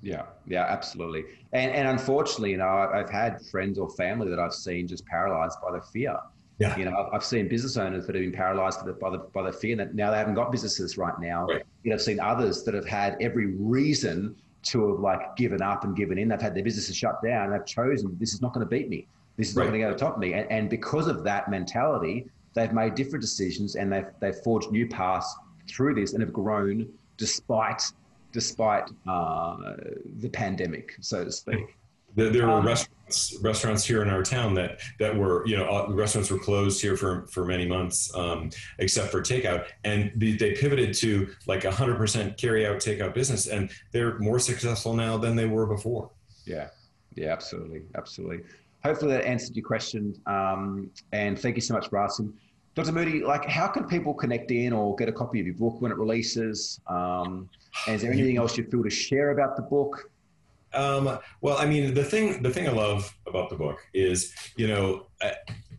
Yeah, 0.02 0.22
yeah, 0.46 0.64
absolutely. 0.68 1.24
And, 1.52 1.72
and 1.72 1.88
unfortunately, 1.88 2.52
you 2.52 2.58
know, 2.58 2.68
I've 2.68 3.10
had 3.10 3.40
friends 3.46 3.78
or 3.78 3.88
family 3.90 4.28
that 4.30 4.38
I've 4.38 4.54
seen 4.54 4.86
just 4.86 5.04
paralyzed 5.06 5.58
by 5.62 5.72
the 5.72 5.80
fear. 5.80 6.16
Yeah. 6.58 6.76
You 6.76 6.86
know, 6.86 7.10
I've 7.12 7.24
seen 7.24 7.48
business 7.48 7.76
owners 7.76 8.06
that 8.06 8.14
have 8.14 8.22
been 8.22 8.32
paralyzed 8.32 8.80
by 9.00 9.10
the, 9.10 9.18
by 9.18 9.42
the 9.42 9.52
fear 9.52 9.76
that 9.76 9.94
now 9.94 10.10
they 10.10 10.16
haven't 10.16 10.34
got 10.34 10.50
businesses 10.50 10.96
right 10.96 11.18
now. 11.20 11.46
Right. 11.46 11.62
You 11.82 11.90
know, 11.90 11.96
I've 11.96 12.02
seen 12.02 12.20
others 12.20 12.62
that 12.64 12.74
have 12.74 12.86
had 12.86 13.16
every 13.20 13.46
reason 13.46 14.34
to 14.64 14.90
have 14.90 15.00
like 15.00 15.36
given 15.36 15.60
up 15.60 15.84
and 15.84 15.94
given 15.94 16.18
in. 16.18 16.28
They've 16.28 16.40
had 16.40 16.54
their 16.54 16.64
businesses 16.64 16.96
shut 16.96 17.22
down. 17.22 17.50
They've 17.50 17.66
chosen 17.66 18.16
this 18.18 18.32
is 18.32 18.40
not 18.40 18.54
going 18.54 18.64
to 18.64 18.70
beat 18.70 18.88
me. 18.88 19.06
This 19.36 19.50
is 19.50 19.56
right. 19.56 19.64
not 19.64 19.70
going 19.70 19.80
to 19.82 19.86
go 19.88 19.92
to 19.92 19.98
top 19.98 20.18
me. 20.18 20.32
And, 20.32 20.50
and 20.50 20.70
because 20.70 21.08
of 21.08 21.24
that 21.24 21.50
mentality, 21.50 22.26
they've 22.54 22.72
made 22.72 22.94
different 22.94 23.20
decisions 23.20 23.76
and 23.76 23.92
they've, 23.92 24.06
they've 24.20 24.36
forged 24.36 24.70
new 24.72 24.88
paths 24.88 25.36
through 25.68 25.94
this 25.94 26.14
and 26.14 26.22
have 26.22 26.32
grown 26.32 26.88
despite 27.18 27.82
despite 28.36 28.90
uh, 29.08 29.56
the 30.18 30.28
pandemic, 30.28 30.94
so 31.00 31.24
to 31.24 31.32
speak. 31.32 31.64
There, 32.16 32.28
there 32.28 32.46
were 32.46 32.52
um, 32.52 32.66
restaurants, 32.66 33.38
restaurants 33.40 33.82
here 33.82 34.02
in 34.02 34.10
our 34.10 34.22
town 34.22 34.52
that 34.54 34.80
that 34.98 35.16
were, 35.16 35.46
you 35.46 35.56
know, 35.56 35.64
uh, 35.64 35.90
restaurants 35.90 36.30
were 36.30 36.38
closed 36.38 36.82
here 36.82 36.98
for 36.98 37.26
for 37.28 37.46
many 37.46 37.66
months, 37.66 38.14
um, 38.14 38.50
except 38.78 39.10
for 39.10 39.22
takeout, 39.22 39.64
and 39.84 40.12
they, 40.16 40.32
they 40.32 40.52
pivoted 40.52 40.92
to 40.96 41.28
like 41.46 41.64
a 41.64 41.70
hundred 41.70 41.96
percent 41.96 42.36
carry 42.36 42.66
out 42.66 42.76
takeout 42.76 43.14
business, 43.14 43.46
and 43.46 43.70
they're 43.92 44.18
more 44.18 44.38
successful 44.38 44.92
now 44.92 45.16
than 45.16 45.34
they 45.34 45.46
were 45.46 45.66
before. 45.66 46.10
Yeah, 46.44 46.68
yeah, 47.14 47.32
absolutely, 47.32 47.84
absolutely. 47.94 48.40
Hopefully 48.84 49.12
that 49.12 49.24
answered 49.24 49.56
your 49.56 49.64
question, 49.64 50.14
um, 50.26 50.90
and 51.12 51.38
thank 51.38 51.56
you 51.56 51.62
so 51.62 51.72
much 51.72 51.88
for 51.88 51.96
asking. 51.98 52.34
Dr. 52.76 52.92
Moody, 52.92 53.22
like, 53.22 53.46
how 53.46 53.68
can 53.68 53.84
people 53.84 54.12
connect 54.12 54.50
in 54.50 54.74
or 54.74 54.94
get 54.96 55.08
a 55.08 55.12
copy 55.12 55.40
of 55.40 55.46
your 55.46 55.54
book 55.54 55.80
when 55.80 55.90
it 55.90 55.96
releases? 55.96 56.78
Um, 56.86 57.48
is 57.88 58.02
there 58.02 58.12
anything 58.12 58.36
else 58.36 58.58
you 58.58 58.64
feel 58.64 58.84
to 58.84 58.90
share 58.90 59.30
about 59.30 59.56
the 59.56 59.62
book? 59.62 60.10
Um, 60.74 61.18
well, 61.40 61.56
I 61.56 61.64
mean, 61.64 61.94
the 61.94 62.04
thing 62.04 62.42
the 62.42 62.50
thing 62.50 62.68
I 62.68 62.72
love 62.72 63.16
about 63.26 63.48
the 63.48 63.56
book 63.56 63.78
is, 63.94 64.34
you 64.56 64.68
know, 64.68 65.06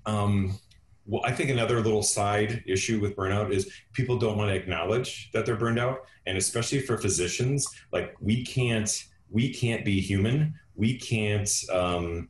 um, 0.07 0.57
well, 1.05 1.21
I 1.23 1.31
think 1.31 1.51
another 1.51 1.81
little 1.81 2.01
side 2.01 2.63
issue 2.65 2.99
with 2.99 3.15
burnout 3.15 3.51
is 3.51 3.71
people 3.93 4.17
don't 4.17 4.35
want 4.35 4.49
to 4.49 4.55
acknowledge 4.55 5.29
that 5.33 5.45
they're 5.45 5.55
burned 5.55 5.77
out, 5.77 5.99
and 6.25 6.35
especially 6.35 6.79
for 6.79 6.97
physicians, 6.97 7.67
like 7.93 8.15
we 8.19 8.43
can't 8.43 9.05
we 9.29 9.53
can't 9.53 9.85
be 9.85 10.01
human. 10.01 10.55
We 10.73 10.97
can't, 10.97 11.49
um, 11.71 12.29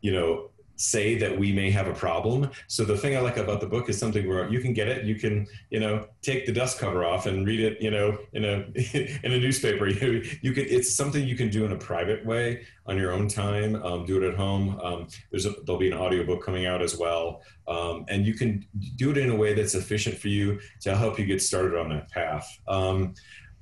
you 0.00 0.12
know, 0.12 0.50
say 0.76 1.16
that 1.18 1.36
we 1.36 1.52
may 1.52 1.70
have 1.70 1.88
a 1.88 1.92
problem. 1.92 2.50
So 2.68 2.84
the 2.84 2.96
thing 2.96 3.16
I 3.16 3.20
like 3.20 3.38
about 3.38 3.60
the 3.60 3.66
book 3.66 3.88
is 3.88 3.98
something 3.98 4.28
where 4.28 4.48
you 4.48 4.60
can 4.60 4.72
get 4.72 4.88
it, 4.88 5.04
you 5.04 5.16
can, 5.16 5.46
you 5.70 5.80
know, 5.80 6.06
take 6.22 6.46
the 6.46 6.52
dust 6.52 6.78
cover 6.78 7.04
off 7.04 7.26
and 7.26 7.46
read 7.46 7.60
it, 7.60 7.80
you 7.80 7.90
know, 7.90 8.18
in 8.32 8.44
a 8.44 8.66
in 9.24 9.32
a 9.32 9.38
newspaper. 9.38 9.86
You 9.96 10.22
you 10.42 10.52
can 10.52 10.66
it's 10.68 10.94
something 10.94 11.26
you 11.26 11.36
can 11.36 11.48
do 11.48 11.64
in 11.64 11.72
a 11.72 11.76
private 11.76 12.24
way 12.24 12.66
on 12.86 12.98
your 12.98 13.12
own 13.12 13.28
time. 13.28 13.76
Um, 13.82 14.04
do 14.04 14.22
it 14.22 14.28
at 14.28 14.36
home. 14.36 14.78
Um, 14.82 15.08
there's 15.30 15.46
a, 15.46 15.54
there'll 15.64 15.80
be 15.80 15.90
an 15.90 15.96
audiobook 15.96 16.44
coming 16.44 16.66
out 16.66 16.82
as 16.82 16.96
well, 16.96 17.42
um, 17.66 18.04
and 18.08 18.26
you 18.26 18.34
can 18.34 18.66
do 18.96 19.10
it 19.10 19.16
in 19.16 19.30
a 19.30 19.34
way 19.34 19.54
that's 19.54 19.74
efficient 19.74 20.18
for 20.18 20.28
you 20.28 20.60
to 20.82 20.94
help 20.94 21.18
you 21.18 21.24
get 21.24 21.42
started 21.42 21.78
on 21.78 21.88
that 21.88 22.10
path. 22.10 22.58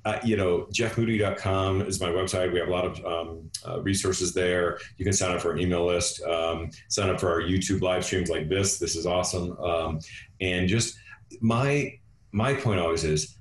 Uh, 0.05 0.19
you 0.23 0.37
know, 0.37 0.67
jeffmoody.com 0.71 1.81
is 1.81 1.99
my 1.99 2.09
website. 2.09 2.53
We 2.53 2.59
have 2.59 2.67
a 2.67 2.71
lot 2.71 2.85
of 2.85 3.05
um, 3.05 3.49
uh, 3.67 3.81
resources 3.81 4.33
there. 4.33 4.77
You 4.97 5.03
can 5.03 5.13
sign 5.13 5.35
up 5.35 5.41
for 5.41 5.51
an 5.51 5.59
email 5.59 5.85
list, 5.85 6.21
um, 6.23 6.69
sign 6.89 7.09
up 7.09 7.19
for 7.19 7.29
our 7.29 7.41
YouTube 7.41 7.81
live 7.81 8.05
streams 8.05 8.29
like 8.29 8.47
this. 8.47 8.77
This 8.77 8.95
is 8.95 9.07
awesome. 9.07 9.57
Um, 9.57 9.99
and 10.41 10.69
just 10.69 10.97
my 11.41 11.99
my 12.31 12.53
point 12.53 12.79
always 12.79 13.03
is, 13.03 13.37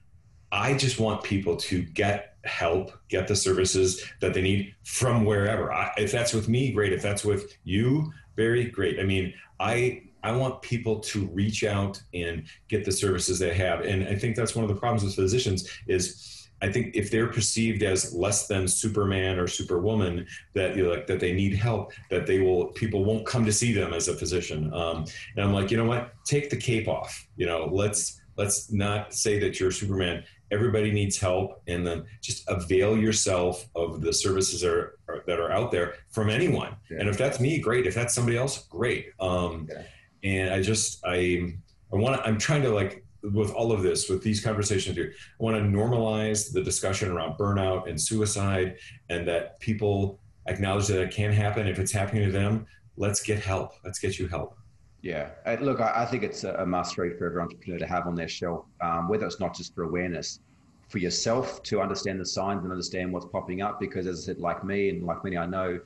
I 0.52 0.74
just 0.74 0.98
want 0.98 1.22
people 1.22 1.56
to 1.56 1.82
get 1.82 2.36
help, 2.44 2.92
get 3.08 3.28
the 3.28 3.36
services 3.36 4.02
that 4.20 4.32
they 4.32 4.40
need 4.40 4.74
from 4.84 5.24
wherever. 5.24 5.72
I, 5.72 5.92
if 5.98 6.12
that's 6.12 6.32
with 6.32 6.48
me, 6.48 6.72
great. 6.72 6.92
If 6.92 7.02
that's 7.02 7.24
with 7.24 7.56
you, 7.64 8.12
very 8.36 8.70
great. 8.70 9.00
I 9.00 9.02
mean, 9.02 9.34
I 9.60 10.02
I 10.22 10.32
want 10.32 10.62
people 10.62 11.00
to 11.00 11.26
reach 11.26 11.64
out 11.64 12.02
and 12.14 12.44
get 12.68 12.86
the 12.86 12.92
services 12.92 13.38
they 13.38 13.52
have. 13.52 13.82
And 13.82 14.08
I 14.08 14.14
think 14.14 14.36
that's 14.36 14.54
one 14.54 14.64
of 14.64 14.70
the 14.70 14.80
problems 14.80 15.04
with 15.04 15.14
physicians 15.14 15.68
is 15.86 16.43
I 16.64 16.72
think 16.72 16.96
if 16.96 17.10
they're 17.10 17.26
perceived 17.26 17.82
as 17.82 18.14
less 18.14 18.46
than 18.46 18.66
Superman 18.66 19.38
or 19.38 19.46
Superwoman, 19.46 20.26
that 20.54 20.74
you 20.74 20.84
know, 20.84 20.90
like 20.90 21.06
that 21.08 21.20
they 21.20 21.34
need 21.34 21.54
help, 21.54 21.92
that 22.08 22.26
they 22.26 22.40
will 22.40 22.68
people 22.68 23.04
won't 23.04 23.26
come 23.26 23.44
to 23.44 23.52
see 23.52 23.74
them 23.74 23.92
as 23.92 24.08
a 24.08 24.14
physician. 24.14 24.72
Um, 24.72 25.04
and 25.36 25.44
I'm 25.44 25.52
like, 25.52 25.70
you 25.70 25.76
know 25.76 25.84
what? 25.84 26.14
Take 26.24 26.48
the 26.48 26.56
cape 26.56 26.88
off. 26.88 27.28
You 27.36 27.44
know, 27.44 27.68
let's 27.70 28.18
let's 28.38 28.72
not 28.72 29.12
say 29.12 29.38
that 29.40 29.60
you're 29.60 29.70
Superman. 29.70 30.24
Everybody 30.50 30.90
needs 30.90 31.18
help, 31.18 31.60
and 31.66 31.86
then 31.86 32.06
just 32.22 32.48
avail 32.48 32.96
yourself 32.96 33.66
of 33.74 34.00
the 34.00 34.12
services 34.12 34.62
that 34.62 34.70
are, 34.70 34.98
are 35.06 35.22
that 35.26 35.38
are 35.38 35.52
out 35.52 35.70
there 35.70 35.96
from 36.12 36.30
anyone. 36.30 36.76
Yeah. 36.90 37.00
And 37.00 37.10
if 37.10 37.18
that's 37.18 37.40
me, 37.40 37.58
great. 37.58 37.86
If 37.86 37.94
that's 37.94 38.14
somebody 38.14 38.38
else, 38.38 38.66
great. 38.68 39.08
Um, 39.20 39.68
yeah. 39.70 39.82
And 40.22 40.54
I 40.54 40.62
just 40.62 41.04
I 41.04 41.56
I 41.92 41.96
want 41.96 42.22
I'm 42.24 42.38
trying 42.38 42.62
to 42.62 42.70
like 42.70 43.03
with 43.32 43.50
all 43.52 43.72
of 43.72 43.82
this, 43.82 44.08
with 44.08 44.22
these 44.22 44.42
conversations 44.42 44.96
here, 44.96 45.12
I 45.40 45.42
want 45.42 45.56
to 45.56 45.62
normalize 45.62 46.52
the 46.52 46.62
discussion 46.62 47.10
around 47.10 47.38
burnout 47.38 47.88
and 47.88 48.00
suicide 48.00 48.76
and 49.08 49.26
that 49.28 49.58
people 49.60 50.20
acknowledge 50.46 50.88
that 50.88 51.00
it 51.00 51.10
can 51.10 51.32
happen. 51.32 51.66
If 51.66 51.78
it's 51.78 51.92
happening 51.92 52.26
to 52.26 52.32
them, 52.32 52.66
let's 52.96 53.22
get 53.22 53.42
help. 53.42 53.72
Let's 53.84 53.98
get 53.98 54.18
you 54.18 54.28
help. 54.28 54.58
Yeah. 55.02 55.30
Uh, 55.44 55.56
look, 55.60 55.80
I, 55.80 56.06
think 56.06 56.22
it's 56.22 56.44
a 56.44 56.64
must 56.64 56.96
read 56.96 57.18
for 57.18 57.26
every 57.26 57.40
entrepreneur 57.40 57.78
to 57.78 57.86
have 57.86 58.06
on 58.06 58.14
their 58.14 58.28
shelf, 58.28 58.64
um, 58.80 59.08
whether 59.08 59.26
it's 59.26 59.38
not 59.38 59.54
just 59.54 59.74
for 59.74 59.84
awareness, 59.84 60.40
for 60.88 60.98
yourself 60.98 61.62
to 61.64 61.80
understand 61.80 62.20
the 62.20 62.26
signs 62.26 62.62
and 62.62 62.72
understand 62.72 63.12
what's 63.12 63.26
popping 63.26 63.60
up. 63.60 63.78
Because 63.78 64.06
as 64.06 64.20
I 64.20 64.22
said, 64.26 64.38
like 64.38 64.64
me 64.64 64.88
and 64.90 65.04
like 65.04 65.22
many 65.22 65.36
I 65.36 65.46
know, 65.46 65.78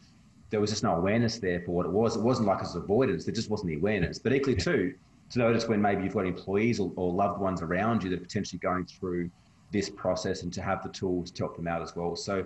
there 0.51 0.61
was 0.61 0.71
just 0.71 0.83
no 0.83 0.95
awareness 0.95 1.39
there 1.39 1.61
for 1.63 1.73
what 1.73 1.87
it 1.87 1.93
was. 1.93 2.17
It 2.17 2.23
wasn't 2.23 2.47
like 2.47 2.59
it 2.59 2.63
was 2.63 2.77
avoidance. 2.77 3.25
There 3.25 3.35
just 3.35 3.51
wasn't 3.51 3.71
the 3.71 3.77
awareness. 3.77 4.19
But 4.19 4.33
equally, 4.33 4.57
too, 4.57 4.95
to 5.31 5.39
notice 5.39 5.69
when 5.69 5.81
maybe 5.81 6.05
you've 6.05 6.15
got 6.15 6.27
employees 6.27 6.81
or, 6.81 6.93
or, 6.97 7.13
loved 7.13 7.41
ones 7.41 7.63
around 7.63 8.03
you 8.03 8.11
that 8.11 8.17
are 8.17 8.23
potentially 8.23 8.59
going 8.59 8.87
through 8.87 9.31
this 9.71 9.91
process 9.91 10.43
and 10.43 10.53
to 10.53 10.63
have 10.63 10.83
the 10.83 10.89
tools 10.89 11.31
to 11.31 11.43
help 11.43 11.57
them 11.57 11.69
out 11.69 11.83
as 11.83 11.95
well. 11.95 12.17
So, 12.17 12.45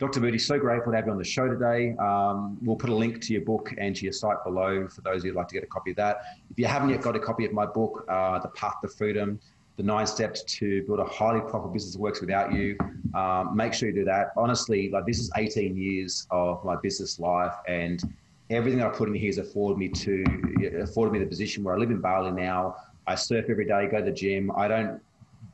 Dr. 0.00 0.18
Moody, 0.20 0.38
so 0.38 0.58
grateful 0.58 0.90
to 0.90 0.96
have 0.96 1.06
you 1.06 1.12
on 1.12 1.18
the 1.18 1.24
show 1.24 1.46
today. 1.46 1.94
Um, 1.98 2.58
we'll 2.62 2.76
put 2.76 2.90
a 2.90 2.94
link 2.94 3.20
to 3.22 3.32
your 3.32 3.42
book 3.42 3.72
and 3.78 3.94
to 3.94 4.02
your 4.02 4.12
site 4.12 4.42
below 4.44 4.88
for 4.88 5.02
those 5.02 5.22
who'd 5.22 5.36
like 5.36 5.46
to 5.48 5.54
get 5.54 5.62
a 5.62 5.68
copy 5.68 5.92
of 5.92 5.96
that. 5.98 6.18
If 6.50 6.58
you 6.58 6.66
haven't 6.66 6.90
yet 6.90 7.00
got 7.00 7.14
a 7.14 7.20
copy 7.20 7.44
of 7.44 7.52
my 7.52 7.64
book, 7.64 8.04
uh, 8.08 8.40
The 8.40 8.48
Path 8.48 8.74
to 8.82 8.88
Freedom, 8.88 9.38
the 9.76 9.82
nine 9.82 10.06
steps 10.06 10.42
to 10.44 10.82
build 10.84 11.00
a 11.00 11.04
highly 11.04 11.40
profitable 11.40 11.70
business 11.70 11.94
that 11.94 12.00
works 12.00 12.20
without 12.20 12.52
you. 12.52 12.76
Um, 13.14 13.56
make 13.56 13.72
sure 13.72 13.88
you 13.88 13.94
do 13.94 14.04
that. 14.04 14.32
Honestly, 14.36 14.90
like 14.90 15.06
this 15.06 15.18
is 15.18 15.30
18 15.36 15.76
years 15.76 16.26
of 16.30 16.64
my 16.64 16.76
business 16.76 17.18
life, 17.18 17.54
and 17.68 18.02
everything 18.50 18.82
I 18.82 18.88
put 18.88 19.08
in 19.08 19.14
here 19.14 19.28
has 19.28 19.38
afforded 19.38 19.78
me 19.78 19.88
to 19.88 20.24
afforded 20.82 21.12
me 21.12 21.18
the 21.18 21.26
position 21.26 21.64
where 21.64 21.74
I 21.74 21.78
live 21.78 21.90
in 21.90 22.00
Bali 22.00 22.30
now. 22.30 22.76
I 23.06 23.14
surf 23.14 23.46
every 23.48 23.66
day, 23.66 23.88
go 23.90 23.98
to 23.98 24.04
the 24.04 24.12
gym. 24.12 24.50
I 24.56 24.68
don't 24.68 25.00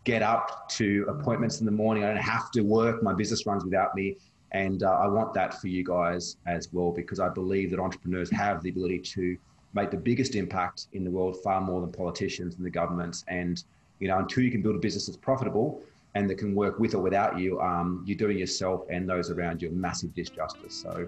get 0.04 0.22
up 0.22 0.68
to 0.70 1.04
appointments 1.08 1.60
in 1.60 1.66
the 1.66 1.72
morning. 1.72 2.04
I 2.04 2.08
don't 2.08 2.22
have 2.22 2.50
to 2.52 2.62
work. 2.62 3.02
My 3.02 3.12
business 3.12 3.46
runs 3.46 3.64
without 3.64 3.94
me. 3.94 4.16
And 4.52 4.82
uh, 4.82 4.90
I 4.90 5.06
want 5.06 5.34
that 5.34 5.60
for 5.60 5.68
you 5.68 5.84
guys 5.84 6.36
as 6.46 6.72
well, 6.72 6.90
because 6.90 7.20
I 7.20 7.28
believe 7.28 7.70
that 7.70 7.78
entrepreneurs 7.78 8.30
have 8.30 8.62
the 8.62 8.70
ability 8.70 9.00
to 9.00 9.36
make 9.74 9.90
the 9.90 9.96
biggest 9.96 10.34
impact 10.34 10.86
in 10.92 11.04
the 11.04 11.10
world 11.10 11.36
far 11.44 11.60
more 11.60 11.80
than 11.80 11.92
politicians 11.92 12.56
and 12.56 12.64
the 12.64 12.70
governments. 12.70 13.24
And, 13.28 13.62
you 14.00 14.08
know, 14.08 14.18
until 14.18 14.42
you 14.42 14.50
can 14.50 14.62
build 14.62 14.74
a 14.74 14.80
business 14.80 15.06
that's 15.06 15.16
profitable 15.18 15.82
and 16.16 16.28
that 16.28 16.36
can 16.36 16.54
work 16.54 16.80
with 16.80 16.94
or 16.94 17.00
without 17.00 17.38
you, 17.38 17.60
um, 17.60 18.02
you're 18.04 18.18
doing 18.18 18.38
yourself 18.38 18.82
and 18.90 19.08
those 19.08 19.30
around 19.30 19.62
you 19.62 19.68
a 19.68 19.72
massive 19.72 20.10
disjustice. 20.10 20.72
So 20.72 21.06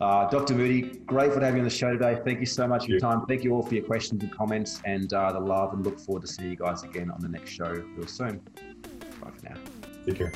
uh, 0.00 0.28
Dr. 0.28 0.54
Moody, 0.54 0.82
grateful 1.06 1.40
to 1.40 1.46
have 1.46 1.54
you 1.54 1.60
on 1.60 1.64
the 1.64 1.70
show 1.70 1.92
today. 1.92 2.20
Thank 2.24 2.40
you 2.40 2.46
so 2.46 2.68
much 2.68 2.84
for 2.84 2.90
your 2.92 3.00
time. 3.00 3.26
Thank 3.26 3.42
you 3.42 3.52
all 3.52 3.62
for 3.62 3.74
your 3.74 3.84
questions 3.84 4.22
and 4.22 4.32
comments 4.32 4.80
and 4.84 5.12
uh, 5.12 5.32
the 5.32 5.40
love, 5.40 5.72
and 5.72 5.84
look 5.84 5.98
forward 5.98 6.22
to 6.22 6.28
seeing 6.28 6.50
you 6.50 6.56
guys 6.56 6.84
again 6.84 7.10
on 7.10 7.20
the 7.20 7.28
next 7.28 7.50
show 7.50 7.70
real 7.70 8.06
soon. 8.06 8.40
Bye 9.20 9.30
for 9.34 9.48
now. 9.48 9.56
Take 10.06 10.16
care. 10.16 10.32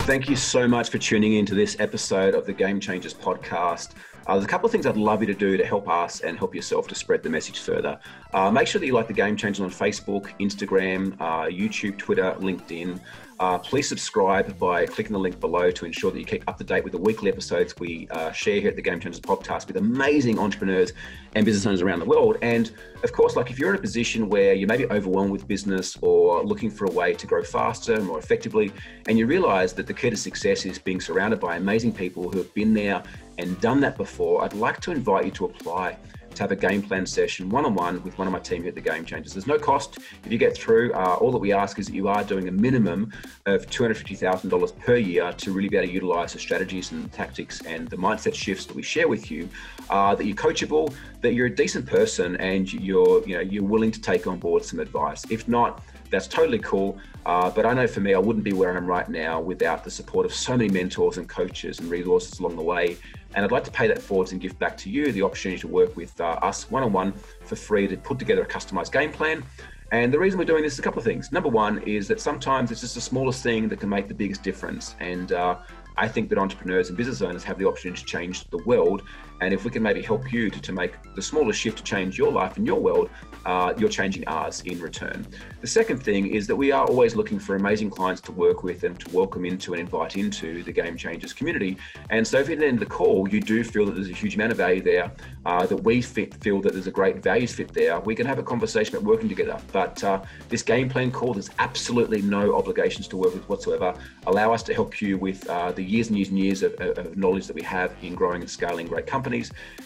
Thank 0.00 0.28
you 0.28 0.36
so 0.36 0.66
much 0.66 0.90
for 0.90 0.98
tuning 0.98 1.34
in 1.34 1.46
to 1.46 1.54
this 1.54 1.76
episode 1.78 2.34
of 2.34 2.44
the 2.46 2.52
Game 2.52 2.80
Changers 2.80 3.14
podcast. 3.14 3.90
Uh, 4.26 4.34
there's 4.34 4.44
a 4.44 4.48
couple 4.48 4.66
of 4.66 4.72
things 4.72 4.86
I'd 4.86 4.96
love 4.96 5.20
you 5.20 5.26
to 5.26 5.34
do 5.34 5.56
to 5.56 5.64
help 5.64 5.88
us 5.88 6.20
and 6.20 6.38
help 6.38 6.54
yourself 6.54 6.86
to 6.88 6.94
spread 6.94 7.22
the 7.22 7.30
message 7.30 7.60
further. 7.60 7.98
Uh, 8.32 8.50
make 8.50 8.66
sure 8.66 8.78
that 8.78 8.86
you 8.86 8.94
like 8.94 9.08
the 9.08 9.14
Game 9.14 9.36
Changers 9.36 9.60
on 9.60 9.70
Facebook, 9.70 10.30
Instagram, 10.38 11.14
uh, 11.20 11.46
YouTube, 11.46 11.98
Twitter, 11.98 12.34
LinkedIn. 12.38 13.00
Uh, 13.40 13.56
please 13.56 13.88
subscribe 13.88 14.58
by 14.58 14.84
clicking 14.84 15.14
the 15.14 15.18
link 15.18 15.40
below 15.40 15.70
to 15.70 15.86
ensure 15.86 16.10
that 16.10 16.18
you 16.18 16.26
keep 16.26 16.46
up 16.46 16.58
to 16.58 16.64
date 16.64 16.84
with 16.84 16.92
the 16.92 16.98
weekly 16.98 17.30
episodes 17.30 17.74
we 17.78 18.06
uh, 18.10 18.30
share 18.32 18.60
here 18.60 18.68
at 18.68 18.76
the 18.76 18.82
Game 18.82 19.00
Changers 19.00 19.18
podcast 19.18 19.66
with 19.66 19.78
amazing 19.78 20.38
entrepreneurs 20.38 20.92
and 21.34 21.46
business 21.46 21.64
owners 21.64 21.80
around 21.80 22.00
the 22.00 22.04
world. 22.04 22.36
And 22.42 22.70
of 23.02 23.12
course, 23.12 23.36
like 23.36 23.50
if 23.50 23.58
you're 23.58 23.70
in 23.70 23.76
a 23.76 23.80
position 23.80 24.28
where 24.28 24.52
you 24.52 24.66
may 24.66 24.76
be 24.76 24.84
overwhelmed 24.90 25.32
with 25.32 25.48
business 25.48 25.96
or 26.02 26.44
looking 26.44 26.70
for 26.70 26.84
a 26.84 26.90
way 26.90 27.14
to 27.14 27.26
grow 27.26 27.42
faster, 27.42 27.98
more 28.02 28.18
effectively, 28.18 28.72
and 29.08 29.18
you 29.18 29.26
realize 29.26 29.72
that 29.72 29.86
the 29.86 29.94
key 29.94 30.10
to 30.10 30.18
success 30.18 30.66
is 30.66 30.78
being 30.78 31.00
surrounded 31.00 31.40
by 31.40 31.56
amazing 31.56 31.94
people 31.94 32.30
who 32.30 32.36
have 32.36 32.52
been 32.52 32.74
there 32.74 33.02
and 33.40 33.60
done 33.60 33.80
that 33.80 33.96
before, 33.96 34.44
I'd 34.44 34.52
like 34.52 34.80
to 34.82 34.92
invite 34.92 35.24
you 35.24 35.30
to 35.32 35.46
apply 35.46 35.96
to 36.34 36.42
have 36.44 36.52
a 36.52 36.56
game 36.56 36.80
plan 36.80 37.04
session 37.06 37.48
one 37.48 37.64
on 37.64 37.74
one 37.74 38.02
with 38.04 38.16
one 38.16 38.28
of 38.28 38.32
my 38.32 38.38
team 38.38 38.62
here 38.62 38.68
at 38.68 38.74
the 38.74 38.80
Game 38.80 39.04
Changers. 39.04 39.32
There's 39.32 39.46
no 39.46 39.58
cost 39.58 39.98
if 40.24 40.30
you 40.30 40.38
get 40.38 40.56
through. 40.56 40.92
Uh, 40.92 41.16
all 41.20 41.32
that 41.32 41.38
we 41.38 41.52
ask 41.52 41.78
is 41.78 41.86
that 41.86 41.94
you 41.94 42.06
are 42.06 42.22
doing 42.22 42.46
a 42.48 42.52
minimum 42.52 43.12
of 43.46 43.66
$250,000 43.66 44.78
per 44.78 44.96
year 44.96 45.32
to 45.32 45.52
really 45.52 45.68
be 45.68 45.76
able 45.76 45.88
to 45.88 45.92
utilize 45.92 46.32
the 46.32 46.38
strategies 46.38 46.92
and 46.92 47.04
the 47.04 47.08
tactics 47.08 47.60
and 47.62 47.88
the 47.88 47.96
mindset 47.96 48.34
shifts 48.34 48.64
that 48.66 48.76
we 48.76 48.82
share 48.82 49.08
with 49.08 49.30
you. 49.30 49.48
Uh, 49.88 50.14
that 50.14 50.24
you're 50.24 50.36
coachable, 50.36 50.94
that 51.20 51.34
you're 51.34 51.46
a 51.46 51.54
decent 51.54 51.84
person, 51.84 52.36
and 52.36 52.72
you're 52.72 53.26
you 53.26 53.34
know 53.34 53.40
you're 53.40 53.64
willing 53.64 53.90
to 53.90 54.00
take 54.00 54.28
on 54.28 54.38
board 54.38 54.64
some 54.64 54.78
advice. 54.78 55.24
If 55.30 55.48
not, 55.48 55.82
that's 56.10 56.28
totally 56.28 56.60
cool. 56.60 56.98
Uh, 57.26 57.50
but 57.50 57.66
I 57.66 57.74
know 57.74 57.86
for 57.86 58.00
me, 58.00 58.14
I 58.14 58.18
wouldn't 58.18 58.44
be 58.44 58.52
where 58.52 58.72
I 58.72 58.76
am 58.76 58.86
right 58.86 59.08
now 59.08 59.40
without 59.40 59.84
the 59.84 59.90
support 59.90 60.26
of 60.26 60.32
so 60.32 60.56
many 60.56 60.70
mentors 60.70 61.18
and 61.18 61.28
coaches 61.28 61.80
and 61.80 61.90
resources 61.90 62.38
along 62.40 62.56
the 62.56 62.62
way. 62.62 62.96
And 63.34 63.44
I'd 63.44 63.52
like 63.52 63.64
to 63.64 63.70
pay 63.70 63.86
that 63.88 64.02
forwards 64.02 64.32
and 64.32 64.40
give 64.40 64.58
back 64.58 64.76
to 64.78 64.90
you 64.90 65.12
the 65.12 65.22
opportunity 65.22 65.60
to 65.60 65.68
work 65.68 65.96
with 65.96 66.20
uh, 66.20 66.38
us 66.42 66.70
one 66.70 66.82
on 66.82 66.92
one 66.92 67.12
for 67.44 67.56
free 67.56 67.86
to 67.86 67.96
put 67.96 68.18
together 68.18 68.42
a 68.42 68.46
customized 68.46 68.92
game 68.92 69.12
plan. 69.12 69.44
And 69.92 70.12
the 70.12 70.18
reason 70.18 70.38
we're 70.38 70.44
doing 70.44 70.62
this 70.62 70.74
is 70.74 70.78
a 70.78 70.82
couple 70.82 70.98
of 70.98 71.04
things. 71.04 71.32
Number 71.32 71.48
one 71.48 71.82
is 71.82 72.06
that 72.08 72.20
sometimes 72.20 72.70
it's 72.70 72.80
just 72.80 72.94
the 72.94 73.00
smallest 73.00 73.42
thing 73.42 73.68
that 73.68 73.80
can 73.80 73.88
make 73.88 74.08
the 74.08 74.14
biggest 74.14 74.42
difference. 74.42 74.94
And 75.00 75.32
uh, 75.32 75.58
I 75.96 76.06
think 76.08 76.28
that 76.28 76.38
entrepreneurs 76.38 76.88
and 76.88 76.96
business 76.96 77.22
owners 77.22 77.42
have 77.44 77.58
the 77.58 77.66
opportunity 77.66 78.00
to 78.00 78.06
change 78.06 78.48
the 78.50 78.58
world. 78.58 79.02
And 79.40 79.54
if 79.54 79.64
we 79.64 79.70
can 79.70 79.82
maybe 79.82 80.02
help 80.02 80.32
you 80.32 80.50
to, 80.50 80.60
to 80.60 80.72
make 80.72 80.92
the 81.14 81.22
smallest 81.22 81.60
shift 81.60 81.78
to 81.78 81.84
change 81.84 82.18
your 82.18 82.30
life 82.30 82.56
and 82.56 82.66
your 82.66 82.80
world, 82.80 83.10
uh, 83.46 83.72
you're 83.78 83.88
changing 83.88 84.26
ours 84.26 84.60
in 84.62 84.80
return. 84.80 85.26
The 85.60 85.66
second 85.66 86.02
thing 86.02 86.34
is 86.34 86.46
that 86.46 86.56
we 86.56 86.72
are 86.72 86.86
always 86.86 87.16
looking 87.16 87.38
for 87.38 87.56
amazing 87.56 87.90
clients 87.90 88.20
to 88.22 88.32
work 88.32 88.62
with 88.62 88.84
and 88.84 88.98
to 89.00 89.16
welcome 89.16 89.44
into 89.44 89.72
and 89.72 89.80
invite 89.80 90.16
into 90.16 90.62
the 90.62 90.72
Game 90.72 90.96
Changers 90.96 91.32
community. 91.32 91.76
And 92.10 92.26
so, 92.26 92.38
if 92.38 92.50
at 92.50 92.58
the 92.58 92.66
end 92.66 92.82
of 92.82 92.88
the 92.88 92.94
call 92.94 93.28
you 93.28 93.40
do 93.40 93.64
feel 93.64 93.86
that 93.86 93.94
there's 93.94 94.10
a 94.10 94.14
huge 94.14 94.34
amount 94.34 94.52
of 94.52 94.58
value 94.58 94.82
there, 94.82 95.12
uh, 95.46 95.66
that 95.66 95.76
we 95.76 96.02
fit, 96.02 96.34
feel 96.42 96.60
that 96.62 96.72
there's 96.72 96.86
a 96.86 96.90
great 96.90 97.22
values 97.22 97.54
fit 97.54 97.72
there, 97.72 98.00
we 98.00 98.14
can 98.14 98.26
have 98.26 98.38
a 98.38 98.42
conversation 98.42 98.96
about 98.96 99.06
working 99.06 99.28
together. 99.28 99.58
But 99.72 100.02
uh, 100.04 100.22
this 100.48 100.62
game 100.62 100.88
plan 100.88 101.10
call, 101.10 101.34
there's 101.34 101.50
absolutely 101.58 102.22
no 102.22 102.54
obligations 102.54 103.08
to 103.08 103.16
work 103.16 103.34
with 103.34 103.48
whatsoever. 103.48 103.94
Allow 104.26 104.52
us 104.52 104.62
to 104.64 104.74
help 104.74 105.00
you 105.00 105.18
with 105.18 105.48
uh, 105.48 105.72
the 105.72 105.82
years 105.82 106.08
and 106.08 106.16
years 106.16 106.28
and 106.28 106.38
years 106.38 106.62
of, 106.62 106.74
of, 106.80 107.16
knowledge 107.16 107.46
that 107.46 107.56
we 107.56 107.62
have 107.62 107.92
in 108.02 108.14
growing 108.14 108.40
and 108.40 108.50
scaling 108.50 108.86
great 108.86 109.06
companies. 109.06 109.29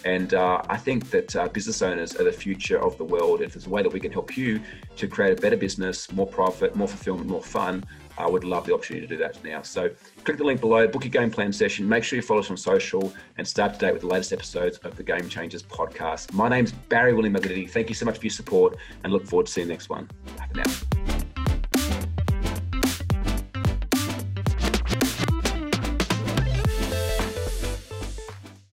And 0.05 0.34
uh, 0.34 0.62
I 0.68 0.76
think 0.76 1.11
that 1.11 1.34
uh, 1.36 1.49
business 1.49 1.82
owners 1.82 2.16
are 2.16 2.24
the 2.24 2.32
future 2.32 2.78
of 2.78 2.97
the 2.99 3.05
world 3.05 3.40
if 3.40 3.55
there's 3.55 3.66
a 3.66 3.70
way 3.70 3.82
that 3.82 3.92
we 3.92 4.01
can 4.01 4.12
help 4.12 4.36
you 4.36 4.61
to 4.97 5.09
create 5.09 5.38
a 5.38 5.40
better 5.40 5.57
business, 5.57 6.11
more 6.12 6.26
profit, 6.26 6.76
more 6.76 6.88
fulfillment, 6.88 7.28
more 7.28 7.42
fun, 7.42 7.84
I 8.16 8.28
would 8.28 8.45
love 8.45 8.66
the 8.66 8.74
opportunity 8.74 9.07
to 9.07 9.14
do 9.14 9.18
that 9.22 9.42
now. 9.42 9.62
So 9.62 9.90
click 10.22 10.38
the 10.38 10.45
link 10.45 10.61
below, 10.61 10.86
book 10.86 11.05
your 11.05 11.11
game 11.11 11.30
plan 11.30 11.53
session, 11.53 11.88
make 11.88 12.05
sure 12.05 12.16
you 12.16 12.22
follow 12.22 12.40
us 12.40 12.51
on 12.51 12.57
social 12.57 13.12
and 13.38 13.47
start 13.47 13.74
to 13.74 13.78
date 13.78 13.92
with 13.92 14.03
the 14.03 14.09
latest 14.09 14.32
episodes 14.32 14.78
of 14.78 14.97
the 14.97 15.03
Game 15.03 15.28
Changers 15.28 15.62
podcast. 15.62 16.32
My 16.32 16.49
name's 16.49 16.72
Barry 16.72 17.12
William 17.12 17.34
Magliarditi. 17.34 17.70
Thank 17.70 17.88
you 17.88 17.95
so 17.95 18.07
much 18.07 18.18
for 18.18 18.24
your 18.24 18.30
support 18.30 18.76
and 19.03 19.12
look 19.12 19.26
forward 19.26 19.47
to 19.47 19.53
seeing 19.53 19.66
the 19.66 19.72
next 19.72 19.88
one. 19.88 20.09
Bye 20.36 20.49
for 20.53 20.57
now. 20.59 21.24